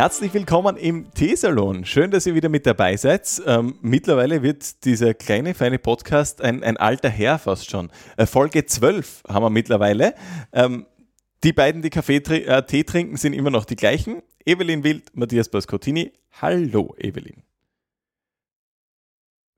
Herzlich 0.00 0.32
willkommen 0.32 0.78
im 0.78 1.12
Teesalon. 1.12 1.84
Schön, 1.84 2.10
dass 2.10 2.24
ihr 2.24 2.34
wieder 2.34 2.48
mit 2.48 2.64
dabei 2.64 2.96
seid. 2.96 3.42
Ähm, 3.44 3.74
mittlerweile 3.82 4.42
wird 4.42 4.86
dieser 4.86 5.12
kleine, 5.12 5.52
feine 5.52 5.78
Podcast 5.78 6.40
ein, 6.40 6.62
ein 6.64 6.78
alter 6.78 7.10
Herr 7.10 7.38
fast 7.38 7.70
schon. 7.70 7.90
Äh, 8.16 8.24
Folge 8.24 8.64
12 8.64 9.24
haben 9.28 9.42
wir 9.42 9.50
mittlerweile. 9.50 10.14
Ähm, 10.54 10.86
die 11.44 11.52
beiden, 11.52 11.82
die 11.82 11.90
Kaffee, 11.90 12.16
äh, 12.16 12.62
Tee 12.62 12.84
trinken, 12.84 13.18
sind 13.18 13.34
immer 13.34 13.50
noch 13.50 13.66
die 13.66 13.76
gleichen. 13.76 14.22
Evelyn 14.46 14.84
Wild, 14.84 15.14
Matthias 15.14 15.50
Pascottini. 15.50 16.14
Hallo, 16.40 16.94
Evelyn. 16.96 17.42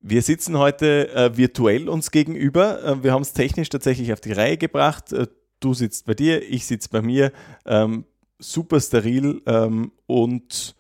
Wir 0.01 0.23
sitzen 0.23 0.59
heute 0.59 1.09
äh, 1.15 1.37
virtuell 1.37 1.89
uns 1.89 2.11
gegenüber. 2.11 2.83
Äh, 2.83 3.05
wir 3.05 3.13
haben 3.13 3.23
es 3.23 3.33
technisch 3.33 3.69
tatsächlich 3.69 4.13
auf 4.13 4.21
die 4.21 4.33
Reihe 4.33 4.57
gebracht. 4.57 5.13
Äh, 5.13 5.29
du 5.61 5.73
sitzt 5.73 6.07
bei 6.07 6.15
dir, 6.15 6.43
ich 6.43 6.67
sitze 6.67 6.89
bei 6.91 7.01
mir. 7.01 7.31
Ähm, 7.65 8.07
super 8.43 8.81
steril 8.81 9.43
ähm, 9.47 9.93
und 10.07 10.75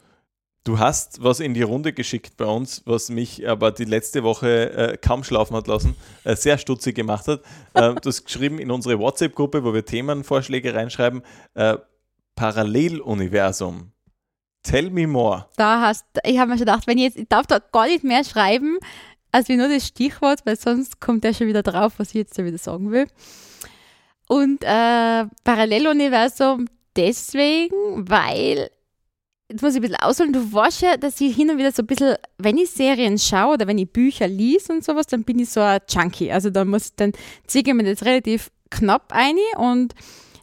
du 0.65 0.79
hast 0.79 1.23
was 1.23 1.41
in 1.41 1.55
die 1.55 1.63
Runde 1.63 1.93
geschickt 1.93 2.37
bei 2.37 2.45
uns, 2.45 2.83
was 2.85 3.09
mich 3.09 3.49
aber 3.49 3.73
die 3.73 3.85
letzte 3.85 4.23
Woche 4.23 4.71
äh, 4.73 4.97
kaum 4.97 5.25
schlafen 5.25 5.57
hat 5.57 5.67
lassen, 5.67 5.97
äh, 6.25 6.37
sehr 6.37 6.59
stutzig 6.59 6.95
gemacht 6.95 7.29
hat. 7.29 7.43
Äh, 7.75 7.95
du 7.95 8.09
hast 8.09 8.25
geschrieben 8.25 8.59
in 8.59 8.71
unsere 8.71 8.99
WhatsApp-Gruppe, 8.99 9.65
wo 9.65 9.75
wir 9.75 9.85
Themenvorschläge 9.85 10.75
reinschreiben, 10.75 11.23
äh, 11.55 11.77
Paralleluniversum. 12.35 13.93
Tell 14.63 14.91
me 14.91 15.07
more. 15.07 15.47
Da 15.57 15.81
hast, 15.81 16.05
ich 16.25 16.39
habe 16.39 16.51
mir 16.51 16.57
schon 16.57 16.67
gedacht, 16.67 16.87
wenn 16.87 16.99
ich 16.99 17.05
jetzt, 17.05 17.19
ich 17.19 17.29
darf 17.29 17.47
da 17.47 17.59
gar 17.59 17.87
nicht 17.87 18.05
mehr 18.05 18.25
schreiben, 18.25 18.79
als 19.33 19.49
wie 19.49 19.57
nur 19.57 19.69
das 19.69 19.87
Stichwort, 19.87 20.47
weil 20.47 20.57
sonst 20.57 21.01
kommt 21.01 21.25
der 21.25 21.35
schon 21.35 21.49
wieder 21.49 21.63
drauf, 21.63 21.95
was 21.97 22.09
ich 22.09 22.15
jetzt 22.15 22.39
da 22.39 22.45
wieder 22.45 22.59
sagen 22.59 22.93
will. 22.93 23.07
Und 24.29 24.63
äh, 24.63 25.27
Paralleluniversum, 25.45 26.67
deswegen, 26.97 28.09
weil, 28.09 28.71
jetzt 29.49 29.63
muss 29.63 29.73
ich 29.73 29.79
ein 29.79 29.83
bisschen 29.83 29.97
ausholen, 29.97 30.33
du 30.33 30.53
weißt 30.53 30.83
ja, 30.83 30.97
dass 30.97 31.21
ich 31.21 31.35
hin 31.35 31.51
und 31.51 31.59
wieder 31.59 31.73
so 31.73 31.83
ein 31.83 31.87
bisschen, 31.87 32.17
wenn 32.39 32.59
ich 32.59 32.71
Serien 32.71 33.19
schaue 33.19 33.55
oder 33.55 33.67
wenn 33.67 33.79
ich 33.79 33.91
Bücher 33.91 34.29
lese 34.29 34.73
und 34.73 34.85
sowas, 34.85 35.07
dann 35.07 35.25
bin 35.25 35.39
ich 35.39 35.51
so 35.51 35.61
ein 35.61 35.81
Junkie. 35.89 36.33
Also 36.33 36.51
da 36.51 36.65
muss, 36.65 36.95
dann 36.95 37.13
ziehe 37.47 37.65
ich 37.67 37.75
mir 37.75 37.85
das 37.85 38.05
relativ 38.05 38.51
knapp 38.71 39.13
ein 39.13 39.37
und 39.59 39.95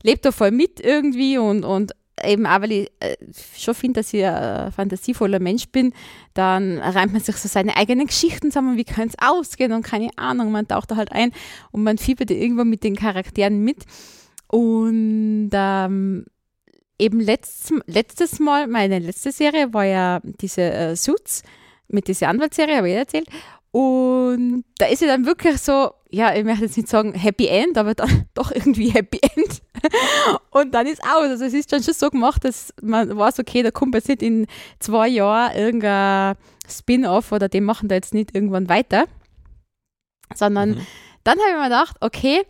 lebe 0.03 0.21
da 0.21 0.31
voll 0.31 0.51
mit 0.51 0.79
irgendwie 0.79 1.37
und, 1.37 1.63
und 1.63 1.93
eben 2.23 2.45
auch, 2.45 2.61
weil 2.61 2.71
ich 2.71 2.91
äh, 2.99 3.15
schon 3.57 3.73
finde, 3.73 4.01
dass 4.01 4.13
ich 4.13 4.25
ein 4.25 4.71
fantasievoller 4.71 5.39
Mensch 5.39 5.69
bin, 5.69 5.93
dann 6.33 6.77
reimt 6.79 7.13
man 7.13 7.21
sich 7.21 7.35
so 7.37 7.47
seine 7.47 7.77
eigenen 7.77 8.07
Geschichten 8.07 8.51
zusammen, 8.51 8.77
wie 8.77 8.83
kann 8.83 9.07
es 9.07 9.15
ausgehen 9.19 9.71
und 9.71 9.83
keine 9.83 10.09
Ahnung, 10.17 10.51
man 10.51 10.67
taucht 10.67 10.91
da 10.91 10.95
halt 10.95 11.11
ein 11.11 11.31
und 11.71 11.83
man 11.83 11.97
fiebert 11.97 12.31
irgendwo 12.31 12.63
mit 12.63 12.83
den 12.83 12.95
Charakteren 12.95 13.63
mit. 13.63 13.85
Und 14.47 15.51
ähm, 15.53 16.25
eben 16.99 17.19
letztes, 17.19 17.79
letztes 17.87 18.39
Mal, 18.39 18.67
meine 18.67 18.99
letzte 18.99 19.31
Serie 19.31 19.73
war 19.73 19.85
ja 19.85 20.19
diese 20.23 20.61
äh, 20.61 20.95
Suits 20.95 21.43
mit 21.87 22.07
dieser 22.07 22.27
Anwaltsserie, 22.27 22.77
habe 22.77 22.89
ich 22.89 22.95
erzählt. 22.95 23.27
Und 23.71 24.65
da 24.77 24.87
ist 24.87 25.01
ja 25.01 25.07
dann 25.07 25.25
wirklich 25.25 25.59
so, 25.59 25.91
ja, 26.09 26.35
ich 26.35 26.43
möchte 26.43 26.65
jetzt 26.65 26.77
nicht 26.77 26.89
sagen 26.89 27.13
Happy 27.13 27.47
End, 27.47 27.77
aber 27.77 27.93
dann 27.93 28.25
doch 28.33 28.51
irgendwie 28.51 28.89
Happy 28.89 29.19
End. 29.21 29.61
Und 30.49 30.73
dann 30.73 30.87
ist 30.87 31.03
aus. 31.03 31.29
Also 31.29 31.45
es 31.45 31.53
ist 31.53 31.71
dann 31.71 31.83
schon 31.83 31.93
so 31.93 32.09
gemacht, 32.09 32.43
dass 32.43 32.73
man 32.81 33.15
weiß, 33.15 33.39
okay, 33.39 33.61
da 33.61 33.71
kommt 33.71 33.93
jetzt 33.95 34.09
nicht 34.09 34.23
in 34.23 34.47
zwei 34.79 35.07
Jahren 35.07 35.55
irgendein 35.55 36.35
Spin-off 36.67 37.31
oder 37.31 37.47
den 37.47 37.63
machen 37.63 37.89
da 37.89 37.95
jetzt 37.95 38.13
nicht 38.13 38.33
irgendwann 38.33 38.69
weiter. 38.69 39.05
Sondern 40.33 40.71
mhm. 40.71 40.87
dann 41.23 41.39
habe 41.39 41.49
ich 41.51 41.57
mir 41.57 41.63
gedacht, 41.63 41.97
okay, 42.01 42.41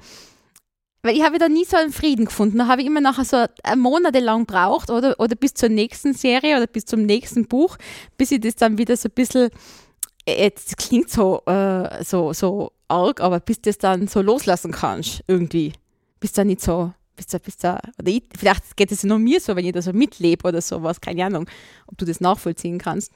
weil 1.02 1.16
ich 1.16 1.24
habe 1.24 1.38
da 1.38 1.48
nie 1.48 1.66
so 1.66 1.78
einen 1.78 1.94
Frieden 1.94 2.26
gefunden. 2.26 2.58
Da 2.58 2.68
habe 2.68 2.82
ich 2.82 2.88
immer 2.88 3.02
nachher 3.02 3.26
so 3.26 3.46
Monate 3.76 4.20
lang 4.20 4.46
braucht 4.46 4.90
oder, 4.90 5.20
oder 5.20 5.36
bis 5.36 5.54
zur 5.54 5.70
nächsten 5.70 6.14
Serie 6.14 6.58
oder 6.58 6.68
bis 6.68 6.86
zum 6.86 7.06
nächsten 7.06 7.48
Buch, 7.48 7.78
bis 8.18 8.32
ich 8.32 8.42
das 8.42 8.56
dann 8.56 8.78
wieder 8.78 8.98
so 8.98 9.08
ein 9.08 9.14
bisschen, 9.14 9.50
äh, 10.26 10.44
jetzt 10.44 10.78
klingt 10.78 11.10
so, 11.10 11.42
äh, 11.46 12.04
so, 12.04 12.34
so 12.34 12.72
arg, 12.88 13.22
aber 13.22 13.40
bis 13.40 13.62
das 13.62 13.78
dann 13.78 14.08
so 14.08 14.22
loslassen 14.22 14.72
kannst, 14.72 15.24
irgendwie. 15.28 15.74
Bis 16.20 16.34
da 16.34 16.44
nicht 16.44 16.62
so, 16.62 16.92
bis 17.16 17.28
da, 17.28 17.38
bis 17.38 17.58
da, 17.58 17.80
oder 17.98 18.12
ich, 18.12 18.24
vielleicht 18.38 18.76
geht 18.76 18.92
es 18.92 19.04
nur 19.04 19.20
mir 19.20 19.40
so, 19.40 19.56
wenn 19.56 19.66
ich 19.66 19.72
da 19.72 19.82
so 19.82 19.94
mitlebe 19.94 20.48
oder 20.48 20.62
sowas, 20.62 21.00
keine 21.00 21.26
Ahnung, 21.26 21.48
ob 21.88 21.98
du 21.98 22.06
das 22.06 22.20
nachvollziehen 22.20 22.78
kannst. 22.78 23.14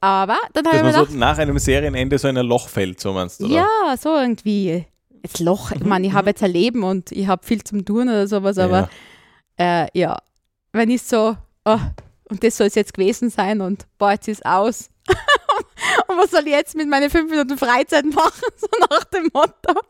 Aber 0.00 0.38
dann 0.54 0.64
habe 0.66 0.76
ich 0.78 0.82
mir 0.82 0.92
gedacht, 0.92 1.10
so 1.10 1.18
nach 1.18 1.36
einem 1.36 1.58
Serienende 1.58 2.18
so 2.18 2.28
in 2.28 2.38
ein 2.38 2.46
Loch 2.46 2.68
fällt, 2.68 2.98
so 3.00 3.12
meinst 3.12 3.40
du, 3.40 3.44
oder? 3.44 3.54
Ja, 3.56 3.96
so 3.98 4.16
irgendwie 4.16 4.86
jetzt 5.22 5.40
Loch, 5.40 5.70
ich 5.72 5.84
meine, 5.84 6.06
ich 6.06 6.12
habe 6.12 6.30
jetzt 6.30 6.42
ein 6.42 6.50
Leben 6.50 6.82
und 6.82 7.12
ich 7.12 7.26
habe 7.26 7.46
viel 7.46 7.62
zum 7.62 7.84
tun 7.84 8.08
oder 8.08 8.26
sowas, 8.26 8.58
aber 8.58 8.88
ja, 9.58 9.84
äh, 9.84 9.88
ja. 9.94 10.18
wenn 10.72 10.90
ich 10.90 11.02
so, 11.02 11.36
oh, 11.64 11.78
und 12.30 12.44
das 12.44 12.56
soll 12.56 12.68
es 12.68 12.74
jetzt 12.74 12.94
gewesen 12.94 13.30
sein 13.30 13.60
und 13.60 13.86
boah, 13.98 14.12
jetzt 14.12 14.28
ist 14.28 14.46
aus. 14.46 14.90
und 16.08 16.16
was 16.16 16.30
soll 16.30 16.46
ich 16.46 16.52
jetzt 16.52 16.76
mit 16.76 16.88
meinen 16.88 17.10
fünf 17.10 17.30
Minuten 17.30 17.58
Freizeit 17.58 18.04
machen, 18.06 18.48
so 18.56 18.68
nach 18.88 19.04
dem 19.04 19.28
Motto. 19.32 19.80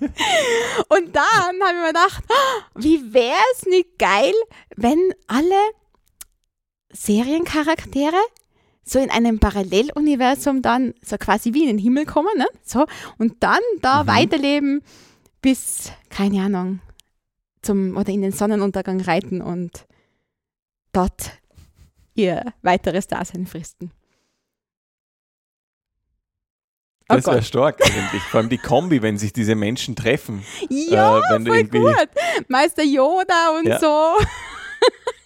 und 0.88 1.16
dann 1.16 1.24
habe 1.24 1.74
ich 1.74 1.80
mir 1.80 1.86
gedacht, 1.88 2.24
wie 2.76 3.12
wäre 3.12 3.34
es 3.54 3.66
nicht 3.66 3.98
geil, 3.98 4.34
wenn 4.76 5.12
alle 5.26 5.60
Seriencharaktere 6.92 8.20
so 8.90 8.98
in 8.98 9.10
einem 9.10 9.38
Paralleluniversum 9.38 10.62
dann 10.62 10.94
so 11.00 11.16
quasi 11.16 11.54
wie 11.54 11.62
in 11.62 11.68
den 11.68 11.78
Himmel 11.78 12.06
kommen, 12.06 12.36
ne? 12.36 12.46
So, 12.64 12.86
und 13.18 13.40
dann 13.40 13.60
da 13.82 14.02
mhm. 14.02 14.08
weiterleben 14.08 14.82
bis, 15.40 15.92
keine 16.08 16.42
Ahnung, 16.42 16.80
zum 17.62 17.96
oder 17.96 18.08
in 18.08 18.22
den 18.22 18.32
Sonnenuntergang 18.32 19.00
reiten 19.00 19.42
und 19.42 19.86
dort 20.92 21.38
ihr 22.14 22.52
weiteres 22.62 23.06
Dasein 23.06 23.46
fristen. 23.46 23.92
Oh 27.08 27.14
das 27.14 27.26
wäre 27.26 27.42
stark 27.42 27.80
eigentlich. 27.84 28.22
Vor 28.22 28.40
allem 28.40 28.48
die 28.48 28.58
Kombi, 28.58 29.02
wenn 29.02 29.18
sich 29.18 29.32
diese 29.32 29.54
Menschen 29.54 29.94
treffen. 29.94 30.44
Ja, 30.68 31.18
äh, 31.18 31.22
wenn 31.30 31.46
voll 31.46 31.64
gut. 31.64 31.94
Meister 32.48 32.82
Yoda 32.82 33.56
und 33.56 33.66
ja. 33.68 33.78
so. 33.78 34.16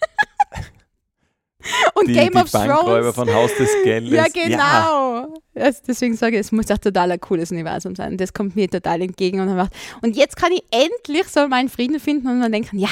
Und 1.93 2.07
die, 2.07 2.13
Game 2.13 2.33
die 2.33 2.37
of 2.37 2.51
Thrones. 2.51 3.15
von 3.15 3.33
Haus 3.33 3.53
des 3.55 3.69
Geldes. 3.83 4.11
Ja, 4.11 4.27
genau. 4.27 5.33
Ja. 5.55 5.71
deswegen 5.87 6.15
sage 6.15 6.35
ich, 6.35 6.41
es 6.41 6.51
muss 6.51 6.69
auch 6.71 6.77
total 6.77 7.11
ein 7.11 7.19
cooles 7.19 7.51
Universum 7.51 7.95
sein. 7.95 8.17
Das 8.17 8.33
kommt 8.33 8.55
mir 8.55 8.69
total 8.69 9.01
entgegen. 9.01 9.39
Und, 9.39 9.55
macht, 9.55 9.73
und 10.01 10.15
jetzt 10.15 10.37
kann 10.37 10.51
ich 10.51 10.63
endlich 10.71 11.27
so 11.27 11.47
meinen 11.47 11.69
Frieden 11.69 11.99
finden 11.99 12.27
und 12.27 12.41
dann 12.41 12.51
denken, 12.51 12.77
ja, 12.77 12.89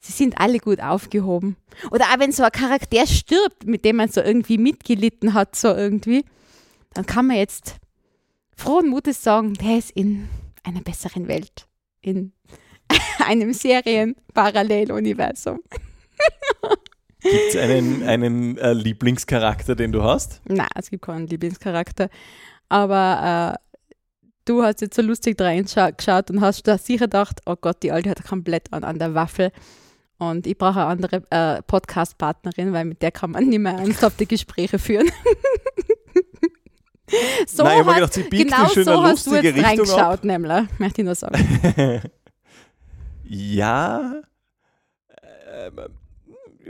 sie 0.00 0.12
sind 0.12 0.38
alle 0.38 0.58
gut 0.58 0.80
aufgehoben. 0.80 1.56
Oder 1.90 2.06
auch 2.06 2.18
wenn 2.18 2.32
so 2.32 2.42
ein 2.42 2.52
Charakter 2.52 3.06
stirbt, 3.06 3.66
mit 3.66 3.84
dem 3.84 3.96
man 3.96 4.08
so 4.08 4.20
irgendwie 4.20 4.58
mitgelitten 4.58 5.34
hat, 5.34 5.56
so 5.56 5.68
irgendwie, 5.68 6.24
dann 6.94 7.06
kann 7.06 7.26
man 7.26 7.36
jetzt 7.36 7.76
frohen 8.56 8.88
Mutes 8.88 9.22
sagen, 9.22 9.54
der 9.54 9.78
ist 9.78 9.90
in 9.92 10.28
einer 10.62 10.80
besseren 10.80 11.28
Welt. 11.28 11.66
In 12.02 12.32
einem 13.26 13.52
Serien-Paralleluniversum. 13.52 15.60
Gibt 17.22 17.34
es 17.50 17.56
einen, 17.56 18.02
einen 18.02 18.58
äh, 18.58 18.72
Lieblingscharakter, 18.72 19.76
den 19.76 19.92
du 19.92 20.02
hast? 20.02 20.40
Nein, 20.46 20.68
es 20.74 20.90
gibt 20.90 21.04
keinen 21.04 21.26
Lieblingscharakter. 21.26 22.08
Aber 22.68 23.56
äh, 23.56 23.70
du 24.44 24.62
hast 24.62 24.80
jetzt 24.80 24.96
so 24.96 25.02
lustig 25.02 25.40
reingeschaut 25.40 26.30
und 26.30 26.40
hast 26.40 26.66
da 26.66 26.78
sicher 26.78 27.06
gedacht, 27.06 27.40
oh 27.46 27.56
Gott, 27.60 27.82
die 27.82 27.92
Alte 27.92 28.10
hat 28.10 28.24
komplett 28.24 28.72
an, 28.72 28.84
an 28.84 28.98
der 28.98 29.14
Waffel. 29.14 29.52
Und 30.18 30.46
ich 30.46 30.56
brauche 30.56 30.80
eine 30.80 30.86
andere 30.86 31.22
äh, 31.30 31.62
Podcast-Partnerin, 31.62 32.72
weil 32.72 32.84
mit 32.84 33.00
der 33.00 33.10
kann 33.10 33.30
man 33.30 33.48
nicht 33.48 33.58
mehr 33.58 33.72
ernsthafte 33.72 34.26
Gespräche 34.26 34.78
führen. 34.78 35.10
so 37.46 37.64
Nein, 37.64 37.80
ich 37.80 37.86
habe 37.86 37.94
gedacht, 37.94 38.12
sie 38.12 38.22
biegt 38.24 38.52
genau 38.52 38.68
so 38.68 39.02
hast 39.02 39.26
du 39.26 39.34
jetzt 39.34 39.46
Richtung 39.46 39.64
reingeschaut, 39.64 40.18
ab. 40.18 40.24
nämlich, 40.24 40.64
möchte 40.78 41.00
ich 41.00 41.06
nur 41.06 41.14
sagen. 41.14 41.34
ja, 43.24 44.20
äh, 45.22 45.70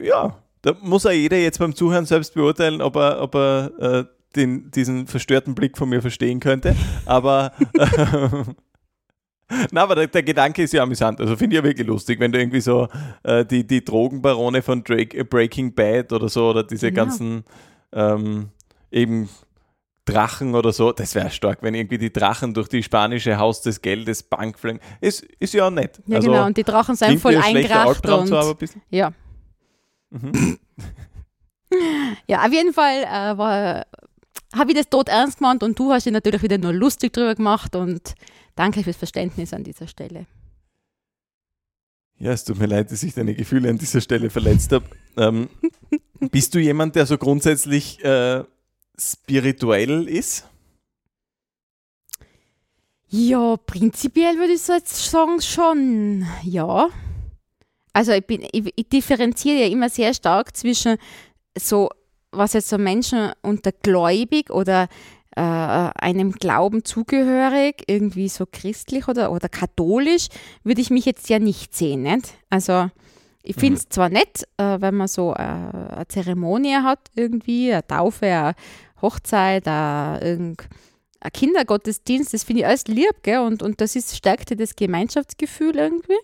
ja, 0.03 0.39
da 0.63 0.77
muss 0.83 1.05
ja 1.05 1.13
jeder 1.13 1.39
jetzt 1.39 1.59
beim 1.59 1.75
Zuhören 1.75 2.07
selbst 2.07 2.35
beurteilen, 2.35 2.83
ob 2.83 2.97
er, 2.97 3.23
ob 3.23 3.35
er 3.35 3.71
äh, 3.79 4.05
den, 4.37 4.71
diesen 4.71 5.07
verstörten 5.07 5.55
Blick 5.55 5.77
von 5.77 5.89
mir 5.89 6.01
verstehen 6.03 6.41
könnte. 6.41 6.77
Aber 7.07 7.53
Na, 9.73 9.83
aber 9.83 9.97
der, 9.97 10.07
der, 10.07 10.23
Gedanke 10.23 10.63
ist 10.63 10.73
ja 10.73 10.83
amüsant. 10.83 11.21
Also 11.21 11.37
finde 11.37 11.57
ich 11.57 11.63
ja 11.63 11.69
wirklich 11.69 11.87
lustig, 11.87 12.21
wenn 12.21 12.31
du 12.31 12.39
irgendwie 12.39 12.61
so 12.61 12.89
äh, 13.25 13.45
die, 13.45 13.67
die 13.67 13.85
Drogenbarone 13.85 14.63
von 14.63 14.85
Drake, 14.85 15.17
äh, 15.17 15.25
Breaking 15.25 15.75
Bad 15.75 16.13
oder 16.13 16.29
so 16.29 16.51
oder 16.51 16.63
diese 16.63 16.91
genau. 16.91 17.05
ganzen 17.05 17.45
ähm, 17.93 18.51
eben 18.91 19.29
Drachen 20.05 20.55
oder 20.55 20.73
so, 20.73 20.93
das 20.93 21.15
wäre 21.15 21.31
stark, 21.31 21.63
wenn 21.63 21.75
irgendwie 21.75 21.99
die 21.99 22.13
Drachen 22.13 22.55
durch 22.55 22.69
die 22.69 22.83
spanische 22.83 23.39
Haus 23.39 23.61
des 23.63 23.83
Geldes 23.83 24.23
Bank 24.23 24.59
fliegen. 24.59 24.81
Ist, 25.01 25.23
ist 25.39 25.55
ja 25.55 25.67
auch 25.67 25.71
nett. 25.71 26.01
Ja, 26.07 26.17
also, 26.17 26.31
genau, 26.31 26.47
und 26.47 26.57
die 26.57 26.65
Drachen 26.65 26.95
sind 26.97 27.21
voll 27.21 27.37
eingekracht. 27.37 28.09
Und, 28.09 28.59
bisschen. 28.59 28.83
Ja. 28.91 29.13
Mhm. 30.11 30.59
ja, 32.27 32.45
auf 32.45 32.53
jeden 32.53 32.73
Fall 32.73 33.03
äh, 33.03 33.85
habe 34.57 34.71
ich 34.73 34.77
das 34.77 34.89
tot 34.89 35.09
ernst 35.09 35.39
gemeint 35.39 35.63
und 35.63 35.79
du 35.79 35.93
hast 35.93 36.07
dich 36.07 36.13
natürlich 36.13 36.43
wieder 36.43 36.59
nur 36.59 36.73
lustig 36.73 37.13
drüber 37.13 37.35
gemacht 37.35 37.77
und 37.77 38.15
danke 38.57 38.83
fürs 38.83 38.97
Verständnis 38.97 39.55
an 39.55 39.65
dieser 39.65 39.87
Stelle. 39.87 40.27
Ja, 42.19 42.33
es 42.33 42.45
tut 42.45 42.59
mir 42.59 42.67
leid, 42.67 42.93
dass 42.93 43.03
ich 43.03 43.15
deine 43.15 43.35
Gefühle 43.35 43.71
an 43.71 43.79
dieser 43.79 44.03
Stelle 44.03 44.29
verletzt 44.29 44.73
habe. 44.73 44.85
Ähm, 45.17 45.49
bist 46.31 46.55
du 46.55 46.59
jemand, 46.59 46.95
der 46.95 47.07
so 47.07 47.17
grundsätzlich 47.17 48.05
äh, 48.05 48.45
spirituell 48.99 50.07
ist? 50.07 50.47
Ja, 53.09 53.57
prinzipiell 53.57 54.37
würde 54.37 54.53
ich 54.53 54.63
so 54.63 54.75
jetzt 54.75 55.11
sagen, 55.11 55.41
schon, 55.41 56.27
ja. 56.43 56.91
Also 57.93 58.13
ich, 58.13 58.27
bin, 58.27 58.47
ich, 58.53 58.73
ich 58.77 58.89
differenziere 58.89 59.63
ja 59.63 59.67
immer 59.67 59.89
sehr 59.89 60.15
stark 60.15 60.57
zwischen 60.57 60.97
so, 61.57 61.91
was 62.31 62.53
jetzt 62.53 62.69
so 62.69 62.79
Menschen 62.79 63.33
unter 63.43 63.73
gläubig 63.73 64.51
oder 64.51 64.89
äh, 65.37 65.41
einem 65.41 66.33
Glauben 66.33 66.85
zugehörig, 66.85 67.85
irgendwie 67.87 68.29
so 68.29 68.47
christlich 68.51 69.09
oder, 69.09 69.33
oder 69.33 69.49
katholisch, 69.49 70.29
würde 70.65 70.81
ich 70.81 70.91
mich 70.91 71.05
jetzt 71.05 71.29
ja 71.29 71.39
nicht 71.39 71.75
sehen. 71.75 72.03
Nicht? 72.03 72.35
Also 72.49 72.91
ich 73.43 73.57
finde 73.57 73.79
es 73.79 73.87
mhm. 73.87 73.91
zwar 73.91 74.09
nett, 74.09 74.47
äh, 74.59 74.81
wenn 74.81 74.97
man 74.97 75.09
so 75.09 75.33
äh, 75.33 75.37
eine 75.39 76.05
Zeremonie 76.09 76.77
hat, 76.77 77.11
irgendwie, 77.15 77.73
eine 77.73 77.87
Taufe, 77.87 78.27
eine 78.27 78.55
Hochzeit, 79.01 79.67
ein 79.67 80.57
Kindergottesdienst, 81.33 82.35
das 82.35 82.45
finde 82.45 82.61
ich 82.61 82.67
alles 82.67 82.87
lieb, 82.87 83.23
gell? 83.23 83.39
Und, 83.39 83.63
und 83.63 83.81
das 83.81 83.97
ist, 83.97 84.17
stärkt 84.17 84.59
das 84.59 84.77
Gemeinschaftsgefühl 84.77 85.77
irgendwie. 85.77 86.19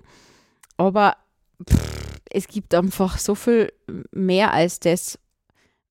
Aber 0.76 1.16
pff, 1.68 2.20
es 2.30 2.48
gibt 2.48 2.74
einfach 2.74 3.18
so 3.18 3.34
viel 3.34 3.72
mehr 4.10 4.52
als 4.52 4.80
das, 4.80 5.18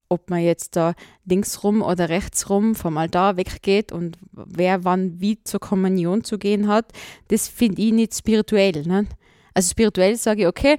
ob 0.09 0.29
man 0.29 0.41
jetzt 0.41 0.75
da 0.75 0.93
linksrum 1.25 1.81
oder 1.81 2.09
rechtsrum 2.09 2.75
vom 2.75 2.97
Altar 2.97 3.37
weggeht 3.37 3.91
und 3.91 4.17
wer 4.31 4.83
wann 4.83 5.19
wie 5.19 5.43
zur 5.43 5.59
Kommunion 5.59 6.23
zu 6.23 6.37
gehen 6.37 6.67
hat, 6.67 6.91
das 7.29 7.47
finde 7.47 7.81
ich 7.81 7.91
nicht 7.91 8.15
spirituell. 8.15 8.83
Ne? 8.85 9.07
Also 9.53 9.71
spirituell 9.71 10.15
sage 10.15 10.43
ich, 10.43 10.47
okay, 10.47 10.77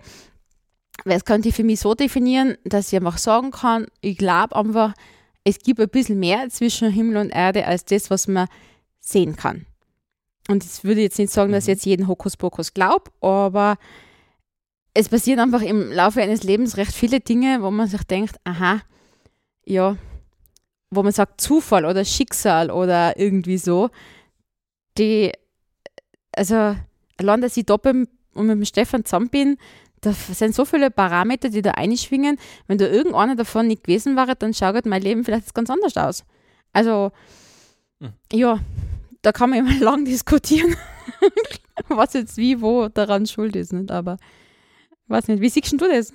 das 1.04 1.24
könnte 1.24 1.48
ich 1.48 1.54
für 1.54 1.64
mich 1.64 1.80
so 1.80 1.94
definieren, 1.94 2.56
dass 2.64 2.92
ich 2.92 2.96
einfach 2.96 3.18
sagen 3.18 3.50
kann, 3.50 3.86
ich 4.00 4.16
glaube 4.16 4.54
einfach, 4.56 4.94
es 5.44 5.58
gibt 5.58 5.80
ein 5.80 5.88
bisschen 5.88 6.18
mehr 6.18 6.48
zwischen 6.48 6.90
Himmel 6.90 7.18
und 7.18 7.30
Erde 7.30 7.66
als 7.66 7.84
das, 7.84 8.10
was 8.10 8.28
man 8.28 8.48
sehen 9.00 9.36
kann. 9.36 9.66
Und 10.48 10.64
ich 10.64 10.84
würde 10.84 11.00
jetzt 11.00 11.18
nicht 11.18 11.32
sagen, 11.32 11.52
dass 11.52 11.64
ich 11.64 11.68
mhm. 11.68 11.72
jetzt 11.72 11.86
jeden 11.86 12.08
Hokuspokus 12.08 12.74
glaube, 12.74 13.10
aber 13.20 13.76
es 14.96 15.10
passieren 15.10 15.40
einfach 15.40 15.60
im 15.60 15.92
Laufe 15.92 16.22
eines 16.22 16.42
Lebens 16.42 16.78
recht 16.78 16.92
viele 16.92 17.20
Dinge, 17.20 17.60
wo 17.60 17.70
man 17.70 17.86
sich 17.86 18.02
denkt, 18.04 18.36
aha, 18.44 18.80
ja, 19.66 19.96
wo 20.90 21.02
man 21.02 21.12
sagt 21.12 21.40
Zufall 21.40 21.84
oder 21.84 22.02
Schicksal 22.04 22.70
oder 22.70 23.18
irgendwie 23.18 23.58
so, 23.58 23.90
die, 24.96 25.32
also 26.34 26.76
allein, 27.18 27.42
dass 27.42 27.56
ich 27.58 27.66
doppelt 27.66 28.08
und 28.32 28.46
mit 28.46 28.56
dem 28.56 28.64
Stefan 28.64 29.04
zusammen 29.04 29.28
bin, 29.28 29.58
da 30.00 30.12
sind 30.12 30.54
so 30.54 30.64
viele 30.64 30.90
Parameter, 30.90 31.50
die 31.50 31.62
da 31.62 31.72
einschwingen. 31.72 32.38
Wenn 32.66 32.78
da 32.78 32.86
irgendeiner 32.86 33.36
davon 33.36 33.66
nicht 33.66 33.84
gewesen 33.84 34.16
wäre, 34.16 34.34
dann 34.34 34.54
schaut 34.54 34.86
mein 34.86 35.02
Leben 35.02 35.24
vielleicht 35.24 35.54
ganz 35.54 35.68
anders 35.68 35.96
aus. 35.96 36.24
Also, 36.72 37.12
hm. 38.00 38.12
ja, 38.32 38.60
da 39.20 39.32
kann 39.32 39.50
man 39.50 39.58
immer 39.58 39.74
lang 39.80 40.06
diskutieren, 40.06 40.74
was 41.88 42.14
jetzt 42.14 42.38
wie, 42.38 42.62
wo 42.62 42.88
daran 42.88 43.26
schuld 43.26 43.56
ist. 43.56 43.74
Nicht? 43.74 43.90
Aber, 43.90 44.16
weiß 45.08 45.28
nicht, 45.28 45.40
wie 45.40 45.48
siehst 45.48 45.72
du 45.72 45.76
das? 45.76 46.12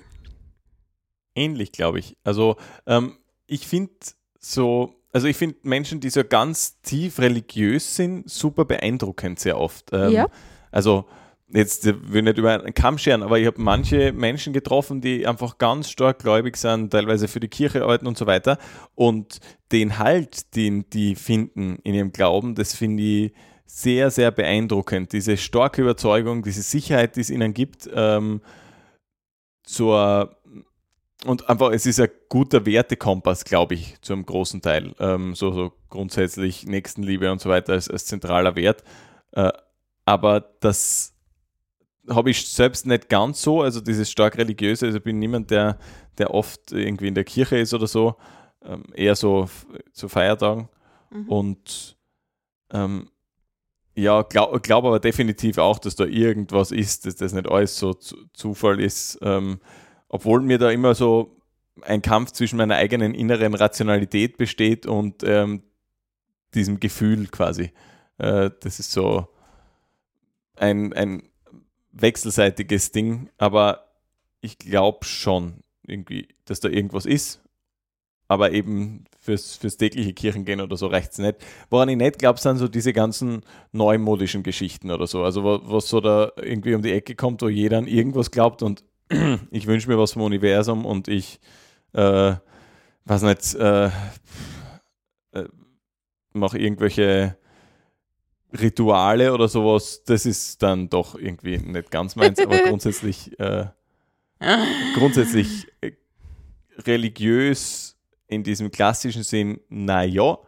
Ähnlich, 1.34 1.72
glaube 1.72 1.98
ich. 1.98 2.16
Also, 2.24 2.56
ähm, 2.86 3.18
ich 3.46 3.66
finde 3.66 3.92
so, 4.38 4.94
also 5.12 5.26
ich 5.26 5.36
finde 5.36 5.56
Menschen, 5.62 6.00
die 6.00 6.10
so 6.10 6.24
ganz 6.24 6.80
tief 6.82 7.18
religiös 7.18 7.96
sind, 7.96 8.28
super 8.28 8.64
beeindruckend 8.64 9.38
sehr 9.38 9.58
oft. 9.58 9.92
Ähm, 9.92 10.12
ja. 10.12 10.26
Also, 10.70 11.06
jetzt 11.48 11.84
will 11.84 12.18
ich 12.18 12.24
nicht 12.24 12.38
über 12.38 12.60
einen 12.60 12.74
Kamm 12.74 12.98
scheren, 12.98 13.22
aber 13.22 13.38
ich 13.38 13.46
habe 13.46 13.60
manche 13.60 14.12
Menschen 14.12 14.52
getroffen, 14.52 15.00
die 15.00 15.26
einfach 15.26 15.58
ganz 15.58 15.90
stark 15.90 16.20
gläubig 16.20 16.56
sind, 16.56 16.90
teilweise 16.90 17.28
für 17.28 17.40
die 17.40 17.48
Kirche 17.48 17.82
arbeiten 17.82 18.06
und 18.06 18.16
so 18.16 18.26
weiter. 18.26 18.58
Und 18.94 19.38
den 19.70 19.98
Halt, 19.98 20.54
den 20.56 20.88
die 20.90 21.14
finden 21.14 21.78
in 21.82 21.94
ihrem 21.94 22.12
Glauben, 22.12 22.54
das 22.54 22.74
finde 22.74 23.02
ich 23.02 23.32
sehr, 23.66 24.10
sehr 24.10 24.30
beeindruckend. 24.30 25.12
Diese 25.12 25.36
starke 25.36 25.82
Überzeugung, 25.82 26.42
diese 26.42 26.62
Sicherheit, 26.62 27.16
die 27.16 27.20
es 27.20 27.30
ihnen 27.30 27.54
gibt, 27.54 27.88
ähm, 27.94 28.40
zur 29.72 30.36
und 31.24 31.48
einfach, 31.48 31.70
es 31.70 31.86
ist 31.86 32.00
ein 32.00 32.08
guter 32.28 32.66
Wertekompass, 32.66 33.44
glaube 33.44 33.74
ich, 33.74 34.00
zu 34.00 34.12
einem 34.12 34.26
großen 34.26 34.60
Teil. 34.60 34.94
Ähm, 34.98 35.34
so, 35.34 35.52
so 35.52 35.72
grundsätzlich 35.88 36.66
Nächstenliebe 36.66 37.30
und 37.30 37.40
so 37.40 37.48
weiter 37.48 37.74
als, 37.74 37.88
als 37.88 38.06
zentraler 38.06 38.56
Wert. 38.56 38.82
Äh, 39.32 39.52
aber 40.04 40.40
das 40.60 41.14
habe 42.08 42.30
ich 42.30 42.48
selbst 42.48 42.86
nicht 42.86 43.08
ganz 43.08 43.40
so, 43.40 43.62
also 43.62 43.80
dieses 43.80 44.10
stark 44.10 44.36
religiöse, 44.36 44.86
also 44.86 44.98
ich 44.98 45.04
bin 45.04 45.20
niemand, 45.20 45.52
der, 45.52 45.78
der 46.18 46.34
oft 46.34 46.72
irgendwie 46.72 47.06
in 47.06 47.14
der 47.14 47.24
Kirche 47.24 47.58
ist 47.58 47.72
oder 47.72 47.86
so, 47.86 48.16
ähm, 48.64 48.82
eher 48.92 49.14
so 49.14 49.48
zu 49.92 50.08
Feiertagen. 50.08 50.68
Mhm. 51.10 51.28
Und 51.28 51.96
ähm, 52.72 53.11
ja, 53.94 54.22
glaube 54.22 54.60
glaub 54.60 54.84
aber 54.84 55.00
definitiv 55.00 55.58
auch, 55.58 55.78
dass 55.78 55.96
da 55.96 56.04
irgendwas 56.04 56.70
ist, 56.70 57.06
dass 57.06 57.16
das 57.16 57.32
nicht 57.32 57.48
alles 57.48 57.76
so 57.76 57.94
Zufall 57.94 58.80
ist. 58.80 59.18
Ähm, 59.22 59.60
obwohl 60.08 60.40
mir 60.40 60.58
da 60.58 60.70
immer 60.70 60.94
so 60.94 61.36
ein 61.82 62.02
Kampf 62.02 62.32
zwischen 62.32 62.56
meiner 62.56 62.76
eigenen 62.76 63.14
inneren 63.14 63.54
Rationalität 63.54 64.36
besteht 64.36 64.86
und 64.86 65.22
ähm, 65.24 65.62
diesem 66.54 66.80
Gefühl 66.80 67.28
quasi. 67.28 67.72
Äh, 68.18 68.50
das 68.60 68.78
ist 68.78 68.92
so 68.92 69.28
ein, 70.56 70.92
ein 70.92 71.22
wechselseitiges 71.92 72.92
Ding, 72.92 73.30
aber 73.38 73.92
ich 74.40 74.58
glaube 74.58 75.04
schon 75.04 75.62
irgendwie, 75.86 76.28
dass 76.44 76.60
da 76.60 76.68
irgendwas 76.68 77.06
ist. 77.06 77.40
Aber 78.32 78.52
eben 78.52 79.04
fürs, 79.18 79.56
fürs 79.56 79.76
tägliche 79.76 80.14
Kirchengehen 80.14 80.60
oder 80.60 80.76
so 80.76 80.86
reicht 80.86 81.12
es 81.12 81.18
nicht. 81.18 81.36
Woran 81.68 81.90
ich 81.90 81.96
nicht 81.96 82.18
glaube, 82.18 82.40
sind 82.40 82.56
so 82.56 82.66
diese 82.66 82.94
ganzen 82.94 83.42
neumodischen 83.72 84.42
Geschichten 84.42 84.90
oder 84.90 85.06
so. 85.06 85.22
Also 85.22 85.44
was 85.44 85.88
so 85.88 86.00
da 86.00 86.32
irgendwie 86.36 86.74
um 86.74 86.82
die 86.82 86.92
Ecke 86.92 87.14
kommt, 87.14 87.42
wo 87.42 87.48
jeder 87.48 87.78
an 87.78 87.86
irgendwas 87.86 88.30
glaubt 88.30 88.62
und 88.62 88.84
ich 89.50 89.66
wünsche 89.66 89.88
mir 89.88 89.98
was 89.98 90.12
vom 90.14 90.22
Universum 90.22 90.86
und 90.86 91.08
ich 91.08 91.40
äh, 91.92 92.34
weiß 93.04 93.22
nicht, 93.22 93.54
äh, 93.54 93.86
äh, 93.86 93.90
mache 96.32 96.58
irgendwelche 96.58 97.36
Rituale 98.58 99.32
oder 99.32 99.48
sowas, 99.48 100.02
das 100.04 100.26
ist 100.26 100.62
dann 100.62 100.88
doch 100.88 101.14
irgendwie 101.14 101.58
nicht 101.58 101.90
ganz 101.90 102.16
meins, 102.16 102.38
aber 102.38 102.58
grundsätzlich, 102.68 103.38
äh, 103.38 103.66
grundsätzlich 104.94 105.68
äh, 105.80 105.92
religiös 106.78 107.96
in 108.32 108.42
diesem 108.42 108.70
klassischen 108.70 109.22
Sinn, 109.22 109.60
naja, 109.68 110.38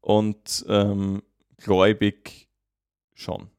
und 0.00 0.64
ähm, 0.68 1.22
gläubig 1.56 2.48
schon. 3.14 3.50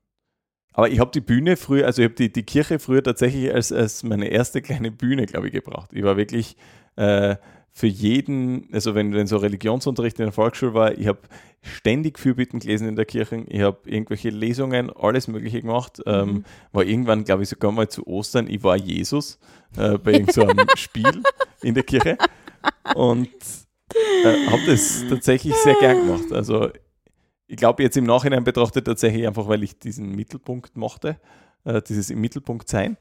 Aber 0.74 0.90
ich 0.90 1.00
habe 1.00 1.12
die 1.12 1.22
Bühne 1.22 1.58
früher, 1.58 1.86
also 1.86 2.02
ich 2.02 2.08
habe 2.08 2.16
die, 2.16 2.32
die 2.32 2.44
Kirche 2.44 2.80
früher 2.80 3.04
tatsächlich 3.04 3.54
als, 3.54 3.72
als 3.72 4.04
meine 4.04 4.28
erste 4.28 4.62
kleine 4.62 4.92
Bühne, 4.92 5.26
glaube 5.26 5.48
ich, 5.48 5.54
gebraucht. 5.54 5.92
Ich 5.94 6.04
war 6.04 6.18
wirklich 6.18 6.56
äh, 6.96 7.36
für 7.74 7.88
jeden, 7.88 8.68
also 8.72 8.96
wenn, 8.96 9.14
wenn 9.14 9.28
so 9.28 9.38
Religionsunterricht 9.38 10.20
in 10.20 10.26
der 10.26 10.34
Volksschule 10.34 10.74
war, 10.74 10.98
ich 10.98 11.08
habe 11.08 11.20
ständig 11.62 12.20
Fürbitten 12.20 12.60
gelesen 12.60 12.88
in 12.88 12.96
der 12.96 13.06
Kirche, 13.06 13.46
ich 13.48 13.62
habe 13.62 13.78
irgendwelche 13.86 14.30
Lesungen, 14.30 14.90
alles 14.90 15.28
Mögliche 15.28 15.62
gemacht. 15.62 16.00
Mhm. 16.00 16.12
Ähm, 16.12 16.46
war 16.72 16.84
irgendwann, 16.84 17.24
glaube 17.24 17.44
ich, 17.44 17.50
sogar 17.50 17.72
mal 17.72 17.88
zu 17.88 18.06
Ostern, 18.08 18.48
ich 18.48 18.64
war 18.64 18.76
Jesus 18.76 19.40
äh, 19.78 19.98
bei 19.98 20.14
irgendeinem 20.14 20.68
so 20.70 20.76
Spiel 20.78 21.24
in 21.62 21.74
der 21.74 21.84
Kirche 21.84 22.18
und 22.96 23.30
äh, 24.24 24.48
habe 24.48 24.66
das 24.66 25.04
tatsächlich 25.10 25.56
sehr 25.56 25.76
gern 25.76 26.06
gemacht. 26.06 26.32
Also 26.32 26.70
ich 27.48 27.58
glaube 27.58 27.84
jetzt 27.84 27.98
im 27.98 28.06
Nachhinein 28.06 28.44
betrachtet 28.44 28.86
tatsächlich 28.86 29.28
einfach, 29.28 29.48
weil 29.48 29.64
ich 29.64 29.78
diesen 29.78 30.16
Mittelpunkt 30.16 30.78
mochte, 30.78 31.20
äh, 31.66 31.82
dieses 31.82 32.10
im 32.10 32.22
Mittelpunkt 32.22 32.70
sein. 32.70 32.98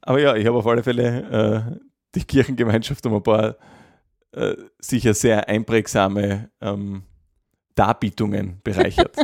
Aber 0.00 0.20
ja, 0.20 0.34
ich 0.34 0.46
habe 0.46 0.58
auf 0.58 0.66
alle 0.66 0.82
Fälle 0.82 1.72
äh, 1.72 1.78
die 2.14 2.24
Kirchengemeinschaft 2.24 3.06
um 3.06 3.14
ein 3.14 3.22
paar 3.22 3.56
äh, 4.32 4.56
sicher 4.80 5.14
sehr 5.14 5.48
einprägsame 5.48 6.50
ähm, 6.60 7.04
Darbietungen 7.74 8.60
bereichert. 8.64 9.16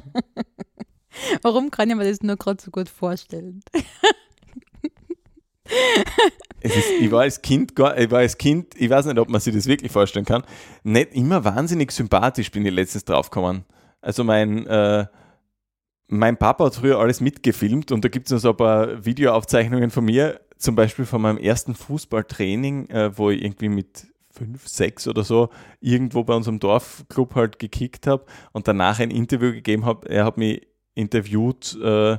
Warum 1.43 1.71
kann 1.71 1.91
ich 1.91 1.97
mir 1.97 2.05
das 2.05 2.23
nur 2.23 2.37
gerade 2.37 2.63
so 2.63 2.71
gut 2.71 2.89
vorstellen? 2.89 3.63
Ist, 6.61 6.75
ich, 7.01 7.11
war 7.11 7.23
als 7.23 7.41
kind, 7.41 7.73
ich 7.73 8.11
war 8.11 8.19
als 8.19 8.37
Kind, 8.37 8.75
ich 8.77 8.91
weiß 8.91 9.07
nicht, 9.07 9.19
ob 9.19 9.29
man 9.29 9.41
sich 9.41 9.55
das 9.55 9.67
wirklich 9.67 9.93
vorstellen 9.93 10.25
kann, 10.25 10.43
nicht 10.83 11.15
immer 11.15 11.45
wahnsinnig 11.45 11.93
sympathisch 11.93 12.51
bin 12.51 12.67
ich 12.67 12.73
letztens 12.73 13.05
draufgekommen. 13.05 13.65
Also 14.01 14.25
mein, 14.25 14.67
äh, 14.67 15.07
mein 16.09 16.37
Papa 16.37 16.67
hat 16.67 16.75
früher 16.75 16.99
alles 16.99 17.21
mitgefilmt 17.21 17.93
und 17.93 18.05
da 18.05 18.09
gibt 18.09 18.27
es 18.27 18.33
noch 18.33 18.39
so 18.41 18.51
ein 18.51 18.57
paar 18.57 19.05
Videoaufzeichnungen 19.05 19.91
von 19.91 20.05
mir, 20.05 20.41
zum 20.57 20.75
Beispiel 20.75 21.05
von 21.05 21.23
meinem 21.23 21.39
ersten 21.39 21.75
Fußballtraining, 21.75 22.89
äh, 22.89 23.17
wo 23.17 23.31
ich 23.31 23.43
irgendwie 23.43 23.69
mit 23.69 24.09
fünf, 24.31 24.69
sechs 24.69 25.07
oder 25.09 25.25
so 25.25 25.51
irgendwo 25.81 26.25
bei 26.25 26.35
unserem 26.35 26.59
Dorfclub 26.59 27.35
halt 27.35 27.59
gekickt 27.59 28.07
habe 28.07 28.25
und 28.53 28.69
danach 28.69 29.01
ein 29.01 29.11
Interview 29.11 29.53
gegeben 29.53 29.85
habe. 29.85 30.09
Er 30.09 30.25
hat 30.25 30.39
mich 30.39 30.67
interviewt, 30.95 31.79
äh, 31.83 32.19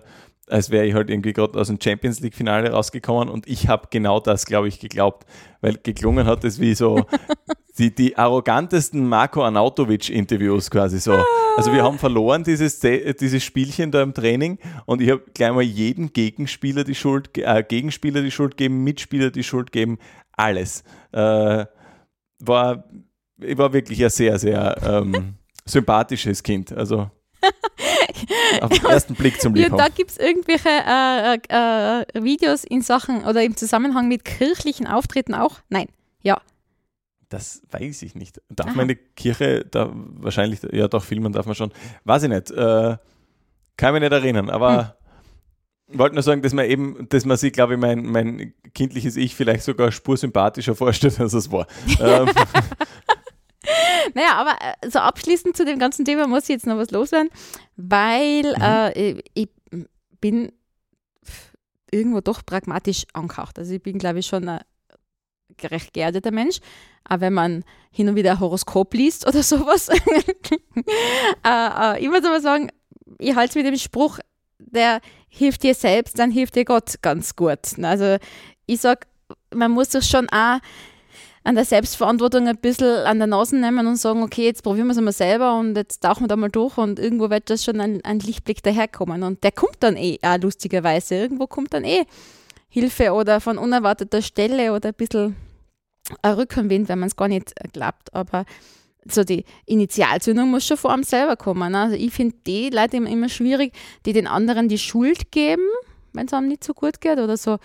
als 0.50 0.70
wäre 0.70 0.86
ich 0.86 0.94
halt 0.94 1.10
irgendwie 1.10 1.34
gerade 1.34 1.60
aus 1.60 1.68
dem 1.68 1.80
Champions 1.82 2.20
League 2.20 2.36
Finale 2.36 2.72
rausgekommen 2.72 3.30
und 3.30 3.48
ich 3.48 3.68
habe 3.68 3.88
genau 3.90 4.20
das, 4.20 4.46
glaube 4.46 4.68
ich, 4.68 4.80
geglaubt, 4.80 5.26
weil 5.62 5.76
geklungen 5.76 6.26
hat 6.26 6.44
es 6.44 6.60
wie 6.60 6.74
so 6.74 7.06
die, 7.78 7.94
die 7.94 8.18
arrogantesten 8.18 9.08
Marco 9.08 9.44
Arnautovic 9.44 10.10
Interviews 10.10 10.70
quasi 10.70 11.00
so. 11.00 11.14
Also 11.58 11.74
wir 11.74 11.84
haben 11.84 11.98
verloren 11.98 12.44
dieses, 12.44 12.80
dieses 12.80 13.44
Spielchen 13.44 13.92
da 13.92 14.02
im 14.02 14.14
Training 14.14 14.60
und 14.86 15.02
ich 15.02 15.10
habe 15.10 15.24
gleich 15.34 15.52
mal 15.52 15.62
jedem 15.62 16.14
Gegenspieler 16.14 16.84
die 16.84 16.96
Schuld, 16.96 17.38
äh, 17.38 17.64
Gegenspieler 17.68 18.22
die 18.22 18.32
Schuld 18.32 18.58
geben, 18.58 18.84
Mitspieler 18.84 19.32
die 19.32 19.44
Schuld 19.44 19.72
geben, 19.72 19.98
alles. 20.34 20.84
Äh, 21.12 21.66
war, 22.40 22.86
ich 23.42 23.58
war 23.58 23.74
wirklich 23.74 24.04
ein 24.04 24.10
sehr, 24.10 24.40
sehr 24.40 24.78
ähm, 24.84 25.36
sympathisches 25.66 26.42
Kind. 26.44 26.72
Also 26.72 27.10
auf 28.62 28.70
den 28.70 28.86
ersten 28.86 29.16
Blick 29.16 29.42
zum 29.42 29.54
Liebhaber. 29.54 29.78
Ja, 29.78 29.90
da 29.90 29.96
gibt 29.96 30.12
es 30.12 30.18
irgendwelche 30.18 30.70
äh, 30.70 31.36
äh, 31.36 32.02
äh, 32.02 32.24
Videos 32.24 32.64
in 32.64 32.82
Sachen 32.82 33.24
oder 33.26 33.44
im 33.44 33.56
Zusammenhang 33.56 34.08
mit 34.08 34.26
kirchlichen 34.26 34.88
Auftritten 34.88 35.34
auch? 35.34 35.60
Nein. 35.70 35.88
Ja. 36.22 36.42
Das 37.30 37.62
weiß 37.72 38.02
ich 38.02 38.16
nicht. 38.16 38.42
Darf 38.50 38.68
Aha. 38.68 38.76
man 38.76 38.90
in 38.90 38.98
der 38.98 39.06
Kirche, 39.16 39.66
da 39.70 39.92
wahrscheinlich, 39.94 40.62
ja 40.72 40.88
doch, 40.88 41.04
filmen 41.04 41.32
darf 41.32 41.46
man 41.46 41.56
schon. 41.56 41.72
Weiß 42.04 42.24
ich 42.24 42.30
nicht. 42.30 42.52
Äh, 42.52 42.98
kann 43.78 43.94
mich 43.94 44.02
nicht 44.02 44.12
erinnern, 44.12 44.50
aber 44.50 44.98
hm. 45.88 46.00
wollte 46.00 46.16
nur 46.16 46.24
sagen, 46.24 46.42
dass 46.42 46.54
man 46.54 46.66
eben, 46.66 47.08
dass 47.10 47.26
man 47.26 47.38
sich, 47.38 47.54
glaube 47.54 47.76
ich, 47.76 47.80
mein, 47.80 48.04
mein 48.04 48.54
kindliches 48.74 49.16
Ich 49.16 49.36
vielleicht 49.36 49.64
sogar 49.64 49.92
spursympathischer 49.92 50.76
vorstellt, 50.76 51.20
als 51.20 51.34
es 51.34 51.52
war. 51.52 51.68
ähm. 52.02 52.30
Naja, 54.14 54.34
aber 54.36 54.56
äh, 54.62 54.90
so 54.90 55.00
abschließend 55.00 55.56
zu 55.56 55.66
dem 55.66 55.80
ganzen 55.80 56.06
Thema 56.06 56.28
muss 56.28 56.44
ich 56.44 56.50
jetzt 56.50 56.68
noch 56.68 56.78
was 56.78 56.92
loswerden, 56.92 57.30
weil 57.76 58.44
mhm. 58.44 58.62
äh, 58.62 59.22
ich 59.34 59.50
bin 60.22 60.52
irgendwo 61.92 62.22
doch 62.22 62.46
pragmatisch 62.46 63.06
angehaucht. 63.14 63.58
Also 63.58 63.74
ich 63.74 63.82
bin, 63.82 63.98
glaube 63.98 64.20
ich, 64.20 64.28
schon 64.28 64.48
ein 64.48 64.62
recht 65.64 65.94
geerdeter 65.94 66.32
Mensch. 66.32 66.60
Aber 67.04 67.22
wenn 67.22 67.34
man 67.34 67.64
hin 67.92 68.10
und 68.10 68.16
wieder 68.16 68.32
ein 68.32 68.40
Horoskop 68.40 68.94
liest 68.94 69.28
oder 69.28 69.44
sowas, 69.44 69.90
äh, 69.90 69.98
äh, 71.44 72.00
ich 72.00 72.10
muss 72.10 72.24
aber 72.24 72.40
sagen, 72.40 72.70
ich 73.18 73.36
halte 73.36 73.50
es 73.50 73.56
mit 73.56 73.66
dem 73.66 73.78
Spruch, 73.78 74.20
der 74.60 75.02
hilft 75.28 75.64
dir 75.64 75.74
selbst, 75.74 76.20
dann 76.20 76.32
hilft 76.32 76.56
dir 76.56 76.66
Gott 76.66 77.02
ganz 77.02 77.36
gut. 77.36 77.60
Also 77.82 78.18
ich 78.66 78.82
sage, 78.82 79.08
man 79.54 79.72
muss 79.72 79.92
sich 79.92 80.06
schon 80.06 80.30
auch 80.30 80.60
an 81.44 81.56
der 81.56 81.66
Selbstverantwortung 81.66 82.48
ein 82.48 82.58
bisschen 82.58 83.06
an 83.06 83.18
der 83.18 83.28
Nase 83.28 83.58
nehmen 83.58 83.88
und 83.88 83.96
sagen, 83.96 84.24
okay, 84.24 84.46
jetzt 84.46 84.64
probieren 84.64 84.88
wir 84.88 84.92
es 84.92 84.98
einmal 84.98 85.14
selber 85.14 85.58
und 85.58 85.76
jetzt 85.76 86.04
tauchen 86.04 86.24
wir 86.24 86.28
da 86.28 86.36
mal 86.36 86.50
durch 86.50 86.78
und 86.78 87.00
irgendwo 87.00 87.30
wird 87.30 87.50
das 87.50 87.64
schon 87.64 87.80
ein, 87.80 88.04
ein 88.04 88.20
Lichtblick 88.20 88.62
daherkommen. 88.62 89.24
Und 89.24 89.44
der 89.44 89.52
kommt 89.52 89.78
dann 89.80 89.96
eh, 89.96 90.20
auch 90.22 90.38
lustigerweise. 90.38 91.16
Irgendwo 91.16 91.48
kommt 91.48 91.74
dann 91.74 91.84
eh 91.84 92.04
Hilfe 92.68 93.14
oder 93.14 93.40
von 93.42 93.58
unerwarteter 93.58 94.22
Stelle 94.22 94.74
oder 94.74 94.90
ein 94.90 94.96
bisschen 94.96 95.36
ein 96.22 96.34
Rückenwind, 96.34 96.90
wenn 96.90 97.00
man 97.00 97.08
es 97.08 97.16
gar 97.16 97.28
nicht 97.28 97.54
glaubt. 97.74 98.14
Aber 98.14 98.46
so 99.06 99.24
die 99.24 99.46
Initialzündung 99.66 100.52
muss 100.52 100.66
schon 100.66 100.78
vor 100.78 100.92
einem 100.92 101.04
selber 101.04 101.36
kommen. 101.36 101.74
Also 101.74 101.96
ich 101.96 102.14
finde 102.14 102.36
die 102.46 102.70
Leute 102.70 102.98
immer 102.98 103.30
schwierig, 103.30 103.74
die 104.06 104.14
den 104.14 104.28
anderen 104.28 104.68
die 104.68 104.78
Schuld 104.78 105.32
geben, 105.32 105.68
wenn 106.14 106.28
es 106.28 106.34
einem 106.34 106.48
nicht 106.48 106.64
so 106.64 106.74
gut 106.74 107.02
geht 107.02 107.20
oder 107.20 107.38
so 107.38 107.58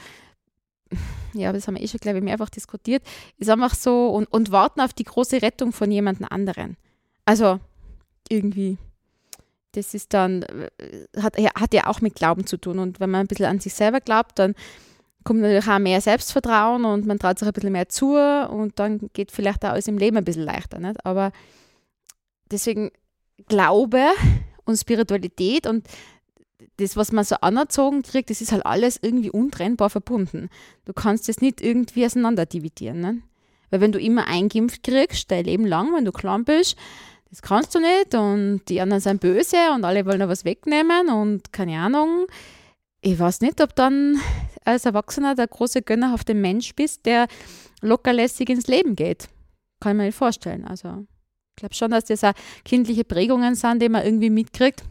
ja, 1.33 1.53
das 1.53 1.67
haben 1.67 1.77
wir 1.77 1.83
eh 1.83 1.89
schon, 1.89 2.01
glaube 2.01 2.19
ich, 2.19 2.25
mehrfach 2.25 2.51
diskutiert, 2.51 3.03
ist 3.39 3.51
einfach 3.51 3.75
so 3.75 4.09
und, 4.09 4.27
und 4.27 4.51
warten 4.53 4.81
auf 4.81 4.93
die 4.93 5.05
große 5.05 5.43
Rettung 5.43 5.73
von 5.73 5.91
jemand 5.91 6.21
anderen. 6.31 6.77
Also 7.25 7.61
irgendwie, 8.29 8.79
das 9.73 9.95
ist 9.95 10.15
dann, 10.15 10.43
äh, 10.43 10.71
hat, 11.21 11.37
hat 11.37 11.75
ja 11.75 11.87
auch 11.87 12.01
mit 12.01 12.15
Glauben 12.15 12.47
zu 12.47 12.57
tun. 12.57 12.79
Und 12.79 13.01
wenn 13.01 13.11
man 13.11 13.23
ein 13.23 13.27
bisschen 13.27 13.47
an 13.47 13.61
sich 13.61 13.75
selber 13.75 14.01
glaubt, 14.01 14.39
dann 14.39 14.55
kommt 15.25 15.41
natürlich 15.41 15.67
auch 15.67 15.79
mehr 15.79 16.01
Selbstvertrauen 16.01 16.85
und 16.85 17.07
man 17.07 17.19
traut 17.19 17.39
sich 17.39 17.49
ein 17.49 17.55
bisschen 17.55 17.73
mehr 17.73 17.89
zu 17.89 18.15
und 18.15 18.79
dann 18.79 19.11
geht 19.15 19.33
vielleicht 19.33 19.65
auch 19.65 19.71
alles 19.71 19.89
im 19.89 19.99
Leben 19.99 20.19
ein 20.19 20.25
bisschen 20.25 20.45
leichter. 20.45 20.79
Nicht? 20.79 21.05
Aber 21.05 21.33
deswegen 22.51 22.91
Glaube 23.49 24.05
und 24.65 24.77
Spiritualität 24.77 25.67
und 25.67 25.89
das, 26.79 26.97
was 26.97 27.13
man 27.13 27.25
so 27.25 27.37
anerzogen 27.37 28.03
kriegt, 28.03 28.31
das 28.31 28.41
ist 28.41 28.53
halt 28.53 28.67
alles 28.67 28.99
irgendwie 29.01 29.31
untrennbar 29.31 29.91
verbunden. 29.91 30.49
Du 30.85 30.93
kannst 30.93 31.29
das 31.29 31.41
nicht 31.41 31.61
irgendwie 31.61 32.05
auseinander 32.05 32.47
dividieren. 32.47 33.01
Ne? 33.01 33.23
Weil 33.71 33.81
wenn 33.81 33.93
du 33.93 34.01
immer 34.01 34.27
eingeimpft 34.27 34.83
kriegst, 34.83 35.31
dein 35.31 35.45
Leben 35.45 35.67
lang, 35.67 35.95
wenn 35.95 36.05
du 36.05 36.13
klein 36.13 36.45
bist, 36.45 36.77
das 37.31 37.43
kannst 37.43 37.75
du 37.75 37.81
nicht 37.81 38.15
und 38.15 38.63
die 38.69 38.81
anderen 38.81 39.01
sind 39.01 39.21
böse 39.21 39.57
und 39.75 39.85
alle 39.85 40.07
wollen 40.07 40.21
da 40.21 40.29
was 40.29 40.45
wegnehmen 40.45 41.09
und 41.09 41.53
keine 41.53 41.79
Ahnung. 41.79 42.27
Ich 43.01 43.19
weiß 43.19 43.41
nicht, 43.41 43.61
ob 43.61 43.75
dann 43.75 44.21
als 44.65 44.85
Erwachsener 44.85 45.35
der 45.35 45.49
große 45.49 45.83
Gönner 45.83 46.15
auf 46.15 46.25
den 46.25 46.41
Mensch 46.41 46.75
bist, 46.75 47.07
der 47.07 47.27
lockerlässig 47.81 48.49
ins 48.49 48.67
Leben 48.67 48.97
geht. 48.97 49.29
Kann 49.81 49.93
ich 49.93 49.97
mir 49.99 50.05
nicht 50.07 50.17
vorstellen. 50.17 50.65
Also 50.65 51.05
ich 51.51 51.57
glaube 51.57 51.75
schon, 51.75 51.91
dass 51.91 52.05
das 52.05 52.25
auch 52.25 52.33
kindliche 52.65 53.05
Prägungen 53.05 53.55
sind, 53.55 53.83
die 53.83 53.89
man 53.89 54.05
irgendwie 54.05 54.31
mitkriegt 54.31 54.85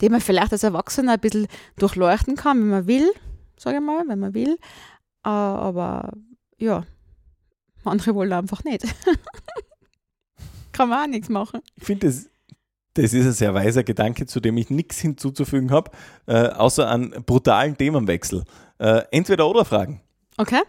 die 0.00 0.08
man 0.08 0.20
vielleicht 0.20 0.52
als 0.52 0.62
Erwachsener 0.62 1.14
ein 1.14 1.20
bisschen 1.20 1.46
durchleuchten 1.76 2.36
kann, 2.36 2.60
wenn 2.60 2.68
man 2.68 2.86
will, 2.86 3.10
sage 3.56 3.76
ich 3.78 3.82
mal, 3.82 4.04
wenn 4.08 4.18
man 4.18 4.34
will. 4.34 4.58
Äh, 5.24 5.28
aber 5.28 6.12
ja, 6.58 6.84
manche 7.84 8.14
wollen 8.14 8.32
einfach 8.32 8.64
nicht. 8.64 8.84
kann 10.72 10.88
man 10.88 11.04
auch 11.04 11.08
nichts 11.08 11.28
machen. 11.28 11.60
Ich 11.76 11.84
finde, 11.84 12.06
das, 12.06 12.28
das 12.94 13.12
ist 13.12 13.26
ein 13.26 13.32
sehr 13.32 13.54
weiser 13.54 13.84
Gedanke, 13.84 14.26
zu 14.26 14.40
dem 14.40 14.56
ich 14.56 14.70
nichts 14.70 14.98
hinzuzufügen 14.98 15.70
habe, 15.70 15.90
äh, 16.26 16.48
außer 16.48 16.88
einen 16.88 17.10
brutalen 17.24 17.76
Themenwechsel. 17.76 18.44
Äh, 18.78 19.02
entweder 19.10 19.48
oder 19.48 19.64
Fragen. 19.64 20.00
Okay. 20.36 20.62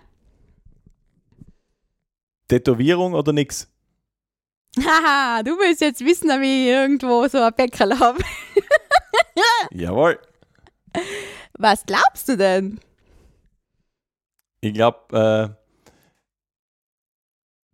Tätowierung 2.48 3.14
oder 3.14 3.32
nix? 3.32 3.70
Haha, 4.78 5.44
du 5.44 5.52
willst 5.52 5.82
jetzt 5.82 6.04
wissen, 6.04 6.30
ob 6.32 6.42
ich 6.42 6.68
irgendwo 6.68 7.28
so 7.28 7.40
ein 7.40 7.54
Bäckerl 7.54 7.98
habe. 8.00 8.20
Jawohl. 9.72 10.20
Was 11.58 11.86
glaubst 11.86 12.28
du 12.28 12.38
denn? 12.38 12.80
Ich 14.62 14.74
glaube, 14.74 15.56
äh, 15.58 15.62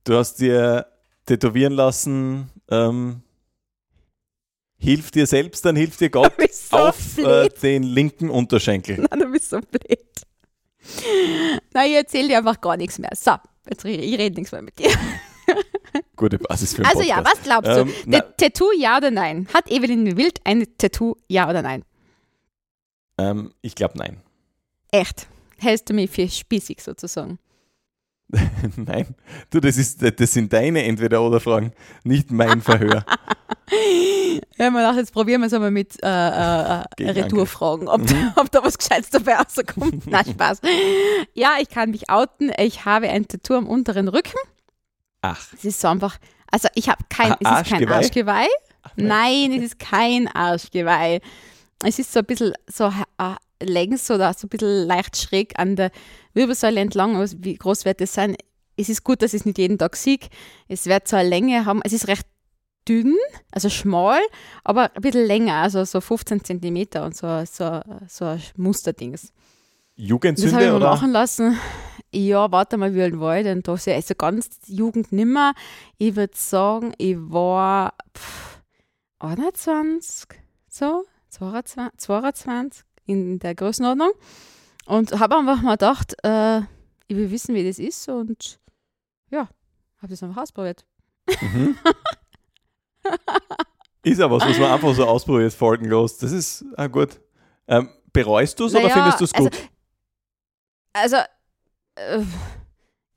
du 0.03 0.17
hast 0.17 0.35
dir 0.39 0.87
tätowieren 1.25 1.73
lassen, 1.73 2.49
ähm, 2.69 3.21
hilft 4.77 5.15
dir 5.15 5.27
selbst, 5.27 5.65
dann 5.65 5.75
hilft 5.75 5.99
dir 5.99 6.09
Gott 6.09 6.33
so 6.51 6.77
auf 6.77 7.17
äh, 7.17 7.49
den 7.49 7.83
linken 7.83 8.29
Unterschenkel. 8.29 8.97
Nein, 9.09 9.19
du 9.19 9.31
bist 9.31 9.49
so 9.49 9.59
blöd. 9.59 9.99
Nein, 11.73 11.89
ich 11.89 11.95
erzähle 11.95 12.29
dir 12.29 12.37
einfach 12.37 12.61
gar 12.61 12.77
nichts 12.77 12.97
mehr. 12.97 13.11
So, 13.13 13.35
jetzt, 13.69 13.83
ich 13.83 14.17
rede 14.17 14.35
nichts 14.35 14.51
mehr 14.51 14.61
mit 14.61 14.79
dir. 14.79 14.89
Gute 16.15 16.39
Basis 16.39 16.73
für 16.73 16.85
Also 16.85 16.99
Podcast. 16.99 17.17
ja, 17.17 17.23
was 17.25 17.43
glaubst 17.43 17.71
du? 17.71 18.11
Ähm, 18.11 18.23
Tattoo 18.37 18.71
ja 18.77 18.97
oder 18.97 19.11
nein? 19.11 19.47
Hat 19.53 19.69
Evelyn 19.69 20.17
Wild 20.17 20.39
ein 20.43 20.65
Tattoo 20.77 21.15
ja 21.27 21.49
oder 21.49 21.61
nein? 21.61 21.83
Ähm, 23.17 23.51
ich 23.61 23.75
glaube 23.75 23.97
nein. 23.97 24.21
Echt? 24.91 25.27
Hältst 25.57 25.89
du 25.89 25.93
mich 25.93 26.09
für 26.11 26.27
spießig 26.27 26.81
sozusagen? 26.81 27.39
nein, 28.75 29.15
du, 29.49 29.61
das, 29.61 29.77
ist, 29.77 30.01
das 30.01 30.33
sind 30.33 30.51
deine 30.51 30.83
Entweder-Oder-Fragen, 30.83 31.71
nicht 32.03 32.29
mein 32.29 32.61
Verhör. 32.61 33.05
ja, 34.57 34.69
man 34.69 34.83
dachte, 34.83 34.99
jetzt 34.99 35.13
probieren 35.13 35.41
wir 35.41 35.47
es 35.47 35.53
einmal 35.53 35.71
mit 35.71 35.95
äh, 36.03 36.07
äh, 36.07 36.83
äh 36.99 37.09
Retourfragen, 37.09 37.87
ob, 37.87 38.01
mhm. 38.01 38.33
ob 38.35 38.51
da 38.51 38.61
was 38.63 38.77
Gescheites 38.77 39.11
dabei 39.11 39.35
rauskommt. 39.35 40.05
Na, 40.07 40.25
Spaß. 40.25 40.59
Ja, 41.35 41.51
ich 41.61 41.69
kann 41.69 41.91
mich 41.91 42.09
outen. 42.09 42.51
Ich 42.57 42.83
habe 42.83 43.07
ein 43.07 43.29
Tattoo 43.29 43.55
am 43.55 43.67
unteren 43.67 44.09
Rücken. 44.09 44.37
Ach. 45.21 45.53
Es 45.53 45.65
ist 45.65 45.79
so 45.79 45.87
einfach, 45.87 46.17
also 46.51 46.67
ich 46.75 46.89
habe 46.89 47.03
kein, 47.09 47.35
es 47.39 47.65
ist 47.65 47.69
kein 47.69 47.87
Arschgeweih. 47.87 48.47
Ach, 48.83 48.91
nein. 48.95 49.49
nein, 49.49 49.59
es 49.59 49.65
ist 49.65 49.79
kein 49.79 50.27
Arschgeweih. 50.27 51.19
Es 51.83 51.99
ist 51.99 52.11
so 52.11 52.19
ein 52.19 52.25
bisschen 52.25 52.53
so 52.67 52.91
äh, 53.17 53.35
längs 53.63 54.09
oder 54.09 54.33
so 54.33 54.47
ein 54.47 54.49
bisschen 54.49 54.87
leicht 54.87 55.17
schräg 55.17 55.57
an 55.59 55.75
der 55.75 55.91
Wirbelsäule 56.33 56.79
entlang. 56.79 57.23
Wie 57.37 57.55
groß 57.55 57.85
wird 57.85 58.01
das 58.01 58.13
sein? 58.13 58.35
Es 58.77 58.89
ist 58.89 59.03
gut, 59.03 59.21
dass 59.21 59.33
ich 59.33 59.41
es 59.41 59.45
nicht 59.45 59.57
jeden 59.57 59.77
Tag 59.77 59.95
sehe. 59.95 60.19
Es 60.67 60.85
wird 60.85 61.07
so 61.07 61.15
eine 61.15 61.29
Länge 61.29 61.65
haben. 61.65 61.81
Es 61.83 61.93
ist 61.93 62.07
recht 62.07 62.27
dünn, 62.87 63.15
also 63.51 63.69
schmal, 63.69 64.21
aber 64.63 64.95
ein 64.95 65.01
bisschen 65.01 65.25
länger, 65.25 65.55
also 65.55 65.83
so 65.83 65.99
15 65.99 66.43
Zentimeter 66.43 67.03
und 67.03 67.15
so, 67.15 67.43
so, 67.45 67.81
so 68.07 68.25
ein 68.25 68.41
Musterdings. 68.55 69.33
Das 69.97 70.03
habe 70.03 70.09
Jugendsünde 70.09 70.63
ich 70.65 70.69
mir 70.69 70.75
oder? 70.75 70.89
machen 70.91 71.11
lassen. 71.11 71.57
Ja, 72.13 72.51
warte 72.51 72.77
mal, 72.77 72.93
wie 72.93 73.01
alt 73.01 73.19
war 73.19 73.37
ich 73.37 73.43
denn 73.43 73.63
da? 73.63 73.75
So, 73.77 73.91
Also 73.91 74.13
ganz 74.15 74.47
Jugend 74.67 75.11
nimmer. 75.11 75.53
Ich 75.97 76.15
würde 76.15 76.33
sagen, 76.35 76.93
ich 76.97 77.17
war 77.17 77.95
pff, 78.15 78.61
21, 79.19 80.39
so, 80.69 81.03
22, 81.29 81.97
22 81.97 82.85
in 83.05 83.39
der 83.39 83.55
Größenordnung. 83.55 84.11
Und 84.85 85.19
habe 85.19 85.35
einfach 85.35 85.61
mal 85.61 85.73
gedacht, 85.73 86.13
äh, 86.23 86.59
ich 87.07 87.17
will 87.17 87.31
wissen, 87.31 87.55
wie 87.55 87.65
das 87.65 87.79
ist 87.79 88.07
und 88.07 88.59
ja, 89.31 89.49
habe 89.97 90.07
das 90.09 90.21
einfach 90.23 90.43
ausprobiert. 90.43 90.85
Mhm. 91.41 91.75
ist 94.03 94.21
aber 94.21 94.37
was, 94.37 94.47
was 94.47 94.59
man 94.59 94.71
einfach 94.71 94.93
so 94.93 95.05
ausprobiert, 95.05 95.53
folgenlos. 95.53 96.17
Das 96.19 96.31
ist 96.31 96.63
ah, 96.77 96.87
gut. 96.87 97.19
Ähm, 97.67 97.89
bereust 98.13 98.59
du 98.59 98.65
es 98.65 98.73
oder 98.75 98.83
Naja, 98.83 98.93
findest 98.93 99.19
du 99.19 99.23
es 99.25 99.33
also- 99.33 99.49
gut? 99.49 99.57
Also, 99.57 99.76
äh, 101.95 102.23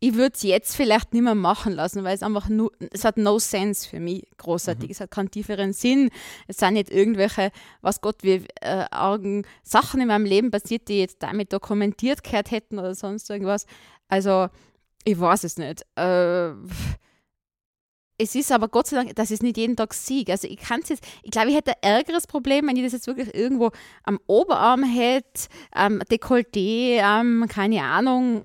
ich 0.03 0.15
würde 0.15 0.33
es 0.35 0.43
jetzt 0.43 0.75
vielleicht 0.75 1.13
nicht 1.13 1.23
mehr 1.23 1.35
machen 1.35 1.75
lassen, 1.75 2.05
weil 2.05 2.15
es 2.15 2.23
einfach 2.23 2.49
nur, 2.49 2.73
es 2.91 3.05
hat 3.05 3.19
no 3.19 3.39
sense 3.39 3.87
für 3.87 4.01
mich 4.01 4.27
großartig. 4.39 4.89
Mhm. 4.89 4.93
Es 4.93 5.01
hat 5.01 5.11
keinen 5.11 5.31
tieferen 5.31 5.75
Sinn. 5.75 6.11
Es 6.49 6.57
sind 6.57 6.73
nicht 6.73 6.91
irgendwelche, 6.91 7.53
was 7.83 8.01
Gott, 8.01 8.23
wie 8.23 8.47
äh, 8.63 8.87
argen 8.91 9.47
Sachen 9.63 10.01
in 10.01 10.09
meinem 10.09 10.25
Leben 10.25 10.51
passiert, 10.51 10.89
die 10.89 11.01
jetzt 11.01 11.23
damit 11.23 11.53
dokumentiert 11.53 12.25
gehört 12.25 12.51
hätten 12.51 12.79
oder 12.79 12.95
sonst 12.95 13.29
irgendwas. 13.29 13.67
Also, 14.09 14.49
ich 15.05 15.21
weiß 15.21 15.45
es 15.45 15.59
nicht. 15.59 15.83
Äh, 15.97 16.53
es 18.21 18.35
ist 18.35 18.53
aber 18.53 18.69
Gott 18.69 18.87
sei 18.87 18.97
Dank, 18.97 19.11
ich 19.19 19.31
es 19.31 19.43
nicht 19.43 19.57
jeden 19.57 19.77
Tag 19.77 19.95
sehe. 19.95 20.25
Also 20.29 20.47
ich 20.47 20.59
kann 20.59 20.81
es 20.83 20.91
jetzt, 20.91 21.05
ich 21.23 21.31
glaube, 21.31 21.49
ich 21.49 21.57
hätte 21.57 21.73
ein 21.73 21.95
ärgeres 21.97 22.27
Problem, 22.27 22.67
wenn 22.67 22.77
ich 22.77 22.85
das 22.85 22.93
jetzt 22.93 23.07
wirklich 23.07 23.35
irgendwo 23.35 23.71
am 24.05 24.21
Oberarm 24.27 24.83
hätte, 24.85 25.49
am 25.73 26.01
Dekolleté, 26.01 27.01
am, 27.01 27.47
keine 27.49 27.83
Ahnung, 27.83 28.45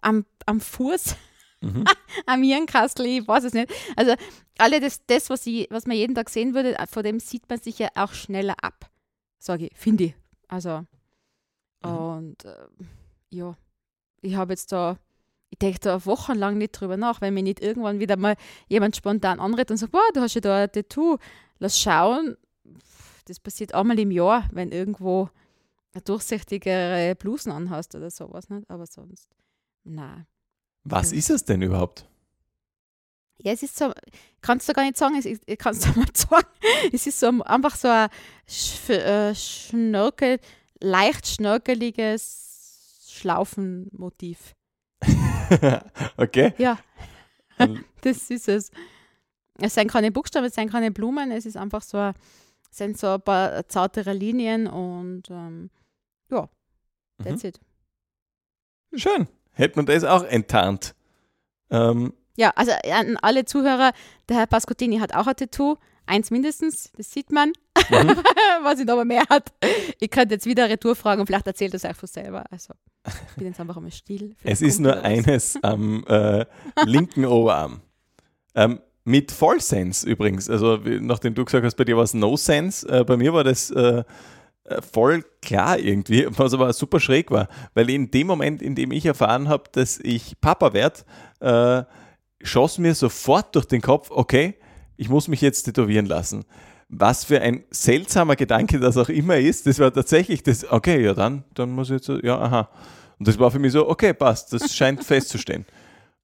am, 0.00 0.24
am 0.46 0.60
Fuß, 0.60 1.16
Mhm. 1.60 1.84
am 2.26 2.42
Hirnkastel, 2.42 3.06
ich 3.06 3.26
weiß 3.26 3.44
es 3.44 3.54
nicht. 3.54 3.72
Also 3.96 4.14
alle 4.58 4.80
das, 4.80 5.06
das 5.06 5.30
was, 5.30 5.46
ich, 5.46 5.66
was 5.70 5.86
man 5.86 5.96
jeden 5.96 6.14
Tag 6.14 6.28
sehen 6.28 6.52
würde, 6.54 6.76
von 6.90 7.02
dem 7.02 7.18
sieht 7.20 7.48
man 7.48 7.58
sich 7.58 7.78
ja 7.78 7.88
auch 7.94 8.12
schneller 8.12 8.56
ab, 8.62 8.90
sage 9.38 9.68
ich, 9.68 9.76
finde 9.76 10.04
ich. 10.04 10.14
Also, 10.48 10.84
Mhm. 11.82 11.90
und 11.90 12.44
äh, 12.44 12.66
ja, 13.30 13.56
ich 14.22 14.34
habe 14.36 14.52
jetzt 14.52 14.72
da, 14.72 14.98
ich 15.54 15.58
denke 15.58 15.78
da 15.78 16.04
wochenlang 16.04 16.58
nicht 16.58 16.72
drüber 16.72 16.96
nach, 16.96 17.20
wenn 17.20 17.32
mir 17.32 17.44
nicht 17.44 17.60
irgendwann 17.60 18.00
wieder 18.00 18.16
mal 18.16 18.34
jemand 18.66 18.96
spontan 18.96 19.38
anredet 19.38 19.70
und 19.70 19.76
sagt, 19.76 19.92
wow, 19.92 20.02
du 20.12 20.20
hast 20.20 20.34
ja 20.34 20.40
da 20.40 20.64
ein 20.64 20.72
Tattoo, 20.72 21.18
lass 21.60 21.78
schauen. 21.78 22.36
Das 23.26 23.38
passiert 23.38 23.72
einmal 23.72 23.98
im 24.00 24.10
Jahr, 24.10 24.48
wenn 24.52 24.72
irgendwo 24.72 25.30
eine 25.92 26.02
durchsichtigere 26.02 27.14
Blusen 27.14 27.52
anhast 27.52 27.94
oder 27.94 28.10
sowas, 28.10 28.50
nicht? 28.50 28.68
aber 28.68 28.86
sonst, 28.86 29.28
nein. 29.84 30.26
Was 30.82 31.12
ist 31.12 31.30
es 31.30 31.44
denn 31.44 31.62
überhaupt? 31.62 32.08
Ja, 33.38 33.52
es 33.52 33.62
ist 33.62 33.78
so, 33.78 33.92
kannst 34.40 34.68
du 34.68 34.72
gar 34.72 34.82
nicht 34.82 34.96
sagen, 34.96 35.14
ist, 35.14 35.42
ich 35.46 35.58
kann 35.58 35.74
es 35.74 35.80
dir 35.80 35.96
mal 35.96 36.06
sagen, 36.14 36.48
es 36.92 37.06
ist 37.06 37.20
so 37.20 37.28
einfach 37.44 37.76
so 37.76 37.86
ein 37.86 38.08
sch, 38.48 38.90
äh, 38.90 39.32
schnörkel, 39.36 40.40
leicht 40.80 41.28
schnörkeliges 41.28 43.06
Schlaufenmotiv. 43.08 44.56
okay. 46.16 46.54
Ja, 46.58 46.78
das 48.02 48.30
ist 48.30 48.48
es. 48.48 48.70
Es 49.58 49.74
sind 49.74 49.90
keine 49.90 50.10
Buchstaben, 50.10 50.46
es 50.46 50.54
sind 50.54 50.70
keine 50.70 50.90
Blumen, 50.90 51.30
es 51.30 51.46
ist 51.46 51.56
einfach 51.56 51.82
so, 51.82 51.96
ein- 51.98 52.14
es 52.70 52.78
sind 52.78 52.98
so 52.98 53.14
ein 53.14 53.22
paar 53.22 53.66
zartere 53.68 54.12
Linien 54.12 54.66
und 54.66 55.30
ähm, 55.30 55.70
ja, 56.30 56.48
that's 57.22 57.42
Mhm. 57.44 57.48
it. 57.48 57.60
Schön. 58.96 59.28
Hätte 59.52 59.76
man 59.76 59.86
das 59.86 60.02
auch 60.04 60.24
enttarnt. 60.24 60.94
Ähm, 61.70 62.12
Ja, 62.36 62.50
also 62.56 62.72
an 62.90 63.16
alle 63.22 63.44
Zuhörer, 63.44 63.92
der 64.28 64.36
Herr 64.38 64.46
Pascottini 64.46 64.98
hat 64.98 65.14
auch 65.14 65.26
ein 65.28 65.36
Tattoo, 65.36 65.76
eins 66.06 66.30
mindestens, 66.30 66.90
das 66.96 67.10
sieht 67.10 67.30
man. 67.32 67.50
Mhm. 67.90 68.16
Was 68.62 68.80
ihn 68.80 68.88
aber 68.90 69.04
mehr 69.04 69.24
hat. 69.28 69.52
Ich 70.00 70.10
könnte 70.10 70.34
jetzt 70.34 70.46
wieder 70.46 70.68
Retour 70.68 70.94
fragen 70.96 71.20
und 71.20 71.26
vielleicht 71.26 71.46
erzählt 71.46 71.72
er 71.74 71.76
es 71.76 71.84
euch 71.84 71.96
von 71.96 72.08
selber. 72.08 72.44
Also, 72.50 72.74
ich 73.06 73.36
bin 73.36 73.46
jetzt 73.48 73.60
einfach 73.60 73.76
einmal 73.76 73.92
still. 73.92 74.34
es 74.42 74.58
Vielleicht 74.58 74.62
ist 74.62 74.74
kommt 74.76 74.82
nur 74.84 75.02
eines 75.02 75.58
am 75.62 76.04
äh, 76.06 76.46
linken 76.86 77.24
Oberarm. 77.26 77.80
Ähm, 78.54 78.80
mit 79.04 79.32
Vollsense 79.32 80.08
übrigens. 80.08 80.48
Also, 80.48 80.84
wie- 80.84 81.00
nachdem 81.00 81.34
du 81.34 81.44
gesagt 81.44 81.64
hast, 81.64 81.74
bei 81.76 81.84
dir 81.84 81.96
war 81.96 82.04
es 82.04 82.14
No 82.14 82.36
Sense, 82.36 82.88
äh, 82.88 83.04
bei 83.04 83.16
mir 83.18 83.34
war 83.34 83.44
das 83.44 83.70
äh, 83.70 84.02
äh, 84.64 84.80
voll 84.80 85.22
klar 85.42 85.78
irgendwie, 85.78 86.26
was 86.30 86.54
aber 86.54 86.72
super 86.72 87.00
schräg 87.00 87.30
war. 87.30 87.48
Weil 87.74 87.90
in 87.90 88.10
dem 88.10 88.26
Moment, 88.28 88.62
in 88.62 88.74
dem 88.74 88.92
ich 88.92 89.04
erfahren 89.04 89.48
habe, 89.48 89.64
dass 89.72 89.98
ich 89.98 90.40
Papa 90.40 90.72
werde, 90.72 91.00
äh, 91.40 91.84
schoss 92.42 92.78
mir 92.78 92.94
sofort 92.94 93.54
durch 93.56 93.66
den 93.66 93.82
Kopf, 93.82 94.10
okay, 94.10 94.54
ich 94.96 95.08
muss 95.08 95.28
mich 95.28 95.40
jetzt 95.40 95.64
tätowieren 95.64 96.06
lassen. 96.06 96.44
Was 96.88 97.24
für 97.24 97.40
ein 97.40 97.64
seltsamer 97.70 98.36
Gedanke 98.36 98.78
das 98.78 98.96
auch 98.96 99.08
immer 99.08 99.36
ist, 99.38 99.66
das 99.66 99.78
war 99.78 99.92
tatsächlich 99.92 100.42
das, 100.42 100.70
okay, 100.70 101.02
ja 101.02 101.14
dann, 101.14 101.44
dann 101.54 101.70
muss 101.70 101.88
ich 101.88 101.94
jetzt, 101.94 102.06
so- 102.06 102.20
ja, 102.20 102.38
aha. 102.38 102.68
Und 103.18 103.26
das 103.28 103.38
war 103.38 103.50
für 103.50 103.58
mich 103.58 103.72
so, 103.72 103.88
okay, 103.88 104.12
passt, 104.12 104.52
das 104.52 104.74
scheint 104.74 105.02
festzustehen. 105.04 105.64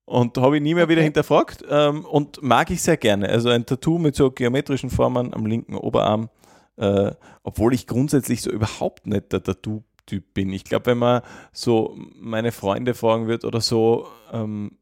Und 0.04 0.37
habe 0.38 0.56
ich 0.56 0.62
nie 0.62 0.74
mehr 0.74 0.88
wieder 0.88 1.02
hinterfragt 1.02 1.64
ähm, 1.70 2.04
und 2.04 2.42
mag 2.42 2.70
ich 2.70 2.83
sehr 2.83 2.96
gerne. 2.96 3.28
Also 3.28 3.48
ein 3.48 3.64
Tattoo 3.64 3.98
mit 3.98 4.16
so 4.16 4.30
geometrischen 4.30 4.90
Formen 4.90 5.33
am 5.33 5.46
linken 5.46 5.76
Oberarm, 5.76 6.28
äh, 6.76 7.12
obwohl 7.44 7.74
ich 7.74 7.87
grundsätzlich 7.87 8.42
so 8.42 8.50
überhaupt 8.50 9.06
nicht 9.06 9.33
der 9.33 9.42
Tattoo-Typ 9.42 10.35
bin. 10.35 10.52
Ich 10.52 10.64
glaube, 10.64 10.87
wenn 10.87 10.98
man 10.98 11.22
so 11.52 11.96
meine 12.16 12.50
Freunde 12.50 12.94
fragen 12.94 13.28
wird 13.28 13.44
oder 13.44 13.61
so, 13.61 14.09
ähm, 14.33 14.72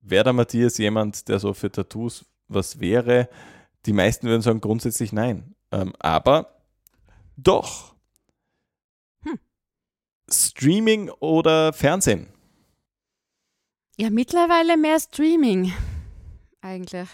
wäre 0.00 0.24
der 0.24 0.32
Matthias 0.32 0.78
jemand, 0.78 1.28
der 1.28 1.38
so 1.38 1.52
für 1.52 1.70
Tattoos 1.70 2.24
was 2.48 2.80
wäre? 2.80 3.28
Die 3.86 3.92
meisten 3.92 4.26
würden 4.26 4.42
sagen 4.42 4.60
grundsätzlich 4.60 5.12
nein. 5.12 5.54
Ähm, 5.72 5.92
aber 5.98 6.62
doch. 7.36 7.94
Hm. 9.22 9.38
Streaming 10.30 11.10
oder 11.10 11.72
Fernsehen? 11.72 12.28
Ja, 13.96 14.10
mittlerweile 14.10 14.76
mehr 14.76 14.98
Streaming 14.98 15.72
eigentlich. 16.60 17.08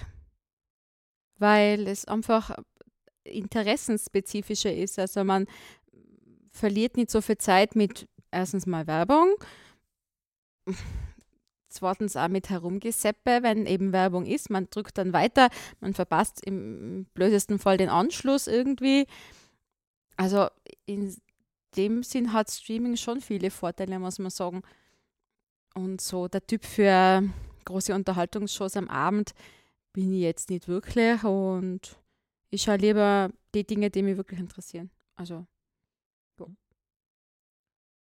Weil 1.39 1.87
es 1.89 2.05
einfach 2.07 2.57
interessenspezifischer 3.25 4.73
ist. 4.75 4.99
Also 4.99 5.25
man 5.25 5.47
verliert 6.51 6.97
nicht 6.97 7.11
so 7.11 7.21
viel 7.21 7.39
Zeit 7.39 7.77
mit 7.77 8.09
erstens 8.31 8.67
mal 8.67 8.87
Werbung, 8.87 9.35
zweitens 11.71 12.17
auch 12.17 12.29
mit 12.29 12.51
Herumgeseppe, 12.51 13.43
wenn 13.43 13.67
eben 13.67 13.93
Werbung 13.93 14.27
ist. 14.27 14.51
Man 14.51 14.69
drückt 14.71 14.99
dann 14.99 15.13
weiter, 15.13 15.49
man 15.81 15.95
verpasst 15.95 16.45
im 16.45 17.07
blödesten 17.15 17.59
Fall 17.59 17.77
den 17.77 17.89
Anschluss 17.89 18.47
irgendwie. 18.47 19.07
Also 20.17 20.49
in 20.87 21.17
dem 21.77 22.03
Sinn 22.03 22.33
hat 22.33 22.51
Streaming 22.51 22.97
schon 22.97 23.21
viele 23.21 23.51
Vorteile, 23.51 23.99
muss 23.99 24.19
man 24.19 24.31
sagen. 24.31 24.63
Und 25.75 26.01
so 26.01 26.29
der 26.29 26.47
Typ 26.47 26.65
für 26.65 27.23
große 27.65 27.95
Unterhaltungsshows 27.95 28.77
am 28.77 28.89
Abend 28.89 29.33
bin 29.93 30.13
ich 30.13 30.21
jetzt 30.21 30.51
nicht 30.51 30.69
wirklich 30.69 31.23
und 31.25 31.97
ich 32.51 32.63
schaue 32.63 32.77
lieber 32.77 33.31
die 33.55 33.65
Dinge, 33.65 33.91
die 33.91 34.03
mich 34.03 34.17
wirklich 34.17 34.41
interessieren. 34.41 34.91
Also, 35.17 35.47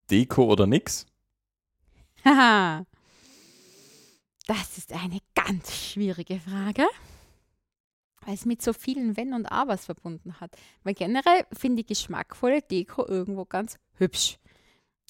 Deko 0.09 0.45
oder 0.45 0.67
nix? 0.67 1.05
haha. 2.23 2.85
Das 4.47 4.77
ist 4.77 4.93
eine 4.93 5.19
ganz 5.35 5.75
schwierige 5.75 6.39
Frage, 6.39 6.87
weil 8.25 8.33
es 8.33 8.45
mit 8.45 8.61
so 8.61 8.71
vielen 8.71 9.17
Wenn 9.17 9.33
und 9.33 9.45
Abers 9.45 9.85
verbunden 9.85 10.39
hat. 10.39 10.55
Weil 10.83 10.93
generell 10.93 11.45
finde 11.51 11.81
ich 11.81 11.87
geschmackvolle 11.87 12.61
Deko 12.61 13.05
irgendwo 13.05 13.43
ganz 13.43 13.77
hübsch. 13.97 14.37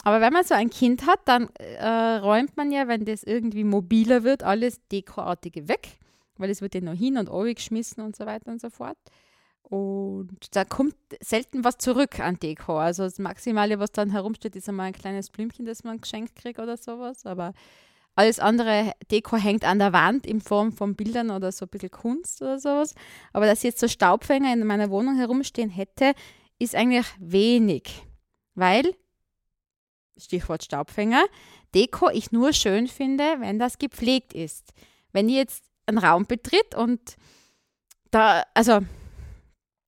Aber 0.03 0.21
wenn 0.21 0.33
man 0.33 0.43
so 0.43 0.55
ein 0.55 0.71
Kind 0.71 1.05
hat, 1.05 1.19
dann 1.25 1.49
äh, 1.59 2.15
räumt 2.17 2.57
man 2.57 2.71
ja, 2.71 2.87
wenn 2.87 3.05
das 3.05 3.23
irgendwie 3.23 3.63
mobiler 3.63 4.23
wird, 4.23 4.41
alles 4.41 4.81
Dekoartige 4.91 5.67
weg, 5.67 5.99
weil 6.37 6.49
es 6.49 6.61
wird 6.61 6.73
ja 6.73 6.81
noch 6.81 6.93
hin 6.93 7.17
und 7.17 7.29
oben 7.29 7.53
geschmissen 7.53 8.03
und 8.03 8.15
so 8.15 8.25
weiter 8.25 8.51
und 8.51 8.59
so 8.59 8.71
fort. 8.71 8.97
Und 9.61 10.55
da 10.55 10.63
kommt 10.63 10.95
selten 11.21 11.63
was 11.63 11.77
zurück 11.77 12.19
an 12.19 12.39
Deko. 12.39 12.79
Also 12.79 13.03
das 13.03 13.19
Maximale, 13.19 13.77
was 13.79 13.91
dann 13.91 14.11
herumsteht, 14.11 14.55
ist 14.55 14.69
einmal 14.69 14.87
ein 14.87 14.93
kleines 14.93 15.29
Blümchen, 15.29 15.65
das 15.65 15.83
man 15.83 15.99
geschenkt 15.99 16.35
kriegt 16.37 16.59
oder 16.59 16.77
sowas. 16.77 17.25
Aber 17.25 17.53
alles 18.17 18.39
andere 18.39 18.93
Deko 19.11 19.37
hängt 19.37 19.63
an 19.63 19.77
der 19.77 19.93
Wand 19.93 20.25
in 20.25 20.41
Form 20.41 20.71
von 20.71 20.95
Bildern 20.95 21.29
oder 21.29 21.51
so 21.51 21.65
ein 21.65 21.69
bisschen 21.69 21.91
Kunst 21.91 22.41
oder 22.41 22.59
sowas. 22.59 22.95
Aber 23.31 23.45
dass 23.45 23.61
jetzt 23.61 23.79
so 23.79 23.87
Staubfänger 23.87 24.51
in 24.51 24.65
meiner 24.65 24.89
Wohnung 24.89 25.17
herumstehen 25.17 25.69
hätte, 25.69 26.13
ist 26.57 26.73
eigentlich 26.73 27.05
wenig. 27.19 28.03
Weil, 28.55 28.95
Stichwort 30.17 30.63
Staubfänger, 30.63 31.23
Deko 31.75 32.09
ich 32.09 32.31
nur 32.31 32.53
schön 32.53 32.87
finde, 32.87 33.35
wenn 33.37 33.59
das 33.59 33.77
gepflegt 33.77 34.33
ist. 34.33 34.73
Wenn 35.11 35.29
ich 35.29 35.35
jetzt 35.35 35.63
einen 35.85 35.99
Raum 35.99 36.25
betritt 36.25 36.73
und 36.73 37.17
da, 38.09 38.43
also 38.55 38.79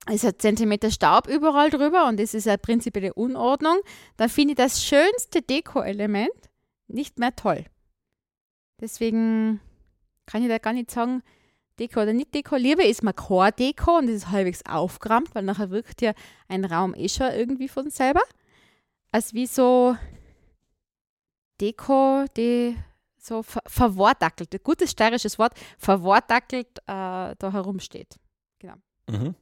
ist 0.07 0.23
ein 0.23 0.37
Zentimeter 0.37 0.91
Staub 0.91 1.27
überall 1.27 1.71
drüber 1.71 2.07
und 2.07 2.19
es 2.19 2.35
ist 2.35 2.47
eine 2.47 2.59
prinzipielle 2.59 3.15
Unordnung, 3.15 3.79
dann 4.17 4.29
finde 4.29 4.51
ich 4.51 4.57
das 4.57 4.83
schönste 4.83 5.41
Deko-Element 5.41 6.29
nicht 6.87 7.17
mehr 7.17 7.35
toll. 7.35 7.65
Deswegen 8.79 9.59
kann 10.25 10.43
ich 10.43 10.49
da 10.49 10.57
gar 10.57 10.73
nicht 10.73 10.91
sagen, 10.91 11.23
Deko 11.79 12.01
oder 12.01 12.13
nicht 12.13 12.33
Deko. 12.33 12.55
Lieber 12.55 12.85
ist 12.85 13.03
man 13.03 13.15
Core-Deko 13.15 13.97
und 13.99 14.07
das 14.07 14.15
ist 14.17 14.31
halbwegs 14.31 14.65
aufgerammt, 14.65 15.33
weil 15.33 15.43
nachher 15.43 15.69
wirkt 15.69 16.01
ja 16.01 16.13
ein 16.47 16.65
Raum 16.65 16.93
eh 16.95 17.07
schon 17.07 17.31
irgendwie 17.31 17.67
von 17.67 17.89
selber. 17.89 18.21
Als 19.11 19.33
wie 19.33 19.47
so 19.47 19.95
Deko, 21.59 22.25
die 22.35 22.75
so 23.17 23.43
ver 23.43 23.61
verwortdackelt, 23.65 24.63
gutes 24.63 24.91
steirisches 24.91 25.39
Wort, 25.39 25.53
verwortdackelt 25.77 26.67
äh, 26.79 27.35
da 27.37 27.51
herumsteht. 27.51 28.19
Genau. 28.59 28.75
Mhm. 29.09 29.35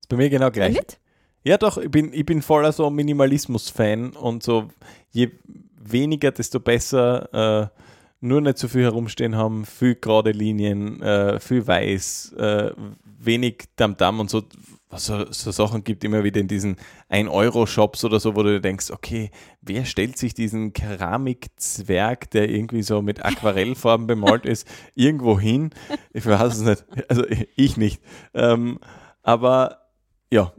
Ist 0.00 0.08
bei 0.08 0.16
mir 0.16 0.30
genau 0.30 0.50
gleich. 0.50 0.74
Nicht? 0.74 1.00
Ja, 1.44 1.58
doch, 1.58 1.78
ich 1.78 1.90
bin, 1.90 2.12
ich 2.12 2.24
bin 2.24 2.42
voller 2.42 2.72
so 2.72 2.88
Minimalismus-Fan 2.90 4.10
und 4.10 4.42
so 4.42 4.68
je 5.10 5.30
weniger, 5.82 6.30
desto 6.30 6.60
besser. 6.60 7.70
Äh, 7.72 7.82
nur 8.22 8.40
nicht 8.40 8.56
so 8.56 8.68
viel 8.68 8.82
herumstehen 8.82 9.36
haben, 9.36 9.64
viel 9.64 9.96
gerade 9.96 10.30
Linien, 10.30 11.02
äh, 11.02 11.40
viel 11.40 11.66
weiß, 11.66 12.34
äh, 12.38 12.70
wenig 13.18 13.64
Tamtam 13.76 14.20
und 14.20 14.30
so, 14.30 14.44
was 14.90 15.06
so, 15.06 15.24
so 15.32 15.50
Sachen 15.50 15.82
gibt 15.82 16.04
immer 16.04 16.22
wieder 16.22 16.40
in 16.40 16.46
diesen 16.46 16.76
1-Euro-Shops 17.10 18.04
oder 18.04 18.20
so, 18.20 18.36
wo 18.36 18.44
du 18.44 18.60
denkst, 18.60 18.92
okay, 18.92 19.30
wer 19.60 19.84
stellt 19.84 20.18
sich 20.18 20.34
diesen 20.34 20.72
Keramikzwerg, 20.72 22.30
der 22.30 22.48
irgendwie 22.48 22.82
so 22.82 23.02
mit 23.02 23.24
Aquarellfarben 23.24 24.06
bemalt 24.06 24.46
ist, 24.46 24.68
irgendwo 24.94 25.40
hin? 25.40 25.70
Ich 26.12 26.24
weiß 26.24 26.58
es 26.58 26.60
nicht. 26.60 26.84
Also 27.08 27.24
ich 27.56 27.76
nicht. 27.76 28.00
Ähm, 28.34 28.78
aber 29.22 29.88
ja, 30.30 30.52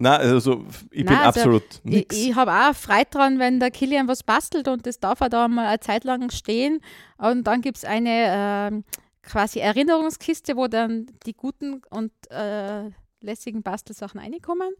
na, 0.00 0.16
also 0.16 0.64
ich 0.92 1.04
Nein, 1.04 1.06
bin 1.06 1.16
also 1.16 1.40
absolut 1.40 1.80
nichts. 1.82 2.16
Ich, 2.16 2.28
ich 2.28 2.34
habe 2.36 2.52
auch 2.52 2.74
Freude 2.74 3.10
dran, 3.10 3.38
wenn 3.40 3.58
der 3.58 3.72
Kilian 3.72 4.06
was 4.06 4.22
bastelt 4.22 4.68
und 4.68 4.86
das 4.86 5.00
darf 5.00 5.20
er 5.20 5.28
da 5.28 5.48
mal 5.48 5.66
eine 5.66 5.80
Zeit 5.80 6.04
lang 6.04 6.30
stehen. 6.30 6.80
Und 7.16 7.44
dann 7.44 7.62
gibt 7.62 7.78
es 7.78 7.84
eine 7.84 8.82
äh, 8.84 8.98
quasi 9.22 9.58
Erinnerungskiste, 9.58 10.56
wo 10.56 10.68
dann 10.68 11.06
die 11.26 11.34
guten 11.34 11.82
und 11.90 12.12
äh, 12.30 12.90
lässigen 13.20 13.62
Bastelsachen 13.64 14.20
reinkommen. 14.20 14.70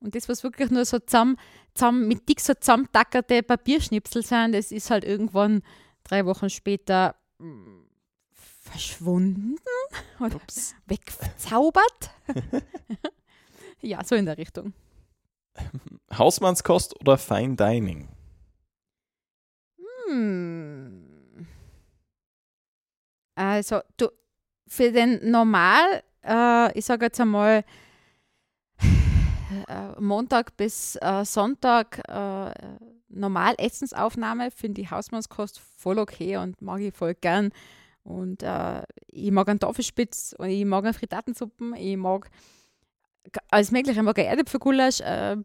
Und 0.00 0.16
das, 0.16 0.28
was 0.28 0.42
wirklich 0.42 0.70
nur 0.70 0.84
so 0.84 0.98
zusammen, 0.98 1.36
zusammen 1.74 2.08
mit 2.08 2.28
dick 2.28 2.40
so 2.40 2.52
zusammentackerte 2.54 3.44
Papierschnipsel 3.44 4.24
sind, 4.24 4.52
das 4.52 4.72
ist 4.72 4.90
halt 4.90 5.04
irgendwann 5.04 5.62
drei 6.02 6.26
Wochen 6.26 6.50
später 6.50 7.14
mm, 7.38 7.84
verschwunden 8.32 9.56
oder 10.18 10.34
Ups. 10.36 10.74
wegverzaubert. 10.86 12.10
Ja, 13.84 14.02
so 14.02 14.14
in 14.14 14.24
der 14.24 14.38
Richtung. 14.38 14.72
Hausmannskost 16.16 16.98
oder 17.00 17.18
Fine 17.18 17.56
Dining? 17.56 18.08
Hm. 20.08 21.46
Also, 23.34 23.80
du, 23.98 24.08
für 24.66 24.90
den 24.90 25.30
Normal, 25.30 26.02
äh, 26.24 26.78
ich 26.78 26.86
sage 26.86 27.06
jetzt 27.06 27.20
einmal, 27.20 27.64
äh, 29.68 30.00
Montag 30.00 30.56
bis 30.56 30.96
äh, 30.96 31.24
Sonntag 31.24 32.00
äh, 32.08 32.52
normal 33.08 33.54
Essensaufnahme 33.58 34.50
finde 34.50 34.80
ich 34.80 34.90
Hausmannskost 34.90 35.60
voll 35.76 35.98
okay 35.98 36.38
und 36.38 36.60
mag 36.62 36.80
ich 36.80 36.94
voll 36.94 37.14
gern. 37.14 37.52
Und 38.02 38.42
äh, 38.42 38.82
ich 39.08 39.30
mag 39.30 39.48
einen 39.48 39.60
Tafelspitz 39.60 40.34
und 40.38 40.48
ich 40.48 40.64
mag 40.64 40.84
eine 40.84 40.94
Frittatensuppen, 40.94 41.74
ich 41.74 41.96
mag 41.96 42.30
alles 43.50 43.70
Mögliche. 43.70 44.00
Ich 44.00 44.04
mag 44.04 44.18
Erdäpfelgulasch, 44.18 45.00
äh, 45.00 45.36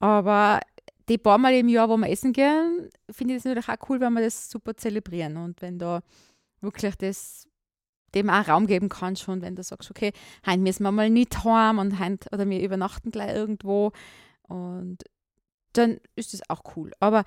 aber 0.00 0.60
die 1.08 1.18
paar 1.18 1.38
Mal 1.38 1.54
im 1.54 1.68
Jahr, 1.68 1.88
wo 1.88 1.96
wir 1.96 2.08
essen 2.10 2.32
gehen, 2.32 2.90
finde 3.10 3.34
ich 3.34 3.42
das 3.42 3.44
natürlich 3.44 3.68
auch 3.68 3.88
cool, 3.88 4.00
wenn 4.00 4.12
wir 4.12 4.22
das 4.22 4.50
super 4.50 4.76
zelebrieren 4.76 5.36
und 5.36 5.62
wenn 5.62 5.78
da 5.78 6.02
wirklich 6.60 6.96
das 6.96 7.48
dem 8.14 8.30
auch 8.30 8.48
Raum 8.48 8.66
geben 8.66 8.88
kann 8.88 9.16
schon, 9.16 9.42
wenn 9.42 9.54
du 9.54 9.62
sagst, 9.62 9.90
okay, 9.90 10.12
heute 10.46 10.58
müssen 10.58 10.82
wir 10.82 10.92
mal 10.92 11.10
nicht 11.10 11.44
heim 11.44 11.78
und 11.78 11.98
heint, 11.98 12.26
oder 12.32 12.48
wir 12.48 12.62
übernachten 12.62 13.10
gleich 13.10 13.34
irgendwo 13.34 13.92
und 14.42 15.04
dann 15.74 16.00
ist 16.16 16.32
das 16.32 16.48
auch 16.48 16.62
cool. 16.76 16.92
Aber 17.00 17.24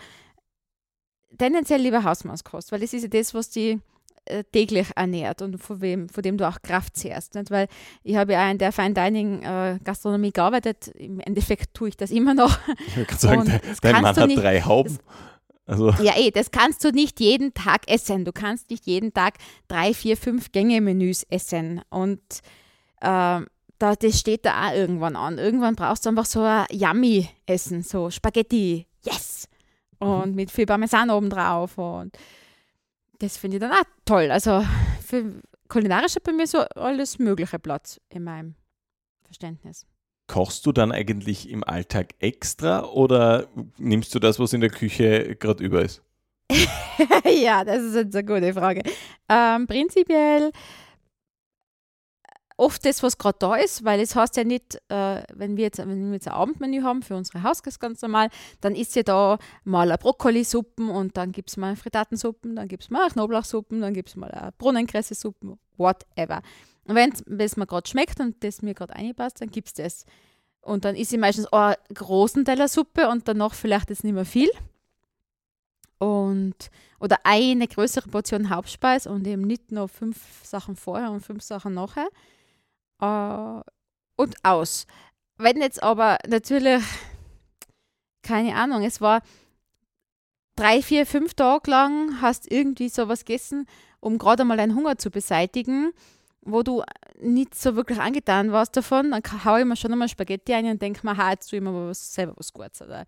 tendenziell 1.37 1.81
lieber 1.81 2.03
Hausmannskost, 2.03 2.71
weil 2.71 2.79
das 2.79 2.93
ist 2.93 3.03
ja 3.03 3.09
das, 3.09 3.33
was 3.33 3.49
die 3.49 3.79
äh, 4.25 4.43
täglich 4.51 4.87
ernährt 4.95 5.41
und 5.41 5.57
von, 5.57 5.81
wem, 5.81 6.09
von 6.09 6.23
dem 6.23 6.37
du 6.37 6.47
auch 6.47 6.61
Kraft 6.61 6.95
zehrst. 6.95 7.35
Nicht? 7.35 7.51
Weil 7.51 7.67
ich 8.03 8.15
habe 8.15 8.33
ja 8.33 8.49
in 8.51 8.57
der 8.57 8.71
Fine 8.71 8.93
Dining 8.93 9.41
äh, 9.43 9.79
Gastronomie 9.83 10.31
gearbeitet. 10.31 10.87
Im 10.89 11.19
Endeffekt 11.19 11.73
tue 11.73 11.89
ich 11.89 11.97
das 11.97 12.11
immer 12.11 12.33
noch. 12.33 12.57
Ich 12.87 12.97
würde 12.97 13.15
sagen, 13.15 13.45
dein, 13.45 13.61
dein 13.81 14.01
Mann 14.01 14.15
hat 14.15 14.27
nicht, 14.27 14.41
drei 14.41 14.61
Hauben. 14.61 14.99
Also. 15.65 15.91
Ja, 16.03 16.17
eh, 16.17 16.31
das 16.31 16.51
kannst 16.51 16.83
du 16.83 16.91
nicht 16.91 17.19
jeden 17.19 17.53
Tag 17.53 17.89
essen. 17.89 18.25
Du 18.25 18.31
kannst 18.31 18.69
nicht 18.69 18.85
jeden 18.85 19.13
Tag 19.13 19.35
drei, 19.67 19.93
vier, 19.93 20.17
fünf 20.17 20.51
Gänge-Menüs 20.51 21.23
essen. 21.29 21.81
Und 21.89 22.21
äh, 22.99 23.41
da, 23.81 23.95
das 23.95 24.19
steht 24.19 24.45
da 24.45 24.67
auch 24.67 24.73
irgendwann 24.73 25.15
an. 25.15 25.37
Irgendwann 25.37 25.75
brauchst 25.75 26.05
du 26.05 26.09
einfach 26.09 26.25
so 26.25 26.41
ein 26.41 26.65
Yummy-Essen, 26.71 27.83
so 27.83 28.09
Spaghetti, 28.09 28.85
yes! 29.03 29.47
Mhm. 29.99 30.07
Und 30.07 30.29
mhm. 30.31 30.35
mit 30.35 30.51
viel 30.51 30.65
Parmesan 30.65 31.09
obendrauf 31.09 31.77
und 31.77 32.17
das 33.21 33.37
finde 33.37 33.57
ich 33.57 33.61
dann 33.61 33.71
auch 33.71 33.83
toll. 34.05 34.31
Also 34.31 34.65
für 35.05 35.41
kulinarisch 35.67 36.15
hat 36.15 36.23
bei 36.23 36.33
mir 36.33 36.47
so 36.47 36.59
alles 36.75 37.19
mögliche 37.19 37.59
Platz 37.59 37.99
in 38.09 38.23
meinem 38.23 38.55
Verständnis. 39.23 39.85
Kochst 40.27 40.65
du 40.65 40.71
dann 40.71 40.91
eigentlich 40.91 41.49
im 41.49 41.63
Alltag 41.63 42.15
extra 42.19 42.85
oder 42.85 43.47
nimmst 43.77 44.15
du 44.15 44.19
das, 44.19 44.39
was 44.39 44.53
in 44.53 44.61
der 44.61 44.69
Küche 44.69 45.35
gerade 45.35 45.63
über 45.63 45.81
ist? 45.83 46.01
ja, 47.25 47.63
das 47.63 47.83
ist 47.83 47.95
jetzt 47.95 48.15
eine 48.15 48.25
gute 48.25 48.53
Frage. 48.53 48.81
Ähm, 49.29 49.67
prinzipiell 49.67 50.51
oft 52.61 52.85
das, 52.85 53.01
was 53.01 53.17
gerade 53.17 53.39
da 53.39 53.55
ist, 53.55 53.83
weil 53.83 53.99
es 53.99 54.15
heißt 54.15 54.37
ja 54.37 54.43
nicht, 54.43 54.75
äh, 54.89 55.23
wenn, 55.33 55.57
wir 55.57 55.63
jetzt, 55.63 55.79
wenn 55.79 56.05
wir 56.05 56.13
jetzt 56.13 56.27
ein 56.27 56.33
Abendmenü 56.33 56.83
haben 56.83 57.01
für 57.01 57.15
unsere 57.15 57.41
Hausgäste 57.41 57.79
ganz 57.79 58.01
normal, 58.03 58.29
dann 58.61 58.75
ist 58.75 58.95
ja 58.95 59.01
da 59.01 59.39
mal 59.63 59.89
eine 59.89 59.97
Brokkolisuppen 59.97 60.89
und 60.89 61.17
dann 61.17 61.31
gibt 61.31 61.49
es 61.49 61.57
mal 61.57 61.75
Frittatensuppen, 61.75 62.55
dann 62.55 62.67
gibt 62.67 62.83
es 62.83 62.89
mal 62.91 63.09
Knoblauchsuppen, 63.09 63.81
dann 63.81 63.95
gibt 63.95 64.09
es 64.09 64.15
mal 64.15 64.29
eine 64.29 64.51
Brunnenkresse-Suppen, 64.59 65.57
whatever. 65.77 66.41
Und 66.85 66.95
wenn 66.95 67.11
es 67.39 67.57
mir 67.57 67.65
gerade 67.65 67.89
schmeckt 67.89 68.19
und 68.19 68.43
das 68.43 68.61
mir 68.61 68.75
gerade 68.75 68.95
einpasst, 68.95 69.41
dann 69.41 69.49
gibt 69.49 69.67
es 69.69 69.73
das. 69.73 70.05
Und 70.61 70.85
dann 70.85 70.95
ist 70.95 71.09
sie 71.09 71.17
meistens 71.17 71.47
oh, 71.51 71.57
einen 71.57 71.75
großen 71.95 72.45
Teller 72.45 72.67
Suppe 72.67 73.09
und 73.09 73.27
danach 73.27 73.55
vielleicht 73.55 73.89
jetzt 73.89 74.03
nicht 74.03 74.13
mehr 74.13 74.25
viel. 74.25 74.49
Und, 75.97 76.69
oder 76.99 77.17
eine 77.23 77.67
größere 77.67 78.09
Portion 78.09 78.49
Hauptspeis 78.51 79.07
und 79.07 79.25
eben 79.25 79.43
nicht 79.43 79.71
nur 79.71 79.87
fünf 79.87 80.17
Sachen 80.43 80.75
vorher 80.75 81.11
und 81.11 81.21
fünf 81.21 81.41
Sachen 81.43 81.73
nachher 81.73 82.07
äh, 83.01 83.61
und 84.15 84.35
aus. 84.43 84.87
Wenn 85.37 85.59
jetzt 85.59 85.81
aber 85.83 86.19
natürlich, 86.27 86.83
keine 88.23 88.55
Ahnung, 88.55 88.83
es 88.83 89.01
war 89.01 89.21
drei, 90.55 90.81
vier, 90.81 91.05
fünf 91.05 91.33
Tage 91.33 91.69
lang, 91.69 92.21
hast 92.21 92.51
irgendwie 92.51 92.89
sowas 92.89 93.25
gegessen, 93.25 93.65
um 93.99 94.17
gerade 94.17 94.45
mal 94.45 94.57
deinen 94.57 94.75
Hunger 94.75 94.97
zu 94.97 95.09
beseitigen, 95.09 95.91
wo 96.41 96.63
du 96.63 96.83
nicht 97.19 97.55
so 97.55 97.75
wirklich 97.75 97.99
angetan 97.99 98.51
warst 98.51 98.75
davon, 98.75 99.11
dann 99.11 99.21
haue 99.45 99.59
ich 99.59 99.65
mir 99.65 99.75
schon 99.75 99.91
einmal 99.91 100.09
Spaghetti 100.09 100.53
ein 100.53 100.65
und 100.65 100.81
denke 100.81 101.05
mir, 101.05 101.17
ha, 101.17 101.31
jetzt 101.31 101.49
tue 101.49 101.57
ich 101.57 101.63
mir 101.63 101.73
was, 101.73 102.13
selber 102.13 102.33
was 102.35 102.51
Gutes. 102.51 102.81
Oder, 102.81 103.05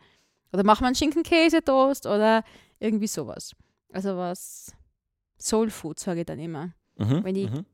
oder 0.51 0.63
mache 0.63 0.83
mir 0.83 0.87
einen 0.87 0.95
Schinken-Käse-Toast 0.95 2.05
oder 2.05 2.43
irgendwie 2.79 3.07
sowas. 3.07 3.53
Also 3.91 4.17
was 4.17 4.71
Soul 5.39 5.69
Food, 5.71 5.99
sage 5.99 6.21
ich 6.21 6.25
dann 6.25 6.39
immer. 6.39 6.73
Mhm, 6.95 7.23
Wenn 7.23 7.35
ich 7.35 7.49
mhm 7.49 7.65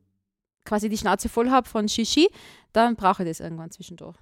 quasi 0.64 0.88
die 0.88 0.98
Schnauze 0.98 1.28
voll 1.28 1.50
habe 1.50 1.68
von 1.68 1.88
Shishi, 1.88 2.28
dann 2.72 2.96
brauche 2.96 3.22
ich 3.22 3.28
das 3.28 3.40
irgendwann 3.40 3.70
zwischendurch. 3.70 4.16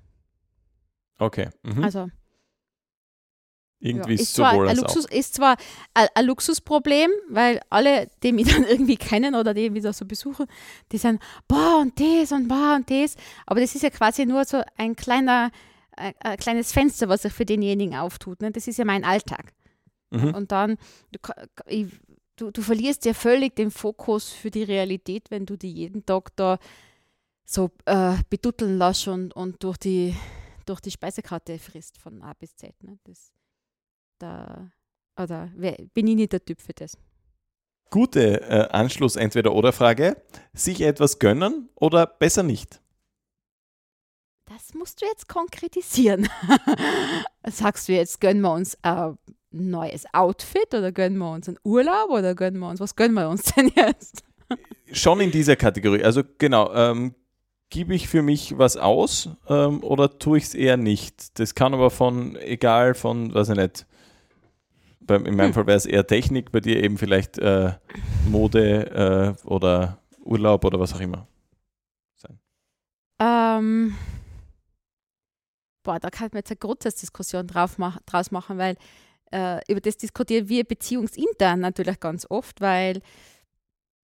Okay. 1.19 1.49
Mhm. 1.63 1.85
Also. 1.85 2.09
Irgendwie 3.81 4.15
ja, 4.15 4.21
ist, 4.21 4.35
sowohl 4.35 4.51
zwar, 4.51 4.69
ein 4.69 4.77
Luxus, 4.77 5.05
ist 5.05 5.35
zwar 5.35 5.57
ein, 5.95 6.09
ein, 6.13 6.27
Luxusproblem, 6.27 7.11
weil 7.29 7.61
alle, 7.71 8.09
die 8.25 8.33
mich 8.33 8.49
dann 8.53 8.65
irgendwie 8.65 8.97
kennen 8.97 9.37
oder 9.37 9.55
die 9.55 9.71
mich 9.71 9.85
da 9.85 9.93
so 9.93 10.05
besuchen, 10.05 10.47
die 10.91 10.99
sagen, 10.99 11.21
boah, 11.47 11.79
und 11.81 11.99
das 12.01 12.33
und 12.33 12.49
boah, 12.49 12.75
und 12.77 12.91
das. 12.91 13.15
Aber 13.47 13.61
das 13.61 13.77
ist 13.77 13.83
ja 13.83 13.91
quasi 13.91 14.27
nur 14.27 14.45
so 14.45 14.63
ein 14.77 14.97
kleiner, 14.97 15.53
ein, 15.93 16.13
ein 16.21 16.37
kleines 16.39 16.73
Fenster, 16.73 17.09
was 17.09 17.23
sich 17.23 17.33
für 17.33 17.45
denjenigen 17.45 17.97
auftut. 17.97 18.43
Ne? 18.43 18.51
Das 18.51 18.67
ist 18.67 18.79
ja 18.79 18.85
mein 18.85 19.05
Alltag. 19.05 19.53
Mhm. 20.11 20.35
Und 20.35 20.51
dann, 20.51 20.77
ich 21.67 21.87
du, 22.41 22.51
du 22.51 22.63
verlierst 22.63 23.05
ja 23.05 23.15
völlig 23.15 23.57
den 23.57 23.71
Fokus 23.71 24.31
für 24.31 24.51
die 24.51 24.63
Realität, 24.63 25.31
wenn 25.31 25.47
du 25.47 25.57
die 25.57 25.73
jeden 25.73 26.07
Tag 26.07 26.35
da 26.37 26.59
so 27.45 27.71
äh, 27.85 28.15
bedutteln 28.31 28.79
lässt 28.79 29.09
und, 29.09 29.35
und 29.35 29.63
durch, 29.63 29.79
die, 29.79 30.15
durch 30.67 30.81
die 30.81 30.91
Speisekarte 30.91 31.59
frisst 31.59 31.99
von 31.99 32.23
A 32.23 32.35
bis 32.35 32.55
Z. 32.57 32.75
Ne? 32.83 32.99
Das, 33.05 33.33
da, 34.19 34.71
oder 35.19 35.51
bin 35.95 36.07
ich 36.07 36.17
nicht 36.17 36.33
der 36.33 36.45
Typ 36.45 36.61
für 36.61 36.75
das. 36.75 36.97
Gute 37.91 38.43
äh, 38.43 38.69
Anschluss-Entweder-Oder-Frage. 38.69 40.23
Sich 40.53 40.83
etwas 40.83 41.19
gönnen 41.19 41.71
oder 41.75 42.07
besser 42.07 42.43
nicht? 42.43 42.83
Das 44.45 44.75
musst 44.75 45.01
du 45.01 45.07
jetzt 45.07 45.29
konkretisieren. 45.29 46.29
Sagst 47.47 47.89
du 47.89 47.93
jetzt, 47.93 48.21
gönnen 48.21 48.43
wir 48.43 48.53
uns 48.53 48.77
ein 49.53 49.71
neues 49.71 50.05
Outfit 50.13 50.75
oder 50.75 50.93
gönnen 50.93 51.19
wir 51.19 51.33
uns 51.33 51.49
einen 51.49 51.59
Urlaub 51.65 52.11
oder 52.11 52.35
gönnen 52.35 52.59
wir 52.61 52.69
uns, 52.69 52.81
was 52.81 52.97
gönnen 52.97 53.15
wir 53.15 53.29
uns 53.29 53.55
denn 53.55 53.71
jetzt? 53.75 54.25
Schon 54.93 55.21
in 55.21 55.31
dieser 55.31 55.57
Kategorie. 55.57 56.03
Also 56.03 56.23
genau, 56.39 56.73
ähm, 56.75 57.15
gebe 57.71 57.95
ich 57.95 58.09
für 58.09 58.23
mich 58.23 58.57
was 58.59 58.77
aus 58.77 59.31
ähm, 59.49 59.83
oder 59.83 60.19
tue 60.19 60.39
ich 60.39 60.45
es 60.45 60.55
eher 60.55 60.77
nicht? 60.77 61.39
Das 61.39 61.55
kann 61.55 61.75
aber 61.75 61.91
von, 61.91 62.37
egal 62.37 62.95
von, 62.95 63.35
weiß 63.35 63.51
ich 63.51 63.57
nicht, 63.57 63.87
beim, 65.01 65.25
in 65.27 65.37
meinem 65.37 65.49
hm. 65.49 65.55
Fall 65.55 65.67
wäre 65.67 65.77
es 65.77 65.87
eher 65.87 66.07
Technik, 66.07 66.53
bei 66.53 66.61
dir 66.61 66.83
eben 66.83 66.99
vielleicht 66.99 67.39
äh, 67.39 67.73
Mode 68.29 69.37
äh, 69.45 69.47
oder 69.47 69.99
Urlaub 70.23 70.65
oder 70.65 70.79
was 70.79 70.95
auch 70.95 71.01
immer 71.01 71.27
sein. 72.15 72.39
Ähm, 73.19 73.97
boah, 75.83 75.99
da 75.99 76.11
kann 76.11 76.29
man 76.33 76.41
jetzt 76.41 76.51
eine 76.51 76.59
Grundsatzdiskussion 76.59 77.47
drauf 77.47 77.79
mach, 77.79 77.99
draus 78.03 78.31
machen, 78.31 78.59
weil 78.59 78.77
äh, 79.33 79.61
über 79.71 79.81
das 79.81 79.97
diskutieren 79.97 80.49
wir 80.49 80.65
beziehungsintern 80.65 81.61
natürlich 81.61 82.01
ganz 82.01 82.27
oft, 82.29 82.61
weil 82.61 83.01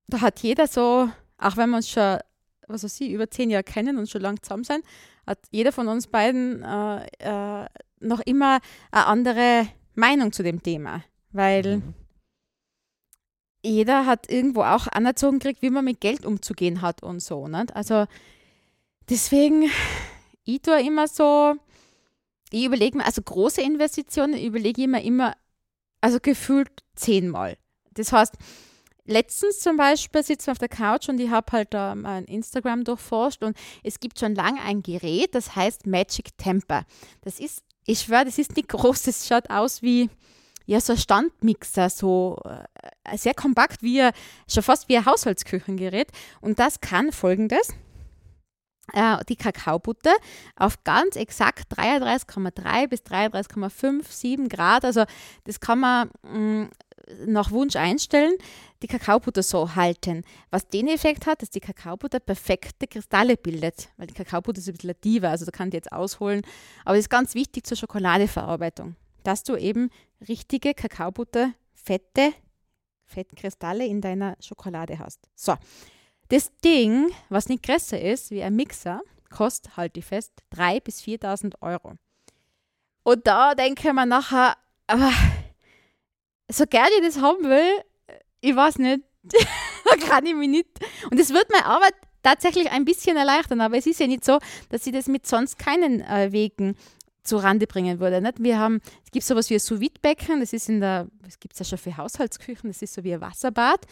da 0.08 0.20
hat 0.20 0.40
jeder 0.40 0.66
so, 0.66 1.08
auch 1.38 1.56
wenn 1.56 1.70
wir 1.70 1.76
uns 1.76 1.88
schon, 1.88 2.18
was 2.68 2.84
weiß 2.84 3.00
ich, 3.00 3.10
über 3.10 3.30
zehn 3.30 3.50
Jahre 3.50 3.64
kennen 3.64 3.98
und 3.98 4.08
schon 4.08 4.20
lange 4.22 4.40
zusammen 4.40 4.64
sind, 4.64 4.84
hat 5.26 5.38
jeder 5.50 5.72
von 5.72 5.88
uns 5.88 6.06
beiden 6.06 6.62
äh, 6.62 7.06
äh, 7.18 7.66
noch 8.00 8.20
immer 8.20 8.60
eine 8.90 9.06
andere 9.06 9.68
Meinung 9.94 10.32
zu 10.32 10.42
dem 10.42 10.62
Thema, 10.62 11.02
weil 11.32 11.78
mhm. 11.78 11.94
jeder 13.62 14.06
hat 14.06 14.30
irgendwo 14.30 14.62
auch 14.62 14.87
anerzogen 14.88 15.38
gekriegt, 15.38 15.62
wie 15.62 15.70
man 15.70 15.84
mit 15.84 16.00
Geld 16.00 16.26
umzugehen 16.26 16.82
hat 16.82 17.02
und 17.02 17.20
so. 17.20 17.48
Nicht? 17.48 17.74
Also 17.74 18.06
deswegen, 19.08 19.70
ich 20.44 20.60
tue 20.60 20.80
immer 20.82 21.08
so, 21.08 21.54
ich 22.54 22.64
überlege 22.66 22.96
mir, 22.96 23.04
also 23.04 23.20
große 23.20 23.60
Investitionen 23.60 24.38
überlege 24.38 24.82
ich 24.82 24.88
mir 24.88 25.02
immer, 25.02 25.34
also 26.00 26.20
gefühlt 26.20 26.70
zehnmal. 26.94 27.56
Das 27.94 28.12
heißt, 28.12 28.34
letztens 29.04 29.58
zum 29.58 29.76
Beispiel 29.76 30.22
sitzen 30.22 30.46
wir 30.46 30.52
auf 30.52 30.58
der 30.58 30.68
Couch 30.68 31.08
und 31.08 31.18
ich 31.18 31.30
habe 31.30 31.50
halt 31.50 31.74
da 31.74 31.96
mein 31.96 32.24
Instagram 32.26 32.84
durchforscht 32.84 33.42
und 33.42 33.56
es 33.82 33.98
gibt 33.98 34.20
schon 34.20 34.36
lange 34.36 34.60
ein 34.62 34.84
Gerät, 34.84 35.34
das 35.34 35.56
heißt 35.56 35.86
Magic 35.86 36.38
Temper. 36.38 36.84
Das 37.22 37.40
ist, 37.40 37.64
ich 37.86 38.00
schwöre, 38.00 38.24
das 38.24 38.38
ist 38.38 38.54
nicht 38.54 38.68
groß, 38.68 39.02
das 39.02 39.26
schaut 39.26 39.50
aus 39.50 39.82
wie 39.82 40.08
ja, 40.66 40.80
so 40.80 40.92
ein 40.92 40.98
Standmixer, 40.98 41.90
so 41.90 42.40
äh, 42.44 43.18
sehr 43.18 43.34
kompakt, 43.34 43.82
wie 43.82 44.08
schon 44.48 44.62
fast 44.62 44.88
wie 44.88 44.96
ein 44.96 45.04
Haushaltsküchengerät. 45.04 46.08
Und 46.40 46.58
das 46.58 46.80
kann 46.80 47.12
folgendes 47.12 47.74
die 49.29 49.37
Kakaobutter 49.37 50.14
auf 50.57 50.85
ganz 50.85 51.16
exakt 51.16 51.73
33,3 51.75 52.88
bis 52.88 53.01
33,57 53.01 54.49
Grad. 54.49 54.85
Also 54.85 55.05
das 55.44 55.61
kann 55.61 55.81
man 55.81 56.11
mh, 56.23 56.38
mm, 56.38 56.70
nach 57.27 57.51
Wunsch 57.51 57.77
einstellen, 57.77 58.35
die 58.83 58.87
Kakaobutter 58.87 59.42
so 59.42 59.75
halten. 59.75 60.25
Was 60.51 60.68
den 60.68 60.88
Effekt 60.88 61.27
hat, 61.27 61.42
dass 61.42 61.51
die 61.51 61.61
Kakaobutter 61.61 62.20
perfekte 62.20 62.87
Kristalle 62.87 63.37
bildet, 63.37 63.88
weil 63.97 64.07
die 64.07 64.14
Kakaobutter 64.14 64.59
ist 64.59 64.68
ein 64.68 64.75
bisschen 64.75 65.01
tiefer, 65.01 65.31
also 65.31 65.44
da 65.44 65.51
kann 65.51 65.70
die 65.70 65.77
jetzt 65.77 65.92
ausholen. 65.92 66.42
Aber 66.85 66.94
das 66.94 67.05
ist 67.05 67.11
ganz 67.11 67.35
wichtig 67.35 67.66
zur 67.66 67.77
Schokoladeverarbeitung, 67.77 68.97
dass 69.23 69.42
du 69.42 69.57
eben 69.57 69.90
richtige 70.29 70.75
Kakaobutter, 70.75 71.53
fette 71.75 72.33
Fettkristalle 73.07 73.87
in 73.87 74.01
deiner 74.01 74.37
Schokolade 74.40 74.99
hast. 74.99 75.29
So, 75.35 75.55
das 76.28 76.50
Ding, 76.64 77.10
was 77.28 77.48
nicht 77.48 77.62
größer 77.62 78.00
ist 78.00 78.30
wie 78.30 78.42
ein 78.42 78.56
Mixer, 78.56 79.00
kostet, 79.30 79.76
halte 79.76 80.00
ich 80.00 80.06
fest, 80.06 80.32
3.000 80.54 80.80
bis 80.80 81.00
4.000 81.02 81.54
Euro. 81.60 81.94
Und 83.02 83.26
da 83.26 83.54
denke 83.54 83.88
ich 83.88 83.94
mir 83.94 84.06
nachher, 84.06 84.56
aber 84.87 85.12
so 86.50 86.64
gerne 86.66 86.90
ich 86.98 87.06
das 87.06 87.20
haben 87.20 87.44
will, 87.44 87.82
ich 88.40 88.56
weiß 88.56 88.78
nicht, 88.78 89.02
da 89.84 89.96
kann 90.06 90.26
ich 90.26 90.34
mich 90.34 90.48
nicht. 90.48 90.68
Und 91.10 91.18
es 91.18 91.30
wird 91.32 91.50
meine 91.50 91.66
Arbeit 91.66 91.94
tatsächlich 92.22 92.70
ein 92.70 92.84
bisschen 92.84 93.16
erleichtern, 93.16 93.60
aber 93.60 93.76
es 93.76 93.87
ist 93.87 94.00
ja 94.00 94.06
nicht 94.06 94.24
so, 94.24 94.38
dass 94.70 94.87
ich 94.87 94.92
das 94.92 95.06
mit 95.06 95.26
sonst 95.26 95.58
keinen 95.58 96.00
äh, 96.00 96.32
Wegen 96.32 96.76
zu 97.22 97.37
Rande 97.37 97.66
bringen 97.66 98.00
würde. 98.00 98.20
Nicht? 98.20 98.42
Wir 98.42 98.58
haben, 98.58 98.80
es 99.04 99.10
gibt 99.10 99.24
sowas 99.24 99.48
wie 99.50 99.54
ein 99.54 99.60
sous 99.60 99.80
becken 100.02 100.40
das 100.40 100.52
ist 100.52 100.68
in 100.68 100.80
der, 100.80 101.08
das 101.22 101.38
gibt 101.40 101.54
es 101.54 101.60
ja 101.60 101.64
schon 101.64 101.78
für 101.78 101.96
Haushaltsküchen, 101.96 102.70
das 102.70 102.82
ist 102.82 102.94
so 102.94 103.02
wie 103.04 103.14
ein 103.14 103.20
Wasserbad. 103.20 103.87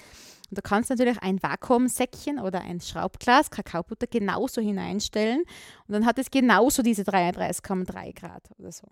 Und 0.52 0.58
da 0.58 0.60
kannst 0.60 0.90
du 0.90 0.94
natürlich 0.94 1.22
ein 1.22 1.42
Vakuumsäckchen 1.42 2.38
oder 2.38 2.60
ein 2.60 2.78
Schraubglas 2.78 3.50
Kakaobutter 3.50 4.06
genauso 4.06 4.60
hineinstellen 4.60 5.44
und 5.86 5.94
dann 5.94 6.04
hat 6.04 6.18
es 6.18 6.30
genauso 6.30 6.82
diese 6.82 7.04
33,3 7.04 8.12
Grad 8.12 8.50
oder 8.58 8.70
so. 8.70 8.86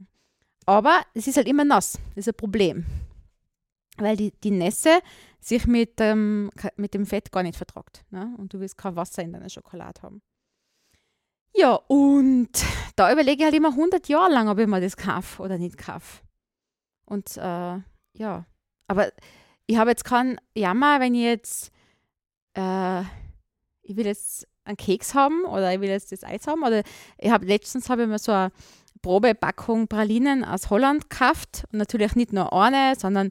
Aber 0.64 1.02
es 1.12 1.26
ist 1.26 1.36
halt 1.36 1.46
immer 1.46 1.66
nass, 1.66 1.98
das 2.14 2.26
ist 2.26 2.28
ein 2.28 2.34
Problem. 2.38 2.86
Weil 3.98 4.16
die, 4.16 4.32
die 4.42 4.52
Nässe 4.52 5.00
sich 5.38 5.66
mit, 5.66 6.00
ähm, 6.00 6.50
mit 6.76 6.94
dem 6.94 7.04
Fett 7.04 7.30
gar 7.30 7.42
nicht 7.42 7.58
vertragt. 7.58 8.06
Ne? 8.08 8.34
Und 8.38 8.54
du 8.54 8.60
willst 8.60 8.78
kein 8.78 8.96
Wasser 8.96 9.22
in 9.22 9.34
deiner 9.34 9.50
Schokolade 9.50 10.00
haben. 10.00 10.22
Ja, 11.54 11.74
und 11.74 12.52
da 12.96 13.12
überlege 13.12 13.40
ich 13.40 13.44
halt 13.44 13.54
immer 13.54 13.72
100 13.72 14.08
Jahre 14.08 14.32
lang, 14.32 14.48
ob 14.48 14.58
ich 14.58 14.66
mir 14.66 14.80
das 14.80 14.96
kaufe 14.96 15.42
oder 15.42 15.58
nicht 15.58 15.76
kaufe. 15.76 16.22
Und 17.04 17.36
äh, 17.36 17.80
ja, 18.14 18.46
aber 18.88 19.12
ich 19.70 19.76
habe 19.76 19.90
jetzt 19.90 20.04
keinen 20.04 20.40
Jammer, 20.52 20.98
wenn 20.98 21.14
ich 21.14 21.22
jetzt, 21.22 21.70
äh, 22.54 23.02
ich 23.82 23.96
will 23.96 24.06
jetzt 24.06 24.48
einen 24.64 24.76
Keks 24.76 25.14
haben 25.14 25.44
oder 25.44 25.72
ich 25.72 25.80
will 25.80 25.88
jetzt 25.88 26.10
das 26.10 26.24
Eis 26.24 26.48
haben. 26.48 26.64
Oder 26.64 26.82
ich 27.18 27.30
habe 27.30 27.46
letztens 27.46 27.88
habe 27.88 28.02
ich 28.02 28.08
mir 28.08 28.18
so 28.18 28.32
eine 28.32 28.50
Probepackung 29.00 29.86
Pralinen 29.86 30.44
aus 30.44 30.70
Holland 30.70 31.08
gekauft. 31.08 31.66
Und 31.70 31.78
natürlich 31.78 32.16
nicht 32.16 32.32
nur 32.32 32.52
eine, 32.52 32.96
sondern 32.96 33.30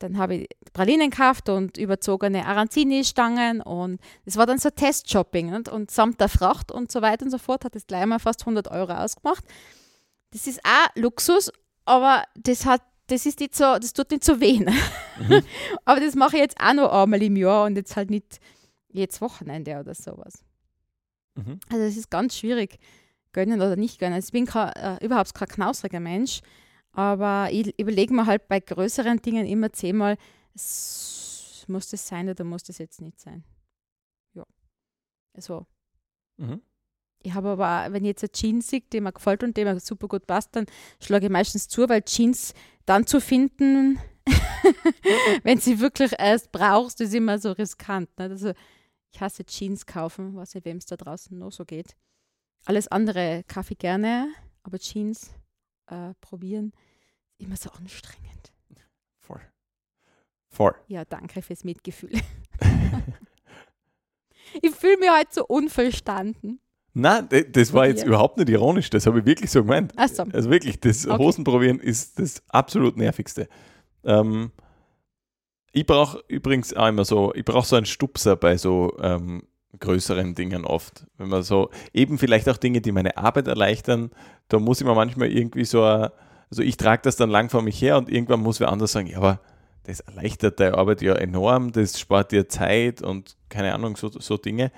dann 0.00 0.18
habe 0.18 0.34
ich 0.34 0.48
Pralinen 0.72 1.10
gekauft 1.10 1.48
und 1.48 1.78
überzogene 1.78 2.44
Aranzini-Stangen 2.44 3.60
und 3.60 4.00
es 4.24 4.36
war 4.36 4.46
dann 4.46 4.58
so 4.58 4.70
Testshopping. 4.70 5.54
Und, 5.54 5.68
und 5.68 5.92
samt 5.92 6.20
der 6.20 6.28
Fracht 6.28 6.72
und 6.72 6.90
so 6.90 7.02
weiter 7.02 7.24
und 7.24 7.30
so 7.30 7.38
fort 7.38 7.64
hat 7.64 7.76
es 7.76 7.86
gleich 7.86 8.04
mal 8.04 8.18
fast 8.18 8.40
100 8.40 8.68
Euro 8.72 8.94
ausgemacht. 8.94 9.44
Das 10.32 10.48
ist 10.48 10.60
auch 10.64 10.88
Luxus, 10.96 11.52
aber 11.84 12.24
das 12.34 12.66
hat 12.66 12.82
das 13.08 13.26
ist 13.26 13.40
nicht 13.40 13.54
so, 13.54 13.78
das 13.78 13.92
tut 13.92 14.10
nicht 14.10 14.24
so 14.24 14.40
weh. 14.40 14.58
Ne? 14.58 14.72
Mhm. 15.18 15.42
aber 15.84 16.00
das 16.00 16.14
mache 16.14 16.36
ich 16.36 16.42
jetzt 16.42 16.60
auch 16.60 16.74
noch 16.74 16.92
einmal 16.92 17.22
im 17.22 17.36
Jahr 17.36 17.66
und 17.66 17.76
jetzt 17.76 17.96
halt 17.96 18.10
nicht 18.10 18.38
jedes 18.88 19.20
Wochenende 19.20 19.78
oder 19.78 19.94
sowas. 19.94 20.44
Mhm. 21.34 21.60
Also 21.70 21.84
es 21.84 21.96
ist 21.96 22.10
ganz 22.10 22.36
schwierig, 22.36 22.78
gönnen 23.32 23.60
oder 23.60 23.76
nicht 23.76 23.98
gönnen. 23.98 24.18
Ich 24.18 24.30
bin 24.30 24.46
kein, 24.46 24.72
äh, 24.74 25.04
überhaupt 25.04 25.34
kein 25.34 25.48
knausriger 25.48 26.00
Mensch. 26.00 26.40
Aber 26.92 27.48
ich 27.52 27.78
überlege 27.78 28.14
mir 28.14 28.26
halt 28.26 28.48
bei 28.48 28.60
größeren 28.60 29.22
Dingen 29.22 29.46
immer 29.46 29.72
zehnmal, 29.72 30.16
muss 30.54 31.88
das 31.90 32.08
sein 32.08 32.28
oder 32.28 32.44
muss 32.44 32.64
das 32.64 32.78
jetzt 32.78 33.00
nicht 33.00 33.20
sein? 33.20 33.44
Ja. 34.34 34.44
Also. 35.34 35.66
Mhm. 36.38 36.62
Ich 37.22 37.34
habe 37.34 37.48
aber, 37.48 37.92
wenn 37.92 38.04
ich 38.04 38.08
jetzt 38.08 38.22
eine 38.22 38.32
Jeans 38.32 38.68
sehe, 38.68 38.82
die 38.92 39.00
mir 39.00 39.12
gefällt 39.12 39.42
und 39.42 39.56
die 39.56 39.64
mir 39.64 39.78
super 39.80 40.08
gut 40.08 40.26
passt, 40.26 40.54
dann 40.54 40.66
schlage 41.00 41.26
ich 41.26 41.32
meistens 41.32 41.68
zu, 41.68 41.88
weil 41.88 42.02
Jeans 42.02 42.54
dann 42.86 43.06
zu 43.06 43.20
finden, 43.20 43.98
wenn 45.42 45.58
sie 45.58 45.80
wirklich 45.80 46.12
erst 46.18 46.52
brauchst, 46.52 47.00
ist 47.00 47.14
immer 47.14 47.38
so 47.38 47.52
riskant. 47.52 48.08
Ne? 48.18 48.26
Also 48.26 48.52
ich 49.12 49.20
hasse 49.20 49.44
Jeans 49.44 49.86
kaufen, 49.86 50.36
weiß 50.36 50.54
nicht, 50.54 50.64
wem 50.64 50.76
es 50.76 50.86
da 50.86 50.96
draußen 50.96 51.36
noch 51.36 51.52
so 51.52 51.64
geht. 51.64 51.96
Alles 52.64 52.88
andere 52.88 53.44
kaufe 53.48 53.72
ich 53.72 53.78
gerne, 53.78 54.32
aber 54.62 54.78
Jeans 54.78 55.32
äh, 55.86 56.14
probieren 56.20 56.72
immer 57.38 57.56
so 57.56 57.70
anstrengend. 57.70 58.52
Voll. 59.16 59.40
Voll. 60.48 60.74
Ja, 60.86 61.04
danke 61.04 61.42
fürs 61.42 61.64
Mitgefühl. 61.64 62.12
ich 64.62 64.74
fühle 64.74 64.98
mich 64.98 65.10
halt 65.10 65.32
so 65.32 65.46
unverstanden. 65.46 66.60
Nein, 66.98 67.28
das 67.52 67.72
war 67.72 67.86
jetzt 67.86 68.04
überhaupt 68.04 68.38
nicht 68.38 68.48
ironisch, 68.48 68.90
das 68.90 69.06
habe 69.06 69.20
ich 69.20 69.26
wirklich 69.26 69.50
so 69.50 69.62
gemeint. 69.62 69.92
Ach 69.96 70.08
so. 70.08 70.24
Also 70.32 70.50
wirklich, 70.50 70.80
das 70.80 71.06
okay. 71.06 71.18
Hosenprobieren 71.18 71.80
ist 71.80 72.18
das 72.18 72.42
absolut 72.48 72.96
nervigste. 72.96 73.48
Ähm, 74.04 74.50
ich 75.72 75.86
brauche 75.86 76.22
übrigens 76.28 76.74
auch 76.74 76.88
immer 76.88 77.04
so, 77.04 77.32
ich 77.34 77.44
brauche 77.44 77.66
so 77.66 77.76
einen 77.76 77.86
Stupser 77.86 78.36
bei 78.36 78.56
so 78.56 78.96
ähm, 79.00 79.42
größeren 79.78 80.34
Dingen 80.34 80.64
oft. 80.64 81.06
Wenn 81.18 81.28
man 81.28 81.42
so, 81.42 81.70
eben 81.92 82.18
vielleicht 82.18 82.48
auch 82.48 82.56
Dinge, 82.56 82.80
die 82.80 82.92
meine 82.92 83.16
Arbeit 83.16 83.48
erleichtern, 83.48 84.10
da 84.48 84.58
muss 84.58 84.80
ich 84.80 84.86
mir 84.86 84.94
manchmal 84.94 85.30
irgendwie 85.30 85.64
so 85.64 85.82
also 86.50 86.62
ich 86.62 86.76
trage 86.76 87.02
das 87.02 87.16
dann 87.16 87.30
lang 87.30 87.50
vor 87.50 87.62
mich 87.62 87.80
her 87.80 87.96
und 87.98 88.08
irgendwann 88.08 88.40
muss 88.40 88.60
wer 88.60 88.70
anders 88.70 88.92
sagen, 88.92 89.06
ja, 89.06 89.18
aber 89.18 89.40
das 89.84 90.00
erleichtert 90.00 90.60
deine 90.60 90.76
Arbeit 90.76 91.02
ja 91.02 91.14
enorm, 91.14 91.72
das 91.72 91.98
spart 91.98 92.32
dir 92.32 92.48
Zeit 92.48 93.02
und 93.02 93.36
keine 93.48 93.74
Ahnung, 93.74 93.96
so, 93.96 94.08
so 94.08 94.36
Dinge. 94.36 94.70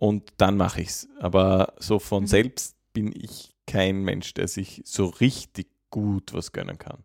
Und 0.00 0.32
dann 0.38 0.56
mache 0.56 0.80
ich 0.80 0.88
es. 0.88 1.08
Aber 1.18 1.74
so 1.78 1.98
von 1.98 2.22
mhm. 2.22 2.26
selbst 2.26 2.74
bin 2.94 3.12
ich 3.14 3.54
kein 3.66 4.02
Mensch, 4.02 4.32
der 4.32 4.48
sich 4.48 4.80
so 4.86 5.04
richtig 5.04 5.68
gut 5.90 6.32
was 6.32 6.52
gönnen 6.52 6.78
kann. 6.78 7.04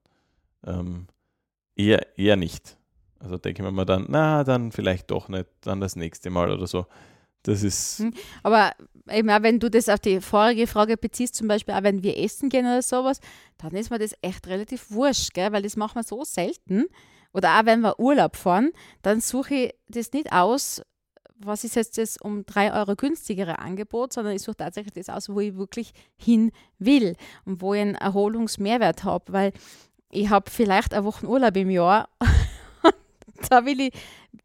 Ähm, 0.66 1.08
eher, 1.76 2.18
eher 2.18 2.38
nicht. 2.38 2.78
Also 3.20 3.38
denke 3.38 3.66
ich 3.66 3.70
mir 3.70 3.86
dann, 3.86 4.06
na, 4.08 4.46
dann 4.46 4.72
vielleicht 4.72 5.12
doch 5.12 5.28
nicht, 5.28 5.48
dann 5.60 5.82
das 5.82 5.98
nächste 5.98 6.30
Mal 6.30 6.50
oder 6.50 6.68
so. 6.68 6.86
Das 7.44 7.64
ist. 7.64 8.00
Hm. 8.00 8.14
Aber 8.44 8.72
eben 9.12 9.30
auch 9.30 9.44
wenn 9.44 9.60
du 9.60 9.70
das 9.70 9.90
auf 9.90 10.00
die 10.00 10.22
vorige 10.22 10.66
Frage 10.66 10.96
beziehst, 10.96 11.36
zum 11.36 11.50
Beispiel 11.50 11.74
auch 11.74 11.84
wenn 11.84 12.02
wir 12.02 12.18
essen 12.18 12.48
gehen 12.48 12.66
oder 12.66 12.82
sowas, 12.82 13.20
dann 13.58 13.74
ist 13.74 13.92
mir 13.92 14.00
das 14.00 14.16
echt 14.22 14.48
relativ 14.48 14.90
wurscht, 14.90 15.34
gell? 15.34 15.52
weil 15.52 15.64
das 15.64 15.76
machen 15.76 15.96
wir 15.96 16.04
so 16.04 16.24
selten. 16.24 16.86
Oder 17.34 17.60
auch 17.60 17.66
wenn 17.66 17.82
wir 17.82 18.00
Urlaub 18.00 18.38
fahren, 18.38 18.72
dann 19.02 19.20
suche 19.20 19.56
ich 19.56 19.76
das 19.90 20.14
nicht 20.14 20.32
aus, 20.32 20.82
was 21.38 21.64
ist 21.64 21.76
jetzt 21.76 21.98
das 21.98 22.18
um 22.18 22.46
drei 22.46 22.74
Euro 22.74 22.96
günstigere 22.96 23.60
Angebot, 23.60 24.14
sondern 24.14 24.36
ich 24.36 24.42
suche 24.42 24.58
tatsächlich 24.58 24.94
das 24.94 25.10
aus, 25.10 25.30
wo 25.30 25.40
ich 25.40 25.56
wirklich 25.56 25.94
hin 26.16 26.52
will 26.80 27.16
und 27.46 27.62
wo 27.62 27.74
ich 27.74 27.82
einen 27.82 27.96
Erholungsmehrwert 27.96 29.04
habe, 29.04 29.34
weil 29.34 29.54
ich 30.12 30.30
habe 30.30 30.50
vielleicht 30.50 30.94
eine 30.94 31.06
Woche 31.06 31.28
Urlaub 31.28 31.56
im 31.58 31.70
Jahr. 31.70 32.10
da 33.50 33.66
will 33.66 33.82
ich 33.82 33.94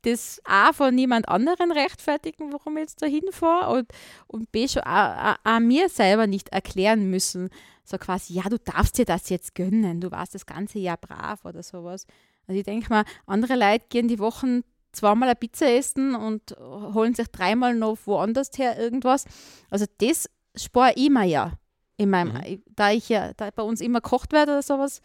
das 0.03 0.41
A 0.45 0.73
von 0.73 0.95
niemand 0.95 1.29
anderen 1.29 1.73
rechtfertigen, 1.73 2.53
warum 2.53 2.77
ich 2.77 2.83
jetzt 2.83 3.03
da 3.03 3.07
hinfahre 3.07 3.79
und, 3.79 3.89
und 4.27 4.51
B 4.51 4.67
schon 4.67 4.83
auch, 4.83 5.37
mir 5.61 5.89
selber 5.89 6.27
nicht 6.27 6.49
erklären 6.51 7.11
müssen, 7.11 7.51
so 7.85 7.99
quasi, 7.99 8.35
ja, 8.35 8.43
du 8.45 8.59
darfst 8.59 8.99
dir 8.99 9.05
das 9.05 9.29
jetzt 9.29 9.55
gönnen, 9.55 10.01
du 10.01 10.11
warst 10.11 10.35
das 10.35 10.47
ganze 10.47 10.79
Jahr 10.79 10.97
brav 10.97 11.45
oder 11.45 11.63
sowas. 11.63 12.07
Also 12.47 12.59
ich 12.59 12.65
denke 12.65 12.89
mal, 12.89 13.05
andere 13.27 13.57
Leute 13.57 13.87
gehen 13.89 14.09
die 14.09 14.19
Wochen 14.19 14.63
zweimal 14.93 15.29
eine 15.29 15.37
Pizza 15.37 15.71
essen 15.71 16.15
und 16.15 16.57
holen 16.59 17.15
sich 17.15 17.29
dreimal 17.29 17.75
noch 17.75 17.99
woanders 18.05 18.51
her 18.57 18.79
irgendwas. 18.79 19.25
Also 19.71 19.87
das 19.99 20.29
spare 20.57 20.93
ich 20.97 21.11
mir 21.11 21.25
ja. 21.25 21.53
In 21.97 22.09
meinem, 22.09 22.33
mhm. 22.33 22.63
Da 22.75 22.93
ich 22.93 23.11
ja, 23.11 23.33
da 23.35 23.51
bei 23.51 23.63
uns 23.63 23.83
immer 23.83 24.01
kocht 24.01 24.33
wird 24.33 24.45
oder 24.49 24.63
sowas, 24.63 25.01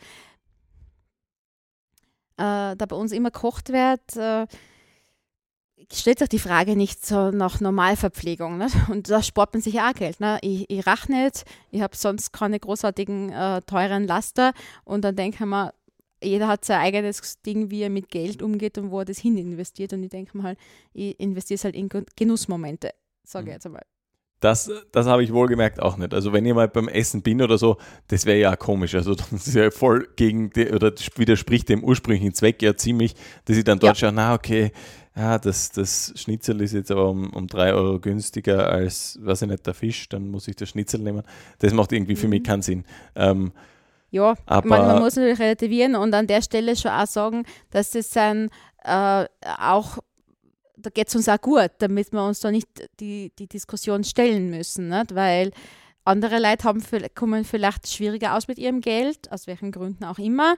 äh, 2.37 2.75
da 2.75 2.85
bei 2.87 2.95
uns 2.95 3.11
immer 3.11 3.31
kocht 3.31 3.69
wird, 3.69 4.15
äh, 4.15 4.47
stellt 5.91 6.19
sich 6.19 6.29
die 6.29 6.39
Frage 6.39 6.75
nicht 6.75 7.05
so 7.05 7.31
nach 7.31 7.59
Normalverpflegung. 7.59 8.57
Ne? 8.57 8.67
Und 8.89 9.09
da 9.09 9.21
spart 9.21 9.53
man 9.53 9.61
sich 9.61 9.79
auch 9.81 9.93
Geld. 9.93 10.19
Ne? 10.19 10.39
Ich, 10.41 10.69
ich 10.69 10.87
rache 10.87 11.11
nicht, 11.11 11.43
ich 11.71 11.81
habe 11.81 11.95
sonst 11.95 12.31
keine 12.31 12.59
großartigen 12.59 13.31
äh, 13.31 13.61
teuren 13.63 14.07
Laster 14.07 14.53
und 14.83 15.03
dann 15.03 15.15
denke 15.15 15.43
ich 15.43 15.45
mir, 15.45 15.73
jeder 16.25 16.47
hat 16.47 16.65
sein 16.65 16.79
eigenes 16.79 17.41
Ding, 17.41 17.69
wie 17.69 17.81
er 17.81 17.89
mit 17.89 18.09
Geld 18.09 18.41
umgeht 18.41 18.77
und 18.77 18.91
wo 18.91 18.99
er 18.99 19.05
das 19.05 19.19
hin 19.19 19.37
investiert. 19.37 19.93
Und 19.93 20.03
ich 20.03 20.09
denke 20.09 20.37
mal, 20.37 20.57
ich 20.93 21.19
investiere 21.19 21.55
es 21.55 21.63
halt 21.63 21.75
in 21.75 21.89
Genussmomente, 22.15 22.91
sage 23.23 23.45
ich 23.45 23.47
mhm. 23.47 23.53
jetzt 23.53 23.65
einmal. 23.65 23.85
Das, 24.41 24.69
das 24.91 25.07
habe 25.07 25.23
ich 25.23 25.33
wohlgemerkt 25.33 25.81
auch 25.81 25.97
nicht. 25.97 26.13
Also 26.13 26.33
wenn 26.33 26.45
ich 26.45 26.53
mal 26.53 26.67
beim 26.67 26.87
Essen 26.87 27.21
bin 27.21 27.41
oder 27.41 27.57
so, 27.57 27.77
das 28.09 28.25
wäre 28.25 28.37
ja 28.37 28.55
komisch. 28.55 28.93
Also 28.93 29.15
das 29.15 29.31
ist 29.31 29.55
ja 29.55 29.71
voll 29.71 30.07
gegen 30.15 30.51
die, 30.51 30.69
oder 30.69 30.93
widerspricht 31.15 31.69
dem 31.69 31.83
ursprünglichen 31.83 32.33
Zweck 32.33 32.61
ja 32.61 32.75
ziemlich, 32.75 33.15
dass 33.45 33.57
ich 33.57 33.63
dann 33.63 33.79
dort 33.79 33.97
ja. 33.97 34.07
schaue, 34.07 34.15
na 34.15 34.33
okay, 34.33 34.71
ja, 35.15 35.39
das, 35.39 35.71
das 35.71 36.13
Schnitzel 36.15 36.59
ist 36.61 36.73
jetzt 36.73 36.91
aber 36.91 37.09
um, 37.09 37.31
um 37.31 37.47
drei 37.47 37.73
Euro 37.73 37.99
günstiger 37.99 38.69
als, 38.69 39.17
weiß 39.21 39.43
ich 39.43 39.47
nicht, 39.47 39.65
der 39.65 39.73
Fisch, 39.73 40.09
dann 40.09 40.29
muss 40.29 40.47
ich 40.49 40.57
das 40.57 40.69
Schnitzel 40.69 40.99
nehmen. 40.99 41.23
Das 41.59 41.73
macht 41.73 41.93
irgendwie 41.93 42.17
für 42.17 42.27
mhm. 42.27 42.31
mich 42.31 42.43
keinen 42.43 42.61
Sinn. 42.61 42.83
Ähm, 43.15 43.53
ja, 44.15 44.33
aber 44.45 44.67
man, 44.67 44.87
man, 44.87 44.99
muss 45.01 45.17
natürlich 45.17 45.39
relativieren 45.39 45.95
und 45.95 46.13
an 46.13 46.25
der 46.25 46.41
Stelle 46.41 46.75
schon 46.77 46.91
auch 46.91 47.05
sagen, 47.05 47.43
dass 47.71 47.91
das 47.91 48.09
dann 48.11 48.49
äh, 48.83 49.25
auch, 49.59 49.97
da 50.77 50.89
geht 50.89 51.09
es 51.09 51.15
uns 51.15 51.27
auch 51.27 51.41
gut, 51.41 51.71
damit 51.79 52.13
wir 52.13 52.23
uns 52.23 52.39
da 52.39 52.49
nicht 52.49 52.69
die, 53.01 53.33
die 53.37 53.47
Diskussion 53.47 54.05
stellen 54.05 54.49
müssen, 54.49 54.87
nicht? 54.87 55.13
weil 55.15 55.51
andere 56.05 56.39
Leute 56.39 56.63
haben, 56.63 56.81
kommen 57.13 57.43
vielleicht 57.43 57.89
schwieriger 57.89 58.35
aus 58.35 58.47
mit 58.47 58.57
ihrem 58.57 58.79
Geld, 58.79 59.29
aus 59.33 59.47
welchen 59.47 59.73
Gründen 59.73 60.05
auch 60.05 60.19
immer, 60.19 60.55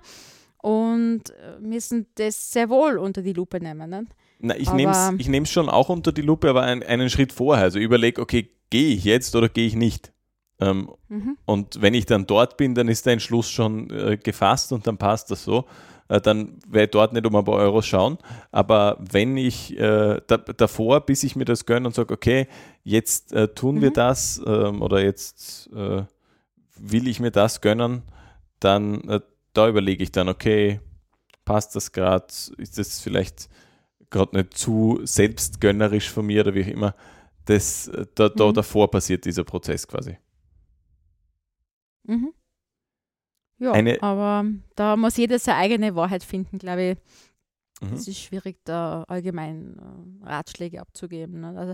und 0.61 1.23
müssen 1.59 2.05
das 2.15 2.51
sehr 2.51 2.69
wohl 2.69 2.99
unter 2.99 3.23
die 3.23 3.33
Lupe 3.33 3.59
nehmen. 3.59 3.89
Nicht? 3.89 4.11
Na, 4.39 4.55
ich 4.55 4.71
nehme 4.71 5.43
es 5.43 5.51
schon 5.51 5.67
auch 5.67 5.89
unter 5.89 6.11
die 6.11 6.21
Lupe, 6.21 6.49
aber 6.49 6.61
ein, 6.61 6.83
einen 6.83 7.09
Schritt 7.09 7.33
vorher. 7.33 7.63
Also 7.63 7.79
überlege, 7.79 8.21
okay, 8.21 8.51
gehe 8.69 8.93
ich 8.93 9.03
jetzt 9.03 9.35
oder 9.35 9.49
gehe 9.49 9.65
ich 9.65 9.75
nicht? 9.75 10.11
Ähm, 10.59 10.89
mhm. 11.09 11.37
Und 11.45 11.81
wenn 11.81 11.93
ich 11.93 12.05
dann 12.05 12.25
dort 12.25 12.57
bin, 12.57 12.73
dann 12.73 12.87
ist 12.87 13.05
der 13.05 13.13
Entschluss 13.13 13.49
schon 13.49 13.89
äh, 13.89 14.17
gefasst 14.17 14.71
und 14.71 14.87
dann 14.87 14.97
passt 14.97 15.29
das 15.31 15.43
so. 15.43 15.65
Äh, 16.09 16.21
dann 16.21 16.59
werde 16.67 16.85
ich 16.85 16.91
dort 16.91 17.13
nicht 17.13 17.25
um 17.25 17.35
ein 17.35 17.45
paar 17.45 17.55
Euros 17.55 17.85
schauen. 17.85 18.17
Aber 18.51 18.97
wenn 18.99 19.37
ich 19.37 19.77
äh, 19.77 20.21
da, 20.25 20.37
davor, 20.37 21.01
bis 21.01 21.23
ich 21.23 21.35
mir 21.35 21.45
das 21.45 21.65
gönne 21.65 21.87
und 21.87 21.95
sage, 21.95 22.13
okay, 22.13 22.47
jetzt 22.83 23.33
äh, 23.33 23.47
tun 23.49 23.75
mhm. 23.75 23.81
wir 23.81 23.91
das 23.91 24.41
ähm, 24.45 24.81
oder 24.81 25.03
jetzt 25.03 25.69
äh, 25.73 26.03
will 26.75 27.07
ich 27.07 27.19
mir 27.19 27.31
das 27.31 27.61
gönnen, 27.61 28.03
dann 28.59 29.01
äh, 29.09 29.19
da 29.53 29.67
überlege 29.67 30.03
ich 30.03 30.11
dann, 30.11 30.29
okay, 30.29 30.79
passt 31.45 31.75
das 31.75 31.91
gerade? 31.91 32.27
Ist 32.57 32.77
das 32.77 32.99
vielleicht 32.99 33.49
gerade 34.09 34.37
nicht 34.37 34.55
zu 34.55 34.99
selbstgönnerisch 35.03 36.09
von 36.09 36.25
mir 36.25 36.41
oder 36.41 36.53
wie 36.53 36.63
auch 36.63 36.67
immer? 36.67 36.95
Das, 37.45 37.89
da, 38.15 38.29
da 38.29 38.47
mhm. 38.47 38.53
davor 38.53 38.91
passiert 38.91 39.25
dieser 39.25 39.43
Prozess 39.43 39.87
quasi. 39.87 40.17
Mhm. 42.07 42.33
Ja, 43.59 43.71
Eine, 43.71 44.01
aber 44.01 44.45
da 44.75 44.95
muss 44.97 45.17
jeder 45.17 45.39
seine 45.39 45.57
eigene 45.57 45.95
Wahrheit 45.95 46.23
finden, 46.23 46.59
glaube 46.59 46.91
ich. 46.91 46.97
Mhm. 47.81 47.93
Es 47.93 48.07
ist 48.07 48.19
schwierig, 48.19 48.57
da 48.63 49.03
allgemein 49.07 49.77
äh, 50.23 50.25
Ratschläge 50.25 50.79
abzugeben. 50.81 51.41
Ne? 51.41 51.55
Also, 51.57 51.73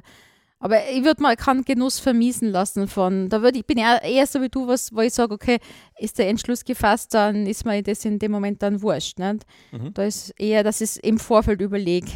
aber 0.59 0.89
ich 0.89 1.03
würde 1.03 1.21
mal 1.21 1.35
keinen 1.35 1.65
Genuss 1.65 1.99
vermiesen 1.99 2.49
lassen 2.49 2.87
von, 2.87 3.27
da 3.27 3.41
würde 3.41 3.59
ich 3.59 3.65
bin 3.65 3.77
eher, 3.77 4.01
eher 4.01 4.25
so 4.25 4.41
wie 4.41 4.47
du, 4.47 4.65
was, 4.65 4.93
wo 4.93 5.01
ich 5.01 5.13
sage, 5.13 5.33
okay, 5.33 5.59
ist 5.97 6.17
der 6.17 6.29
Entschluss 6.29 6.63
gefasst, 6.63 7.13
dann 7.13 7.45
ist 7.45 7.65
mir 7.65 7.83
das 7.83 8.05
in 8.05 8.17
dem 8.17 8.31
Moment 8.31 8.61
dann 8.61 8.81
wurscht. 8.81 9.19
Nicht? 9.19 9.45
Mhm. 9.71 9.93
Da 9.93 10.05
ist 10.05 10.29
eher, 10.39 10.63
dass 10.63 10.79
ich 10.79 11.03
im 11.03 11.19
Vorfeld 11.19 11.59
überlege, 11.59 12.11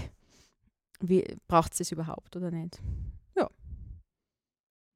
wie 1.01 1.25
braucht 1.47 1.73
es 1.73 1.79
das 1.79 1.91
überhaupt 1.91 2.35
oder 2.37 2.51
nicht. 2.51 2.79
Ja. 3.35 3.49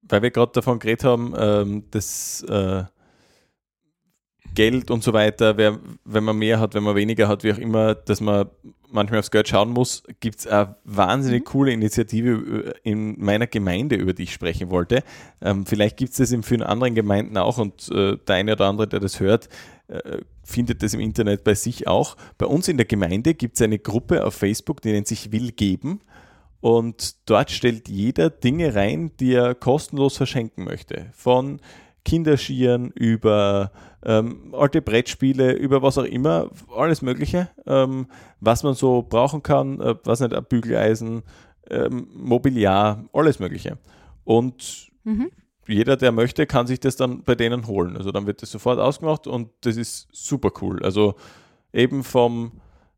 Weil 0.04 0.22
wir 0.22 0.32
gerade 0.32 0.54
davon 0.54 0.80
geredet 0.80 1.04
haben, 1.04 1.34
ähm, 1.38 1.92
dass 1.92 2.44
äh, 2.44 2.86
Geld 4.54 4.92
und 4.92 5.04
so 5.04 5.14
weiter, 5.14 5.58
wer, 5.58 5.80
wenn 6.06 6.24
man 6.24 6.38
mehr 6.38 6.60
hat, 6.60 6.74
wenn 6.74 6.84
man 6.84 6.96
weniger 6.96 7.28
hat, 7.28 7.44
wie 7.44 7.54
auch 7.54 7.58
immer, 7.58 7.96
dass 7.96 8.22
man 8.22 8.50
manchmal 8.92 9.20
aufs 9.20 9.32
Geld 9.32 9.48
schauen 9.48 9.70
muss, 9.70 10.04
gibt 10.20 10.40
es 10.40 10.48
eine 10.48 10.76
wahnsinnig 10.84 11.42
mhm. 11.42 11.46
coole 11.46 11.72
Initiative 11.72 12.74
in 12.84 13.20
meiner 13.24 13.48
Gemeinde, 13.48 13.96
über 13.96 14.14
die 14.14 14.24
ich 14.24 14.34
sprechen 14.34 14.70
wollte. 14.70 15.04
Ähm, 15.42 15.66
vielleicht 15.66 15.98
gibt 15.98 16.12
es 16.12 16.18
das 16.18 16.32
in 16.32 16.44
vielen 16.44 16.64
anderen 16.64 16.96
Gemeinden 16.96 17.38
auch 17.38 17.58
und 17.58 17.90
äh, 17.90 18.18
der 18.18 18.36
eine 18.36 18.54
oder 18.54 18.68
andere, 18.68 18.88
der 18.88 19.00
das 19.00 19.20
hört, 19.20 19.50
äh, 19.88 20.20
findet 20.44 20.84
das 20.84 20.94
im 20.94 21.00
Internet 21.00 21.44
bei 21.44 21.54
sich 21.54 21.88
auch. 21.88 22.18
Bei 22.38 22.46
uns 22.46 22.68
in 22.68 22.78
der 22.78 22.86
Gemeinde 22.86 23.34
gibt 23.34 23.56
es 23.56 23.62
eine 23.62 23.80
Gruppe 23.80 24.26
auf 24.26 24.36
Facebook, 24.36 24.82
die 24.82 24.92
nennt 24.92 25.08
sich 25.08 25.32
Will 25.32 25.52
geben. 25.52 26.02
Und 26.60 27.28
dort 27.28 27.50
stellt 27.50 27.90
jeder 27.90 28.30
Dinge 28.30 28.76
rein, 28.76 29.12
die 29.20 29.34
er 29.34 29.56
kostenlos 29.56 30.18
verschenken 30.18 30.64
möchte. 30.64 31.08
Von 31.14 31.60
Kinderschieren, 32.04 32.92
über 32.92 33.72
ähm, 34.04 34.54
alte 34.54 34.82
Brettspiele, 34.82 35.54
über 35.54 35.82
was 35.82 35.98
auch 35.98 36.04
immer, 36.04 36.50
alles 36.76 37.02
Mögliche, 37.02 37.50
ähm, 37.68 38.08
was 38.40 38.64
man 38.64 38.74
so 38.74 39.04
brauchen 39.04 39.44
kann, 39.44 39.80
äh, 39.80 39.96
was 40.04 40.20
nicht, 40.20 40.34
ein 40.34 40.46
Bügeleisen, 40.46 41.24
ähm, 41.70 42.08
Mobiliar, 42.14 43.06
alles 43.14 43.40
Mögliche. 43.40 43.78
Und 44.24 44.92
mhm. 45.04 45.30
jeder, 45.68 45.98
der 45.98 46.12
möchte, 46.12 46.48
kann 46.48 46.68
sich 46.68 46.80
das 46.80 46.96
dann 46.96 47.24
bei 47.24 47.36
denen 47.36 47.68
holen. 47.68 47.96
Also 47.96 48.12
dann 48.12 48.26
wird 48.26 48.42
das 48.42 48.52
sofort 48.52 48.80
ausgemacht 48.80 49.28
und 49.28 49.50
das 49.62 49.78
ist 49.78 50.08
super 50.12 50.52
cool. 50.62 50.84
Also 50.84 51.16
eben 51.74 52.04
vom 52.04 52.54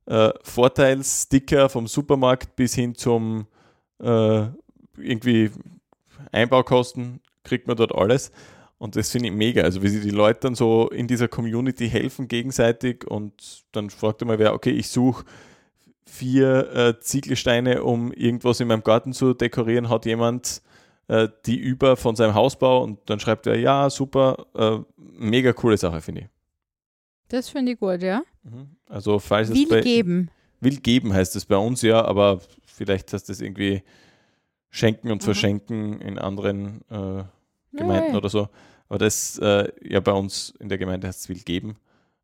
äh, 0.06 0.32
Vorteilssticker 0.44 1.70
vom 1.70 1.88
Supermarkt 1.88 2.56
bis 2.56 2.76
hin 2.76 2.96
zum 2.96 3.48
äh, 4.00 4.48
irgendwie 4.98 5.52
Einbaukosten 6.32 7.22
kriegt 7.44 7.68
man 7.68 7.78
dort 7.78 7.94
alles. 7.96 8.32
Und 8.84 8.98
das 8.98 9.12
finde 9.12 9.30
ich 9.30 9.34
mega. 9.34 9.62
Also, 9.62 9.82
wie 9.82 9.88
sie 9.88 10.02
die 10.02 10.10
Leute 10.10 10.42
dann 10.42 10.56
so 10.56 10.90
in 10.90 11.08
dieser 11.08 11.30
Community 11.30 11.90
helfen 11.90 12.28
gegenseitig 12.28 13.08
und 13.08 13.64
dann 13.72 13.90
fragt 13.90 14.26
mal 14.26 14.40
wer, 14.40 14.54
okay, 14.54 14.72
ich 14.72 14.90
suche 14.90 15.24
vier 16.06 16.70
äh, 16.76 17.00
Ziegelsteine, 17.00 17.82
um 17.82 18.12
irgendwas 18.12 18.60
in 18.60 18.68
meinem 18.68 18.84
Garten 18.84 19.14
zu 19.14 19.34
dekorieren, 19.34 19.88
hat 19.88 20.06
jemand 20.06 20.62
äh, 21.08 21.30
die 21.46 21.56
über 21.56 21.96
von 21.96 22.18
seinem 22.18 22.34
Hausbau 22.34 22.84
und 22.84 23.00
dann 23.06 23.22
schreibt 23.22 23.48
er, 23.48 23.58
ja, 23.58 23.90
super, 23.90 24.48
äh, 24.54 24.80
mega 24.98 25.54
coole 25.54 25.78
Sache, 25.78 26.02
finde 26.02 26.22
ich. 26.24 26.28
Das 27.30 27.48
finde 27.48 27.72
ich 27.72 27.80
gut, 27.80 28.04
ja. 28.04 28.22
Mhm. 28.44 28.76
Also, 28.90 29.18
falls 29.20 29.50
will 29.50 29.64
es 29.64 29.70
bei, 29.70 29.80
geben. 29.80 30.30
Will 30.60 30.76
geben 30.76 31.14
heißt 31.14 31.38
es 31.38 31.46
bei 31.46 31.56
uns 31.56 31.84
ja, 31.84 32.04
aber 32.04 32.42
vielleicht 32.66 33.14
heißt 33.14 33.30
das 33.30 33.40
irgendwie 33.40 33.82
schenken 34.72 35.10
und 35.10 35.22
mhm. 35.22 35.26
verschenken 35.26 36.02
in 36.02 36.20
anderen 36.20 36.82
äh, 36.92 37.24
Gemeinden 37.72 38.12
nee. 38.12 38.18
oder 38.18 38.28
so. 38.28 38.50
Aber 38.90 39.00
das 39.00 39.40
äh, 39.40 39.72
ja 39.82 40.00
bei 40.00 40.12
uns 40.12 40.54
in 40.60 40.70
der 40.70 40.78
Gemeinde 40.78 41.08
heißt 41.08 41.22
es 41.22 41.30
will 41.30 41.40
geben. 41.40 41.78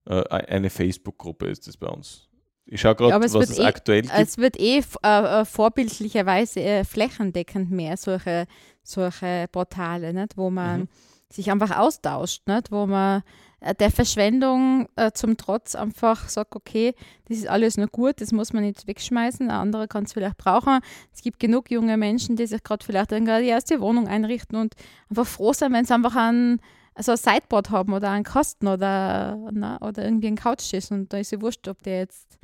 Äh, 0.06 0.24
eine 0.30 0.70
Facebook-Gruppe 0.70 1.48
ist 1.48 1.68
das 1.68 1.78
bei 1.78 1.88
uns. 1.88 2.30
Ich 2.72 2.82
schaue 2.82 2.96
gerade, 2.96 3.20
was 3.20 3.34
es 3.50 3.58
eh, 3.58 3.66
aktuell 3.66 4.04
gibt. 4.04 4.14
Es 4.14 4.38
wird 4.38 4.60
eh 4.60 4.84
äh, 5.04 5.42
äh, 5.42 5.46
vorbildlicherweise 5.46 6.62
äh, 6.62 6.84
flächendeckend 6.84 7.72
mehr 7.72 7.98
solche, 7.98 8.46
solche 8.84 9.48
Portale, 9.52 10.14
nicht? 10.14 10.38
wo 10.38 10.52
man 10.52 10.82
mhm. 10.82 10.88
Sich 11.32 11.52
einfach 11.52 11.78
austauscht, 11.78 12.48
nicht? 12.48 12.72
wo 12.72 12.86
man 12.86 13.24
äh, 13.60 13.76
der 13.76 13.92
Verschwendung 13.92 14.88
äh, 14.96 15.12
zum 15.12 15.38
Trotz 15.38 15.76
einfach 15.76 16.30
sagt, 16.30 16.56
okay, 16.56 16.96
das 17.28 17.38
ist 17.38 17.48
alles 17.48 17.78
nur 17.78 17.88
gut, 17.88 18.22
das 18.22 18.32
muss 18.32 18.54
man 18.54 18.64
nicht 18.64 18.88
wegschmeißen, 18.88 19.50
ein 19.50 19.56
anderer 19.56 19.88
kann 19.88 20.06
es 20.06 20.14
vielleicht 20.14 20.38
brauchen. 20.38 20.80
Es 21.14 21.22
gibt 21.22 21.40
genug 21.40 21.70
junge 21.70 21.98
Menschen, 21.98 22.36
die 22.36 22.48
sich 22.48 22.64
gerade 22.64 22.86
vielleicht 22.86 23.12
die 23.12 23.26
erste 23.26 23.82
Wohnung 23.82 24.08
einrichten 24.08 24.58
und 24.58 24.76
einfach 25.10 25.28
froh 25.28 25.54
sein, 25.54 25.74
wenn 25.74 25.86
sie 25.86 25.94
einfach 25.94 26.16
ein, 26.16 26.60
also 26.96 27.12
ein 27.12 27.18
Sideboard 27.18 27.70
haben 27.70 27.94
oder 27.94 28.10
einen 28.10 28.24
Kasten 28.24 28.68
oder, 28.68 29.38
na, 29.52 29.80
oder 29.82 30.04
irgendwie 30.04 30.28
einen 30.28 30.38
Couchtisch 30.38 30.92
und 30.92 31.14
da 31.14 31.18
ist 31.18 31.34
es 31.34 31.42
wurscht, 31.42 31.68
ob 31.68 31.84
der 31.84 32.00
jetzt 32.00 32.40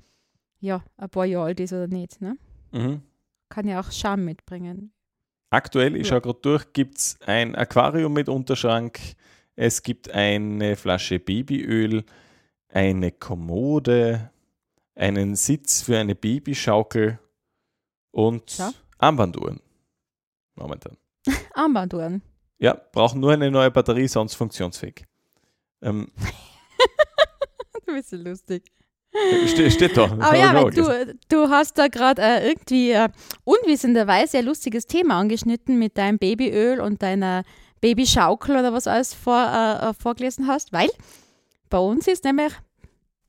ja, 0.60 0.84
ein 0.98 1.10
paar 1.10 1.26
Jahre 1.26 1.46
alt 1.46 1.60
ist 1.60 1.74
oder 1.74 1.88
nicht. 1.88 2.22
Ne? 2.22 2.38
Mhm. 2.72 3.02
Kann 3.50 3.68
ja 3.68 3.80
auch 3.80 3.92
Charme 3.92 4.26
mitbringen. 4.26 4.92
Aktuell, 5.56 5.96
ich 5.96 6.10
schaue 6.10 6.20
gerade 6.20 6.40
durch, 6.42 6.74
gibt 6.74 6.98
es 6.98 7.18
ein 7.26 7.56
Aquarium 7.56 8.12
mit 8.12 8.28
Unterschrank, 8.28 9.00
es 9.56 9.84
gibt 9.84 10.12
eine 10.12 10.76
Flasche 10.76 11.18
Babyöl, 11.18 12.04
eine 12.68 13.14
Kommode, 13.14 14.32
einen 14.96 15.38
Sitz 15.38 15.82
für 15.82 15.98
eine 15.98 16.14
Babyschaukel 16.14 17.20
und 18.12 18.58
Ja. 18.58 18.74
Armbanduhren. 18.98 19.62
Momentan. 20.56 20.98
Armbanduhren. 21.54 22.22
Ja, 22.58 22.74
brauchen 22.92 23.22
nur 23.22 23.32
eine 23.32 23.50
neue 23.50 23.72
Batterie, 23.72 24.10
sonst 24.10 24.34
funktionsfähig. 24.34 25.06
Ähm, 25.82 26.12
Du 27.86 27.94
bist 27.94 28.10
so 28.10 28.18
lustig. 28.18 28.74
Ste 29.48 29.72
steht 29.72 29.98
da. 29.98 30.04
Aber 30.06 30.36
ja, 30.36 30.54
weil 30.54 30.72
du, 30.72 31.18
du 31.30 31.50
hast 31.50 31.78
da 31.78 31.88
gerade 31.88 32.22
äh, 32.22 32.48
irgendwie 32.50 32.92
äh, 32.92 33.10
unwissenderweise 33.44 34.40
ein 34.40 34.46
lustiges 34.46 34.88
Thema 34.88 35.20
angeschnitten 35.20 35.78
mit 35.80 35.98
deinem 35.98 36.18
Babyöl 36.18 36.80
und 36.80 37.02
deiner 37.02 37.44
Babyschaukel 37.82 38.58
oder 38.58 38.74
was 38.74 38.88
alles 38.88 39.14
vor, 39.14 39.40
äh, 39.40 39.90
äh, 39.90 39.94
vorgelesen 39.94 40.48
hast, 40.48 40.74
weil 40.74 40.90
bei 41.70 41.78
uns 41.78 42.08
ist 42.08 42.24
nämlich 42.24 42.54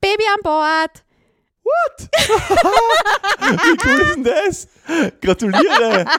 Baby 0.01 0.23
an 0.35 0.41
Bord. 0.43 1.03
Wie 3.39 3.77
cool 3.85 3.99
ist 3.99 4.15
denn 4.15 4.23
das? 4.23 4.67
Gratuliere! 5.21 6.05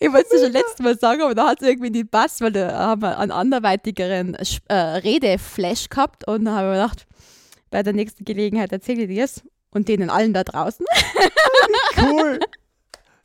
Ich 0.00 0.12
wollte 0.12 0.34
es 0.34 0.42
schon 0.42 0.52
letztes 0.52 0.80
Mal 0.80 0.98
sagen, 0.98 1.22
aber 1.22 1.34
da 1.34 1.48
hat 1.48 1.62
es 1.62 1.68
irgendwie 1.68 1.90
nicht 1.90 2.10
passt, 2.10 2.40
weil 2.40 2.52
da 2.52 2.78
haben 2.78 3.02
wir 3.02 3.18
einen 3.18 3.30
anderweitigeren 3.30 4.36
äh, 4.68 4.74
Redeflash 4.74 5.88
gehabt 5.88 6.28
und 6.28 6.44
dann 6.44 6.54
habe 6.54 6.68
ich 6.68 6.76
mir 6.76 6.82
gedacht, 6.82 7.06
bei 7.70 7.82
der 7.82 7.92
nächsten 7.92 8.24
Gelegenheit 8.24 8.72
erzähle 8.72 9.02
ich 9.02 9.08
dir 9.08 9.24
es 9.24 9.42
und 9.70 9.88
denen 9.88 10.10
allen 10.10 10.32
da 10.32 10.44
draußen. 10.44 10.84
Cool! 12.00 12.38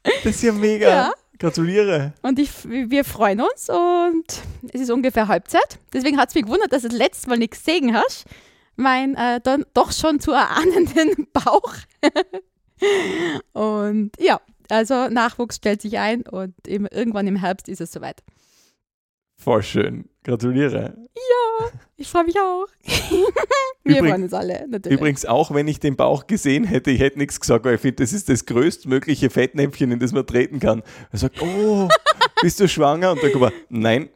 Das 0.04 0.36
ist 0.36 0.44
ja 0.44 0.52
mega. 0.52 0.90
Ja. 0.90 1.14
Gratuliere. 1.40 2.14
Und 2.22 2.40
ich, 2.40 2.50
wir 2.66 3.04
freuen 3.04 3.42
uns 3.42 3.70
und 3.70 4.26
es 4.72 4.82
ist 4.82 4.92
ungefähr 4.92 5.28
Halbzeit. 5.28 5.80
Deswegen 5.94 6.18
hat 6.18 6.30
es 6.30 6.36
mich 6.36 6.46
gewundert, 6.46 6.72
dass 6.72 6.84
du 6.84 6.90
das 6.90 6.98
letzte 6.98 7.30
Mal 7.30 7.38
nicht 7.38 7.52
gesehen 7.52 7.96
hast. 7.96 8.26
Mein 8.76 9.16
äh, 9.16 9.40
dann 9.42 9.66
doch 9.74 9.92
schon 9.92 10.20
zu 10.20 10.32
erahnenden 10.32 11.28
Bauch. 11.34 11.74
und 13.54 14.12
ja, 14.20 14.42
also 14.70 15.10
Nachwuchs 15.10 15.58
stellt 15.58 15.82
sich 15.82 16.00
ein 16.00 16.22
und 16.24 16.56
im, 16.68 16.86
irgendwann 16.88 17.28
im 17.28 17.36
Herbst 17.36 17.68
ist 17.70 17.82
es 17.82 17.92
soweit. 17.92 18.24
Voll 19.44 19.62
schön. 19.64 20.10
Gratuliere. 20.24 20.96
Ich 21.98 22.08
freue 22.08 22.24
mich 22.24 22.40
auch. 22.40 22.66
wir 23.84 23.98
Übrig- 23.98 24.10
freuen 24.10 24.24
uns 24.24 24.34
alle, 24.34 24.66
natürlich. 24.68 24.98
Übrigens, 24.98 25.26
auch 25.26 25.54
wenn 25.54 25.68
ich 25.68 25.80
den 25.80 25.96
Bauch 25.96 26.28
gesehen 26.28 26.64
hätte, 26.64 26.92
ich 26.92 27.00
hätte 27.02 27.20
nichts 27.20 27.40
gesagt, 27.40 27.66
weil 27.66 27.76
ich 27.76 27.82
finde, 27.82 28.04
das 28.04 28.14
ist 28.14 28.30
das 28.30 28.46
größtmögliche 28.46 29.30
Fettnäpfchen, 29.30 29.92
in 29.92 30.00
das 30.00 30.12
man 30.14 30.26
treten 30.26 30.60
kann. 30.60 30.82
Er 31.12 31.20
sagt, 31.20 31.42
oh, 31.42 31.88
bist 32.42 32.60
du 32.60 32.68
schwanger? 32.68 33.12
Und 33.12 33.22
dann 33.24 33.32
kommt 33.32 33.46
er, 33.46 33.52
nein, 33.70 34.10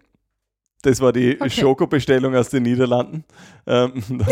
das 0.82 1.02
war 1.02 1.12
die 1.14 1.36
Okay. 1.40 1.50
Schokobestellung 1.50 2.36
aus 2.36 2.50
den 2.50 2.64
Niederlanden. 2.64 3.24
Ähm, 3.66 4.02
dann, 4.10 4.28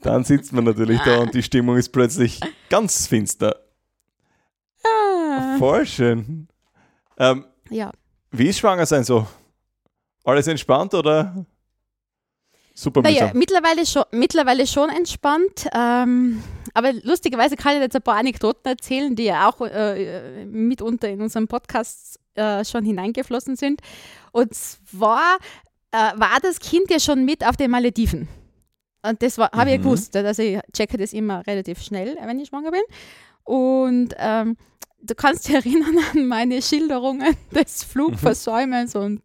dann 0.00 0.24
sitzt 0.24 0.52
man 0.52 0.64
natürlich 0.64 1.00
da 1.02 1.18
und 1.20 1.34
die 1.34 1.42
Stimmung 1.42 1.76
ist 1.76 1.88
plötzlich 1.90 2.40
ganz 2.68 3.06
finster. 3.06 3.56
Ah, 4.84 5.56
Voll 5.58 5.86
schön. 5.86 6.48
Ähm, 7.18 7.44
ja. 7.70 7.90
Wie 8.32 8.48
ist 8.48 8.58
schwanger 8.58 8.86
sein 8.86 9.04
so? 9.04 9.26
Alles 10.24 10.46
entspannt 10.46 10.94
oder 10.94 11.44
super 12.74 13.02
Naja, 13.02 13.30
mittlerweile 13.34 13.84
schon, 13.86 14.04
mittlerweile 14.12 14.66
schon 14.66 14.88
entspannt. 14.90 15.68
Ähm, 15.74 16.42
aber 16.74 16.92
lustigerweise 16.92 17.56
kann 17.56 17.76
ich 17.76 17.82
jetzt 17.82 17.96
ein 17.96 18.02
paar 18.02 18.16
Anekdoten 18.16 18.66
erzählen, 18.70 19.14
die 19.14 19.24
ja 19.24 19.48
auch 19.50 19.60
äh, 19.60 20.44
mitunter 20.46 21.08
in 21.08 21.20
unserem 21.20 21.48
Podcast 21.48 22.18
äh, 22.34 22.64
schon 22.64 22.84
hineingeflossen 22.84 23.56
sind. 23.56 23.80
Und 24.32 24.54
zwar 24.54 25.36
äh, 25.90 25.96
war 26.16 26.38
das 26.40 26.60
Kind 26.60 26.90
ja 26.90 26.98
schon 27.00 27.24
mit 27.24 27.46
auf 27.46 27.56
den 27.56 27.70
Malediven. 27.70 28.28
Und 29.04 29.20
das 29.20 29.36
habe 29.36 29.50
ich 29.66 29.72
ja 29.72 29.78
Mhm. 29.78 29.82
gewusst. 29.82 30.14
Also 30.16 30.42
ich 30.42 30.60
checke 30.72 30.96
das 30.96 31.12
immer 31.12 31.44
relativ 31.46 31.82
schnell, 31.82 32.16
wenn 32.24 32.38
ich 32.38 32.48
schwanger 32.48 32.70
bin. 32.70 32.82
Und 33.44 34.14
ähm, 34.18 34.56
du 35.02 35.14
kannst 35.14 35.48
dich 35.48 35.54
erinnern 35.54 35.96
an 36.12 36.26
meine 36.26 36.62
Schilderungen 36.62 37.36
des 37.50 37.84
Flugversäumens 37.84 38.96
und 38.96 39.22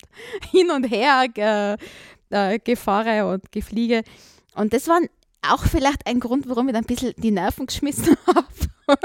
hin 0.52 0.72
und 0.72 0.86
her 0.86 1.28
ge, 1.34 1.78
äh, 2.30 2.60
Gefahre 2.60 3.28
und 3.32 3.52
Gefliege. 3.52 4.04
Und 4.56 4.74
das 4.74 4.88
war 4.88 5.00
auch 5.48 5.66
vielleicht 5.66 6.06
ein 6.08 6.20
Grund, 6.20 6.50
warum 6.50 6.68
ich 6.68 6.74
dann 6.74 6.84
ein 6.84 6.88
bisschen 6.88 7.14
die 7.18 7.32
Nerven 7.32 7.68
geschmissen 7.68 8.18
habe. 8.28 8.48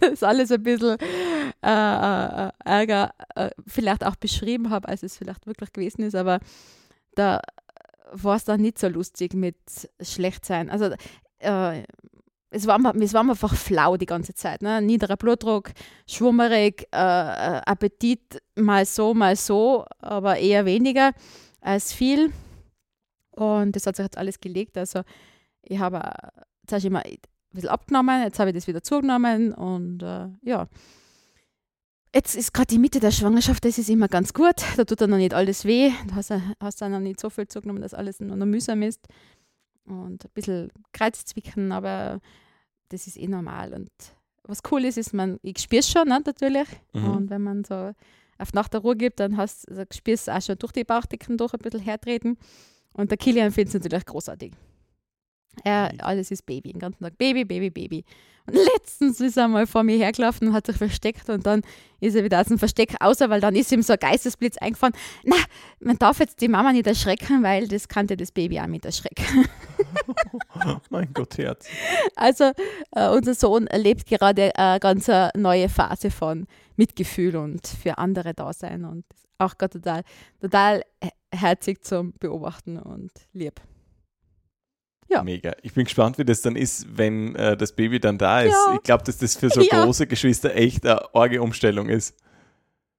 Das 0.00 0.22
alles 0.22 0.50
ein 0.52 0.62
bisschen 0.62 0.98
äh, 1.62 1.68
äh, 1.70 2.50
Ärger 2.64 3.14
äh, 3.34 3.50
vielleicht 3.66 4.04
auch 4.04 4.16
beschrieben 4.16 4.68
habe, 4.68 4.88
als 4.88 5.02
es 5.02 5.16
vielleicht 5.16 5.46
wirklich 5.46 5.72
gewesen 5.72 6.02
ist. 6.02 6.14
Aber 6.14 6.40
da 7.14 7.40
war 8.12 8.36
es 8.36 8.44
dann 8.44 8.60
nicht 8.60 8.78
so 8.78 8.88
lustig 8.88 9.32
mit 9.32 9.56
schlecht 10.02 10.44
sein. 10.44 10.70
Also 10.70 10.94
äh, 11.38 11.84
es 12.50 12.66
war, 12.66 12.78
es 12.96 13.14
war 13.14 13.28
einfach 13.28 13.54
flau 13.54 13.96
die 13.96 14.06
ganze 14.06 14.34
Zeit. 14.34 14.62
Ne? 14.62 14.80
Niederer 14.80 15.16
Blutdruck, 15.16 15.72
schwummerig, 16.06 16.86
äh, 16.92 16.96
äh, 16.96 17.60
Appetit 17.66 18.40
mal 18.54 18.84
so, 18.86 19.14
mal 19.14 19.36
so, 19.36 19.84
aber 19.98 20.38
eher 20.38 20.64
weniger 20.64 21.12
als 21.60 21.92
viel. 21.92 22.32
Und 23.30 23.76
das 23.76 23.86
hat 23.86 23.96
sich 23.96 24.04
jetzt 24.04 24.18
alles 24.18 24.40
gelegt. 24.40 24.78
Also 24.78 25.02
ich 25.62 25.78
habe 25.78 25.98
äh, 25.98 26.42
zuerst 26.66 26.86
immer 26.86 27.04
ein 27.04 27.18
bisschen 27.52 27.68
abgenommen, 27.68 28.22
jetzt 28.22 28.38
habe 28.38 28.50
ich 28.50 28.56
das 28.56 28.66
wieder 28.66 28.82
zugenommen 28.82 29.52
und 29.52 30.02
äh, 30.02 30.28
ja. 30.42 30.68
Jetzt 32.14 32.34
ist 32.34 32.54
gerade 32.54 32.68
die 32.68 32.78
Mitte 32.78 32.98
der 32.98 33.10
Schwangerschaft, 33.10 33.62
das 33.66 33.76
ist 33.76 33.90
immer 33.90 34.08
ganz 34.08 34.32
gut. 34.32 34.54
Da 34.76 34.84
tut 34.84 35.02
dann 35.02 35.10
noch 35.10 35.18
nicht 35.18 35.34
alles 35.34 35.66
weh. 35.66 35.90
Du 36.08 36.14
hast, 36.14 36.32
hast 36.60 36.80
dann 36.80 36.92
noch 36.92 37.00
nicht 37.00 37.20
so 37.20 37.28
viel 37.28 37.46
zugenommen, 37.46 37.82
dass 37.82 37.92
alles 37.92 38.20
nur 38.20 38.36
noch 38.36 38.46
mühsam 38.46 38.80
ist. 38.80 39.06
Und 39.86 40.24
ein 40.24 40.30
bisschen 40.34 40.72
Kreizzwicken, 40.92 41.72
aber 41.72 42.20
das 42.88 43.06
ist 43.06 43.16
eh 43.16 43.28
normal. 43.28 43.72
Und 43.72 43.90
was 44.44 44.62
cool 44.70 44.84
ist, 44.84 44.98
ist, 44.98 45.12
man, 45.12 45.38
ich 45.42 45.58
spüre 45.58 45.80
es 45.80 45.90
schon, 45.90 46.08
ne, 46.08 46.20
natürlich. 46.24 46.68
Mhm. 46.92 47.10
Und 47.10 47.30
wenn 47.30 47.42
man 47.42 47.64
so 47.64 47.92
auf 48.38 48.52
Nacht 48.52 48.72
der 48.74 48.80
Ruhe 48.80 48.96
gibt, 48.96 49.20
dann 49.20 49.36
hast 49.36 49.68
also 49.68 49.84
spürst 49.92 50.28
du 50.28 50.34
auch 50.34 50.42
schon 50.42 50.58
durch 50.58 50.72
die 50.72 50.84
Bauchdecken 50.84 51.36
durch 51.36 51.54
ein 51.54 51.60
bisschen 51.60 51.80
hertreten. 51.80 52.36
Und 52.92 53.10
der 53.10 53.18
Kilian 53.18 53.52
findet 53.52 53.74
es 53.74 53.82
natürlich 53.82 54.06
großartig. 54.06 54.52
Er, 55.64 55.92
alles 55.98 56.30
ist 56.30 56.44
Baby, 56.46 56.72
den 56.72 56.80
ganzen 56.80 57.02
Tag 57.02 57.16
Baby, 57.18 57.44
Baby, 57.44 57.70
Baby. 57.70 58.04
Und 58.46 58.54
letztens 58.74 59.20
ist 59.20 59.36
er 59.36 59.48
mal 59.48 59.66
vor 59.66 59.82
mir 59.82 59.96
hergelaufen 59.96 60.48
und 60.48 60.54
hat 60.54 60.66
sich 60.66 60.76
versteckt 60.76 61.28
und 61.28 61.44
dann 61.46 61.62
ist 62.00 62.14
er 62.14 62.22
wieder 62.22 62.40
aus 62.40 62.46
dem 62.46 62.58
Versteck 62.58 62.94
außer, 63.00 63.28
weil 63.30 63.40
dann 63.40 63.56
ist 63.56 63.72
ihm 63.72 63.82
so 63.82 63.94
ein 63.94 63.98
Geistesblitz 63.98 64.56
eingefahren. 64.58 64.92
Na, 65.24 65.36
man 65.80 65.98
darf 65.98 66.20
jetzt 66.20 66.40
die 66.40 66.48
Mama 66.48 66.72
nicht 66.72 66.86
erschrecken, 66.86 67.42
weil 67.42 67.66
das 67.66 67.88
kannte 67.88 68.16
das 68.16 68.30
Baby 68.30 68.60
auch 68.60 68.66
mit 68.68 68.84
erschrecken. 68.84 69.24
mein 70.90 71.12
Gott, 71.12 71.38
Herz. 71.38 71.66
Also 72.14 72.52
äh, 72.92 73.08
unser 73.08 73.34
Sohn 73.34 73.66
erlebt 73.66 74.06
gerade 74.06 74.54
eine 74.56 74.78
ganz 74.80 75.08
äh, 75.08 75.30
neue 75.36 75.68
Phase 75.68 76.10
von 76.10 76.46
Mitgefühl 76.76 77.36
und 77.36 77.66
für 77.66 77.98
andere 77.98 78.34
da 78.34 78.52
sein 78.52 78.84
und 78.84 79.04
auch 79.38 79.58
gerade 79.58 79.80
total, 79.80 80.02
total 80.40 80.82
he- 81.02 81.10
herzig 81.32 81.84
zum 81.84 82.12
Beobachten 82.20 82.78
und 82.78 83.10
lieb. 83.32 83.60
Ja. 85.08 85.22
Mega. 85.22 85.52
Ich 85.62 85.72
bin 85.72 85.84
gespannt, 85.84 86.18
wie 86.18 86.24
das 86.24 86.42
dann 86.42 86.56
ist, 86.56 86.86
wenn 86.96 87.34
äh, 87.36 87.56
das 87.56 87.72
Baby 87.72 88.00
dann 88.00 88.18
da 88.18 88.40
ist. 88.42 88.52
Ja. 88.52 88.74
Ich 88.74 88.82
glaube, 88.82 89.04
dass 89.04 89.18
das 89.18 89.36
für 89.36 89.48
so 89.50 89.60
Ja. 89.70 89.84
große 89.84 90.06
Geschwister 90.06 90.54
echt 90.54 90.84
eine 90.84 91.14
arge 91.14 91.40
Umstellung 91.40 91.88
ist. 91.88 92.14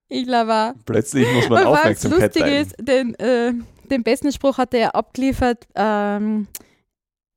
Ich 0.07 0.25
glaube. 0.25 0.73
Plötzlich 0.85 1.27
muss 1.33 1.49
man 1.49 1.65
Und 1.65 1.71
was 1.71 1.79
Aufmerksamkeit 1.79 2.21
lustig 2.35 2.41
teilen. 2.43 2.65
ist, 2.65 2.75
den, 2.79 3.15
äh, 3.15 3.53
den 3.89 4.03
besten 4.03 4.31
Spruch 4.31 4.57
hat 4.57 4.73
er 4.73 4.95
abgeliefert, 4.95 5.67
ähm, 5.75 6.47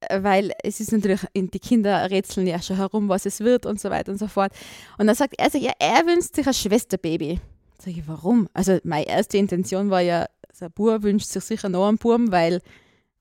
weil 0.08 0.52
es 0.62 0.78
ist 0.80 0.92
natürlich, 0.92 1.20
die 1.34 1.58
Kinder 1.58 2.08
rätseln 2.10 2.46
ja 2.46 2.62
schon 2.62 2.76
herum, 2.76 3.08
was 3.08 3.26
es 3.26 3.40
wird 3.40 3.66
und 3.66 3.80
so 3.80 3.90
weiter 3.90 4.12
und 4.12 4.18
so 4.18 4.28
fort. 4.28 4.52
Und 4.98 5.08
dann 5.08 5.16
sagt 5.16 5.34
er, 5.36 5.50
so, 5.50 5.58
ja, 5.58 5.72
er 5.80 6.06
wünscht 6.06 6.34
sich 6.36 6.46
ein 6.46 6.54
Schwesterbaby. 6.54 7.40
Sag 7.78 7.88
ich, 7.96 8.06
warum? 8.06 8.48
Also 8.54 8.78
meine 8.84 9.08
erste 9.08 9.36
Intention 9.36 9.90
war 9.90 10.00
ja, 10.00 10.26
also 10.48 10.66
ein 10.66 10.72
Bub 10.72 11.02
wünscht 11.02 11.26
sich 11.26 11.42
sicher 11.44 11.68
noch 11.68 11.88
einen 11.88 11.98
Buben, 11.98 12.30
weil, 12.30 12.60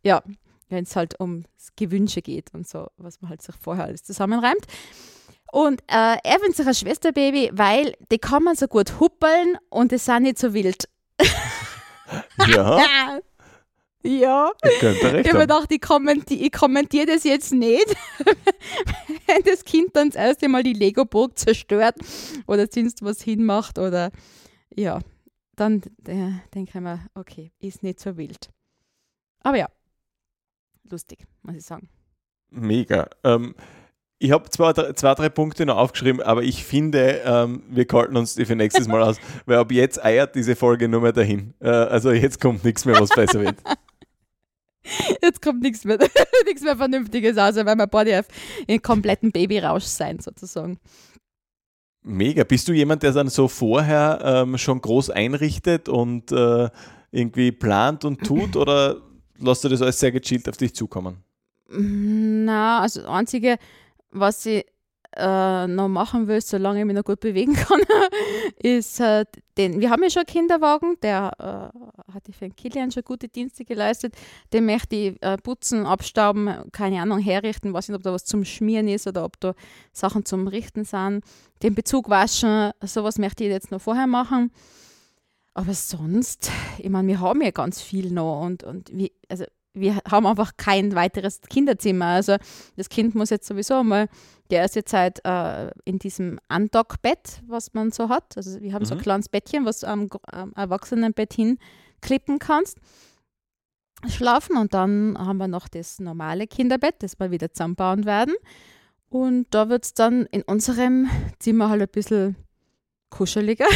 ja, 0.04 0.22
wenn 0.70 0.84
es 0.84 0.96
halt 0.96 1.20
um 1.20 1.46
Gewünsche 1.76 2.22
geht 2.22 2.54
und 2.54 2.68
so, 2.68 2.88
was 2.98 3.22
man 3.22 3.30
halt 3.30 3.42
sich 3.42 3.56
vorher 3.56 3.86
alles 3.86 4.04
zusammenreimt. 4.04 4.66
Und 5.52 5.82
äh, 5.88 6.18
er 6.24 6.42
wünscht 6.42 6.58
sich 6.58 6.68
ein 6.68 6.76
Schwesterbaby, 6.76 7.52
weil 7.54 7.94
die 8.12 8.20
kann 8.20 8.44
man 8.44 8.56
so 8.56 8.68
gut 8.68 9.00
huppeln 9.00 9.58
und 9.70 9.92
die 9.92 9.98
sind 9.98 10.24
nicht 10.24 10.38
so 10.38 10.54
wild. 10.54 10.88
Ja, 12.48 13.20
ja. 14.04 14.52
Ich 14.64 14.84
habe 14.84 15.24
gedacht, 15.24 15.72
ich 15.72 15.82
kommentiere 15.82 16.46
ich 16.46 16.52
kommentier 16.52 17.06
das 17.06 17.24
jetzt 17.24 17.54
nicht, 17.54 17.86
wenn 19.28 19.44
das 19.44 19.64
Kind 19.64 19.96
dann 19.96 20.10
das 20.10 20.16
erste 20.16 20.50
Mal 20.50 20.64
die 20.64 20.74
Lego-Burg 20.74 21.38
zerstört 21.38 21.96
oder 22.48 22.68
sonst 22.72 23.04
was 23.04 23.22
hinmacht 23.22 23.78
oder 23.78 24.12
ja, 24.76 25.00
dann 25.56 25.82
äh, 26.08 26.32
denke 26.54 26.72
ich 26.74 26.74
mir, 26.76 27.06
okay, 27.16 27.52
ist 27.60 27.84
nicht 27.84 28.00
so 28.00 28.18
wild. 28.18 28.50
Aber 29.42 29.58
ja, 29.58 29.68
lustig, 30.92 31.26
muss 31.44 31.56
ich 31.56 31.64
sagen. 31.66 31.90
Mega. 32.52 33.08
Ähm, 33.24 33.56
ich 34.22 34.32
habe 34.32 34.50
zwei, 34.50 34.74
drei- 34.74 34.92
zwei, 34.94 35.14
drei 35.16 35.30
Punkte 35.30 35.66
noch 35.66 35.78
aufgeschrieben, 35.78 36.22
aber 36.22 36.44
ich 36.44 36.66
finde, 36.66 37.22
ähm, 37.24 37.64
wir 37.70 37.86
kalten 37.86 38.18
uns 38.18 38.36
die 38.36 38.46
für 38.46 38.56
nächstes 38.56 38.88
Mal 38.88 39.02
aus, 39.02 39.18
weil 39.46 39.58
ab 39.58 39.72
jetzt 39.72 40.04
eiert 40.04 40.36
diese 40.36 40.56
Folge 40.56 40.88
nur 40.90 41.02
mehr 41.02 41.14
dahin. 41.14 41.54
Äh, 41.60 41.70
also 41.70 42.12
jetzt 42.12 42.42
kommt 42.42 42.64
nichts 42.66 42.86
mehr, 42.86 43.00
was 43.00 43.10
besser 43.10 43.42
wird. 43.42 43.56
Jetzt 45.22 45.42
kommt 45.44 45.62
nichts 45.62 45.84
mehr, 45.86 46.00
nichts 46.46 46.64
mehr 46.64 46.76
Vernünftiges 46.76 47.38
aus, 47.38 47.56
weil 47.58 47.76
wir 47.76 47.86
beide 47.88 48.20
auf 48.22 48.26
in 48.66 48.82
kompletten 48.82 49.32
Babyrausch 49.32 49.84
sein, 49.84 50.20
sozusagen. 50.20 50.80
Mega. 52.02 52.44
Bist 52.44 52.68
du 52.68 52.74
jemand, 52.74 53.04
der 53.04 53.12
dann 53.12 53.28
so 53.30 53.48
vorher 53.48 54.20
ähm, 54.24 54.58
schon 54.58 54.82
groß 54.82 55.12
einrichtet 55.12 55.90
und 55.90 56.32
äh, 56.32 56.70
irgendwie 57.12 57.52
plant 57.52 58.04
und 58.06 58.24
tut 58.26 58.56
oder 58.56 58.96
lässt 59.40 59.64
du 59.64 59.70
das 59.70 59.82
alles 59.82 60.00
sehr 60.00 60.12
gechillt 60.12 60.48
auf 60.50 60.58
dich 60.58 60.74
zukommen? 60.74 61.24
Na, 61.70 62.82
also 62.82 63.02
das 63.02 63.10
Einzige, 63.10 63.58
was 64.12 64.46
ich 64.46 64.66
äh, 65.16 65.68
noch 65.68 65.88
machen 65.88 66.28
will, 66.28 66.42
solange 66.42 66.80
ich 66.80 66.86
mich 66.86 66.96
noch 66.96 67.04
gut 67.04 67.20
bewegen 67.20 67.56
kann, 67.56 67.82
ist 68.62 69.00
äh, 69.00 69.26
den, 69.58 69.80
wir 69.80 69.90
haben 69.90 70.04
ja 70.04 70.10
schon 70.10 70.22
einen 70.22 70.28
Kinderwagen, 70.28 70.98
der 71.02 71.32
äh, 71.40 72.14
hat 72.14 72.24
für 72.32 72.46
den 72.46 72.56
Kilian 72.56 72.92
schon 72.92 73.04
gute 73.04 73.28
Dienste 73.28 73.66
geleistet. 73.66 74.14
Den 74.54 74.66
möchte 74.66 74.96
ich 74.96 75.22
äh, 75.22 75.38
putzen, 75.38 75.86
abstauben, 75.86 76.72
keine 76.72 77.02
Ahnung, 77.02 77.20
herrichten, 77.20 77.74
weiß 77.74 77.90
nicht, 77.90 77.98
ob 77.98 78.04
da 78.04 78.14
was 78.14 78.26
zum 78.26 78.46
Schmieren 78.46 78.88
ist 78.88 79.08
oder 79.08 79.26
ob 79.26 79.40
da 79.40 79.54
Sachen 79.94 80.26
zum 80.26 80.48
Richten 80.48 80.86
sind. 80.86 81.24
Den 81.64 81.76
Bezug 81.76 82.10
waschen, 82.10 82.72
sowas 82.82 83.18
möchte 83.18 83.44
ich 83.44 83.50
jetzt 83.50 83.72
noch 83.72 83.82
vorher 83.82 84.08
machen. 84.08 84.52
Aber 85.60 85.74
sonst, 85.74 86.51
ich 86.78 86.89
meine, 86.89 87.10
wir 87.10 87.20
haben 87.20 87.41
ja 87.41 87.51
ganz 87.51 87.82
viel 87.82 88.14
noch 88.14 88.45
und, 88.45 88.64
und 88.64 88.89
wie, 88.93 89.12
also 89.28 89.43
wir 89.74 89.97
haben 90.10 90.26
einfach 90.26 90.53
kein 90.55 90.95
weiteres 90.95 91.41
Kinderzimmer. 91.41 92.05
Also 92.05 92.38
das 92.78 92.88
Kind 92.88 93.14
muss 93.14 93.30
jetzt 93.30 93.45
sowieso 93.45 93.84
mal, 93.84 94.07
der 94.51 94.64
ist 94.64 94.78
jetzt 94.78 94.93
halt 94.93 95.20
äh, 95.26 95.70
in 95.84 95.99
diesem 95.99 96.39
Andock-Bett, 96.47 97.41
was 97.45 97.74
man 97.74 97.91
so 97.91 98.07
hat. 98.07 98.38
Also 98.38 98.62
wir 98.62 98.72
haben 98.72 98.86
so 98.86 98.93
ein 98.93 98.99
Mhm. 98.99 99.03
kleines 99.03 99.28
Bettchen, 99.28 99.66
was 99.66 99.82
du 99.82 99.88
am, 99.88 100.07
am 100.32 100.53
Erwachsenenbett 100.53 101.34
hinklippen 101.34 102.39
kannst. 102.39 102.78
Schlafen 104.07 104.55
und 104.55 104.74
dann 104.74 105.18
haben 105.18 105.39
wir 105.39 105.49
noch 105.49 105.68
das 105.68 105.99
normale 105.99 106.47
Kinderbett, 106.47 107.03
das 107.03 107.20
wir 107.20 107.32
wieder 107.32 107.51
zusammenbauen 107.51 108.05
werden. 108.05 108.34
Und 109.10 109.47
da 109.49 109.68
wird 109.68 109.84
es 109.84 109.93
dann 109.93 110.26
in 110.28 110.41
unserem 110.43 111.10
Zimmer 111.39 111.68
halt 111.68 111.82
ein 111.82 111.89
bisschen 111.89 112.38
kuscheliger. 113.10 113.68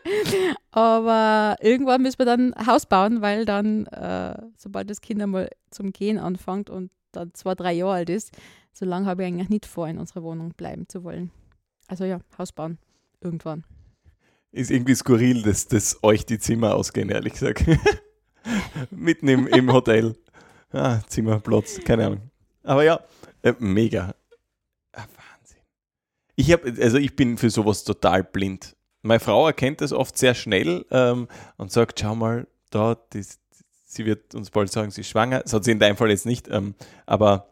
Aber 0.70 1.56
irgendwann 1.60 2.02
müssen 2.02 2.18
wir 2.18 2.26
dann 2.26 2.54
ein 2.54 2.66
Haus 2.66 2.86
bauen, 2.86 3.20
weil 3.20 3.44
dann, 3.44 3.86
äh, 3.86 4.36
sobald 4.56 4.90
das 4.90 5.00
Kind 5.00 5.22
einmal 5.22 5.50
zum 5.70 5.92
Gehen 5.92 6.18
anfängt 6.18 6.70
und 6.70 6.90
dann 7.12 7.34
zwei, 7.34 7.54
drei 7.54 7.72
Jahre 7.72 7.92
alt 7.92 8.10
ist, 8.10 8.30
so 8.72 8.86
lange 8.86 9.06
habe 9.06 9.22
ich 9.22 9.28
eigentlich 9.28 9.50
nicht 9.50 9.66
vor, 9.66 9.88
in 9.88 9.98
unserer 9.98 10.22
Wohnung 10.22 10.52
bleiben 10.54 10.88
zu 10.88 11.04
wollen. 11.04 11.30
Also 11.88 12.04
ja, 12.04 12.20
Haus 12.38 12.52
bauen. 12.52 12.78
Irgendwann. 13.20 13.64
Ist 14.50 14.70
irgendwie 14.70 14.94
skurril, 14.94 15.42
dass, 15.42 15.68
dass 15.68 16.02
euch 16.02 16.26
die 16.26 16.38
Zimmer 16.38 16.74
ausgehen, 16.74 17.10
ehrlich 17.10 17.34
gesagt. 17.34 17.64
Mitten 18.90 19.28
im, 19.28 19.46
im 19.46 19.72
Hotel. 19.72 20.16
Ah, 20.72 21.00
Zimmerplatz, 21.06 21.80
keine 21.84 22.06
Ahnung. 22.06 22.30
Aber 22.62 22.82
ja, 22.82 23.00
äh, 23.42 23.54
mega. 23.58 24.14
Ich 26.42 26.50
habe, 26.50 26.74
also 26.82 26.98
ich 26.98 27.14
bin 27.14 27.38
für 27.38 27.50
sowas 27.50 27.84
total 27.84 28.24
blind. 28.24 28.74
Meine 29.02 29.20
Frau 29.20 29.46
erkennt 29.46 29.80
das 29.80 29.92
oft 29.92 30.18
sehr 30.18 30.34
schnell 30.34 30.84
ähm, 30.90 31.28
und 31.56 31.70
sagt, 31.70 32.00
schau 32.00 32.16
mal, 32.16 32.48
da, 32.70 32.96
das, 33.10 33.38
sie 33.84 34.04
wird 34.06 34.34
uns 34.34 34.50
bald 34.50 34.72
sagen, 34.72 34.90
sie 34.90 35.02
ist 35.02 35.08
schwanger. 35.10 35.38
Das 35.42 35.52
hat 35.52 35.62
sie 35.62 35.70
in 35.70 35.78
deinem 35.78 35.96
Fall 35.96 36.10
jetzt 36.10 36.26
nicht, 36.26 36.48
ähm, 36.48 36.74
aber 37.06 37.46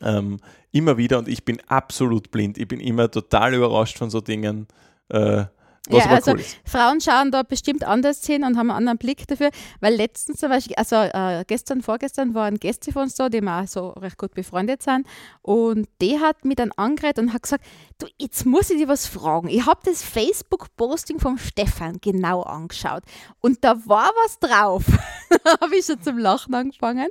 ähm, 0.00 0.40
immer 0.72 0.96
wieder 0.96 1.18
und 1.18 1.28
ich 1.28 1.44
bin 1.44 1.60
absolut 1.66 2.30
blind. 2.30 2.56
Ich 2.56 2.66
bin 2.66 2.80
immer 2.80 3.10
total 3.10 3.52
überrascht 3.52 3.98
von 3.98 4.08
so 4.08 4.22
Dingen. 4.22 4.68
Äh, 5.10 5.44
was 5.88 6.04
Ja, 6.04 6.10
also 6.10 6.32
cool. 6.32 6.44
Frauen 6.64 7.00
schauen 7.00 7.30
da 7.30 7.42
bestimmt 7.42 7.84
anders 7.84 8.24
hin 8.24 8.42
und 8.42 8.56
haben 8.56 8.70
einen 8.70 8.78
anderen 8.78 8.98
Blick 8.98 9.26
dafür, 9.28 9.50
weil 9.80 9.94
letztens 9.94 10.40
zum 10.40 10.48
Beispiel, 10.48 10.76
also 10.76 10.96
äh, 10.96 11.44
gestern, 11.46 11.82
vorgestern 11.82 12.34
waren 12.34 12.58
Gäste 12.58 12.90
von 12.90 13.02
uns 13.02 13.14
da, 13.16 13.28
die 13.28 13.42
wir 13.42 13.60
auch 13.60 13.66
so 13.66 13.90
recht 13.90 14.16
gut 14.16 14.34
befreundet 14.34 14.82
sind 14.82 15.06
und 15.42 15.86
die 16.00 16.18
hat 16.18 16.44
mich 16.44 16.56
dann 16.56 16.72
angeredet 16.72 17.18
und 17.18 17.34
hat 17.34 17.42
gesagt, 17.42 17.64
du, 17.98 18.06
jetzt 18.18 18.46
muss 18.46 18.70
ich 18.70 18.78
dir 18.78 18.88
was 18.88 19.06
fragen. 19.06 19.48
Ich 19.48 19.66
habe 19.66 19.80
das 19.84 20.02
Facebook-Posting 20.02 21.18
vom 21.18 21.36
Stefan 21.36 21.98
genau 22.00 22.42
angeschaut 22.42 23.02
und 23.40 23.62
da 23.62 23.76
war 23.86 24.10
was 24.24 24.38
drauf. 24.38 24.84
da 25.44 25.60
habe 25.60 25.76
ich 25.76 25.84
schon 25.84 26.00
zum 26.00 26.16
Lachen 26.16 26.54
angefangen, 26.54 27.08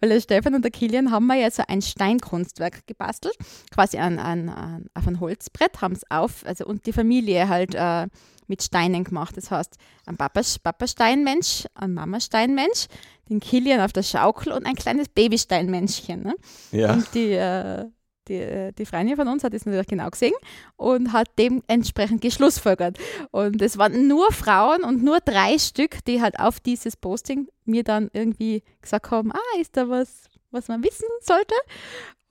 weil 0.00 0.10
der 0.10 0.20
Stefan 0.20 0.54
und 0.54 0.62
der 0.62 0.70
Kilian 0.70 1.10
haben 1.10 1.26
mir 1.26 1.40
ja 1.40 1.50
so 1.50 1.62
ein 1.66 1.80
Steinkunstwerk 1.80 2.86
gebastelt, 2.86 3.34
quasi 3.74 3.96
an, 3.96 4.18
an, 4.18 4.50
an, 4.50 4.86
auf 4.92 5.06
ein 5.06 5.20
Holzbrett, 5.20 5.80
haben 5.80 5.94
es 5.94 6.02
auf, 6.10 6.44
also 6.44 6.66
und 6.66 6.84
die 6.84 6.92
Familie 6.92 7.48
halt 7.48 7.74
äh, 7.74 8.09
mit 8.46 8.62
Steinen 8.62 9.04
gemacht. 9.04 9.36
Das 9.36 9.50
heißt, 9.50 9.76
ein 10.06 10.16
Papa, 10.16 10.42
Papa 10.62 10.86
Steinmensch, 10.86 11.66
ein 11.74 11.94
Mama 11.94 12.20
Steinmensch, 12.20 12.86
den 13.28 13.40
Kilian 13.40 13.80
auf 13.80 13.92
der 13.92 14.02
Schaukel 14.02 14.52
und 14.52 14.66
ein 14.66 14.74
kleines 14.74 15.08
Babysteinmenschchen. 15.08 16.22
Ne? 16.22 16.34
Ja. 16.72 16.92
Und 16.92 17.14
die, 17.14 17.32
äh, 17.32 17.86
die, 18.28 18.34
äh, 18.34 18.72
die 18.72 18.86
Freundin 18.86 19.16
von 19.16 19.28
uns 19.28 19.44
hat 19.44 19.54
das 19.54 19.66
natürlich 19.66 19.86
genau 19.86 20.10
gesehen 20.10 20.34
und 20.76 21.12
hat 21.12 21.28
dementsprechend 21.38 22.20
geschlussfolgert. 22.22 22.98
Und 23.30 23.62
es 23.62 23.78
waren 23.78 24.08
nur 24.08 24.32
Frauen 24.32 24.82
und 24.84 25.02
nur 25.02 25.20
drei 25.20 25.58
Stück, 25.58 26.04
die 26.06 26.20
halt 26.20 26.38
auf 26.38 26.60
dieses 26.60 26.96
Posting 26.96 27.48
mir 27.64 27.84
dann 27.84 28.10
irgendwie 28.12 28.62
gesagt 28.82 29.10
haben, 29.10 29.32
ah, 29.32 29.60
ist 29.60 29.76
da 29.76 29.88
was, 29.88 30.24
was 30.50 30.68
man 30.68 30.82
wissen 30.82 31.06
sollte? 31.20 31.54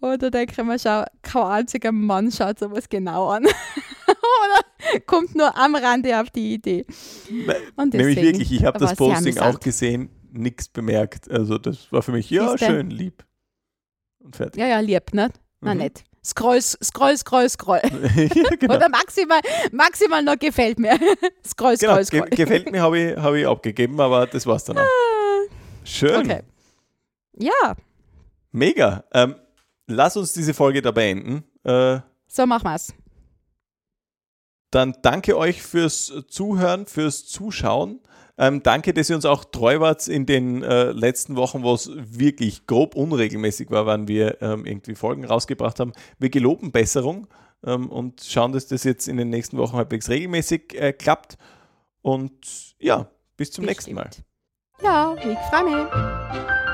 Und 0.02 0.24
da 0.24 0.30
denke 0.30 0.54
ich 0.54 0.66
mir, 0.66 0.80
schau, 0.80 1.04
kein 1.22 1.44
einziger 1.44 1.92
Mann 1.92 2.32
schaut 2.32 2.60
sowas 2.60 2.88
genau 2.88 3.30
an. 3.30 3.44
Oder 4.08 4.66
kommt 5.06 5.36
nur 5.36 5.56
am 5.58 5.76
Rande 5.76 6.20
auf 6.20 6.30
die 6.30 6.54
Idee. 6.54 6.86
Nämlich 7.78 8.22
wirklich, 8.22 8.52
ich 8.52 8.64
habe 8.66 8.80
das 8.80 8.92
es 8.92 8.98
Posting 8.98 9.38
auch 9.40 9.60
gesehen, 9.60 10.10
nichts 10.32 10.68
bemerkt. 10.68 11.30
Also 11.30 11.58
das 11.58 11.92
war 11.92 12.02
für 12.02 12.12
mich, 12.12 12.30
ja, 12.30 12.52
Siehste? 12.52 12.66
schön, 12.66 12.90
lieb. 12.90 13.26
Und 14.20 14.36
fertig. 14.36 14.60
Ja, 14.60 14.68
ja, 14.68 14.80
lieb, 14.80 15.14
ne? 15.14 15.30
Na, 15.62 15.74
Mhm. 15.74 15.82
nicht. 15.82 16.04
Scroll, 16.24 16.62
scroll, 16.62 17.18
scroll, 17.18 17.50
scroll. 17.50 17.80
ja, 18.16 18.56
genau. 18.60 18.76
Oder 18.76 18.90
maximal, 18.90 19.40
maximal 19.72 20.22
noch 20.22 20.38
gefällt 20.38 20.78
mir. 20.78 20.98
scroll, 21.48 21.76
genau. 21.78 21.94
scroll, 21.94 22.06
scroll. 22.06 22.28
Ge 22.30 22.36
gefällt 22.38 22.72
mir, 22.72 22.82
habe 22.82 23.00
ich, 23.00 23.18
hab 23.18 23.34
ich 23.34 23.48
abgegeben, 23.48 24.00
aber 24.00 24.28
das 24.28 24.46
war's 24.46 24.66
dann 24.66 24.78
auch. 24.80 24.88
Schön. 25.84 26.16
Ah, 26.16 26.20
Okay. 26.20 26.42
Ja, 27.38 27.76
Mega. 28.52 29.06
Ähm, 29.14 29.36
lass 29.88 30.18
uns 30.18 30.34
diese 30.34 30.54
Folge 30.54 30.82
da 30.82 30.92
beenden. 30.92 31.44
Äh, 31.64 32.00
so 32.28 32.46
machen 32.46 32.64
wir's. 32.64 32.94
Dann 34.72 34.96
danke 35.02 35.38
euch 35.38 35.62
fürs 35.62 36.14
Zuhören, 36.28 36.86
fürs 36.86 37.26
Zuschauen. 37.26 38.00
Ähm, 38.38 38.64
danke, 38.64 38.94
dass 38.94 39.10
ihr 39.10 39.18
uns 39.18 39.26
auch 39.26 39.44
treu 39.44 39.82
wart 39.82 40.08
in 40.08 40.26
den 40.26 40.64
äh, 40.64 40.92
letzten 40.92 41.36
Wochen, 41.36 41.62
wo 41.62 41.74
es 41.74 41.92
wirklich 41.94 42.66
grob 42.68 42.96
unregelmäßig 42.96 43.70
war, 43.70 43.86
wann 43.86 44.08
wir 44.08 44.42
ähm, 44.42 44.66
irgendwie 44.66 44.96
Folgen 44.96 45.26
rausgebracht 45.26 45.80
haben. 45.80 45.92
Wir 46.20 46.30
geloben 46.30 46.72
Besserung 46.72 47.28
ähm, 47.66 47.90
und 47.90 48.22
schauen, 48.22 48.54
dass 48.54 48.68
das 48.68 48.86
jetzt 48.86 49.10
in 49.10 49.18
den 49.18 49.30
nächsten 49.30 49.58
Wochen 49.58 49.76
halbwegs 49.76 50.08
regelmäßig 50.08 50.74
äh, 50.80 50.94
klappt. 50.94 51.38
Und 52.02 52.76
ja, 52.80 53.10
bis 53.36 53.52
zum 53.52 53.66
nächsten 53.66 53.94
Mal. 53.94 54.06
Bestimmt. 54.06 54.26
Ja, 54.82 55.16
ich 55.18 55.38
freue 55.50 55.64
mich. 55.66 56.69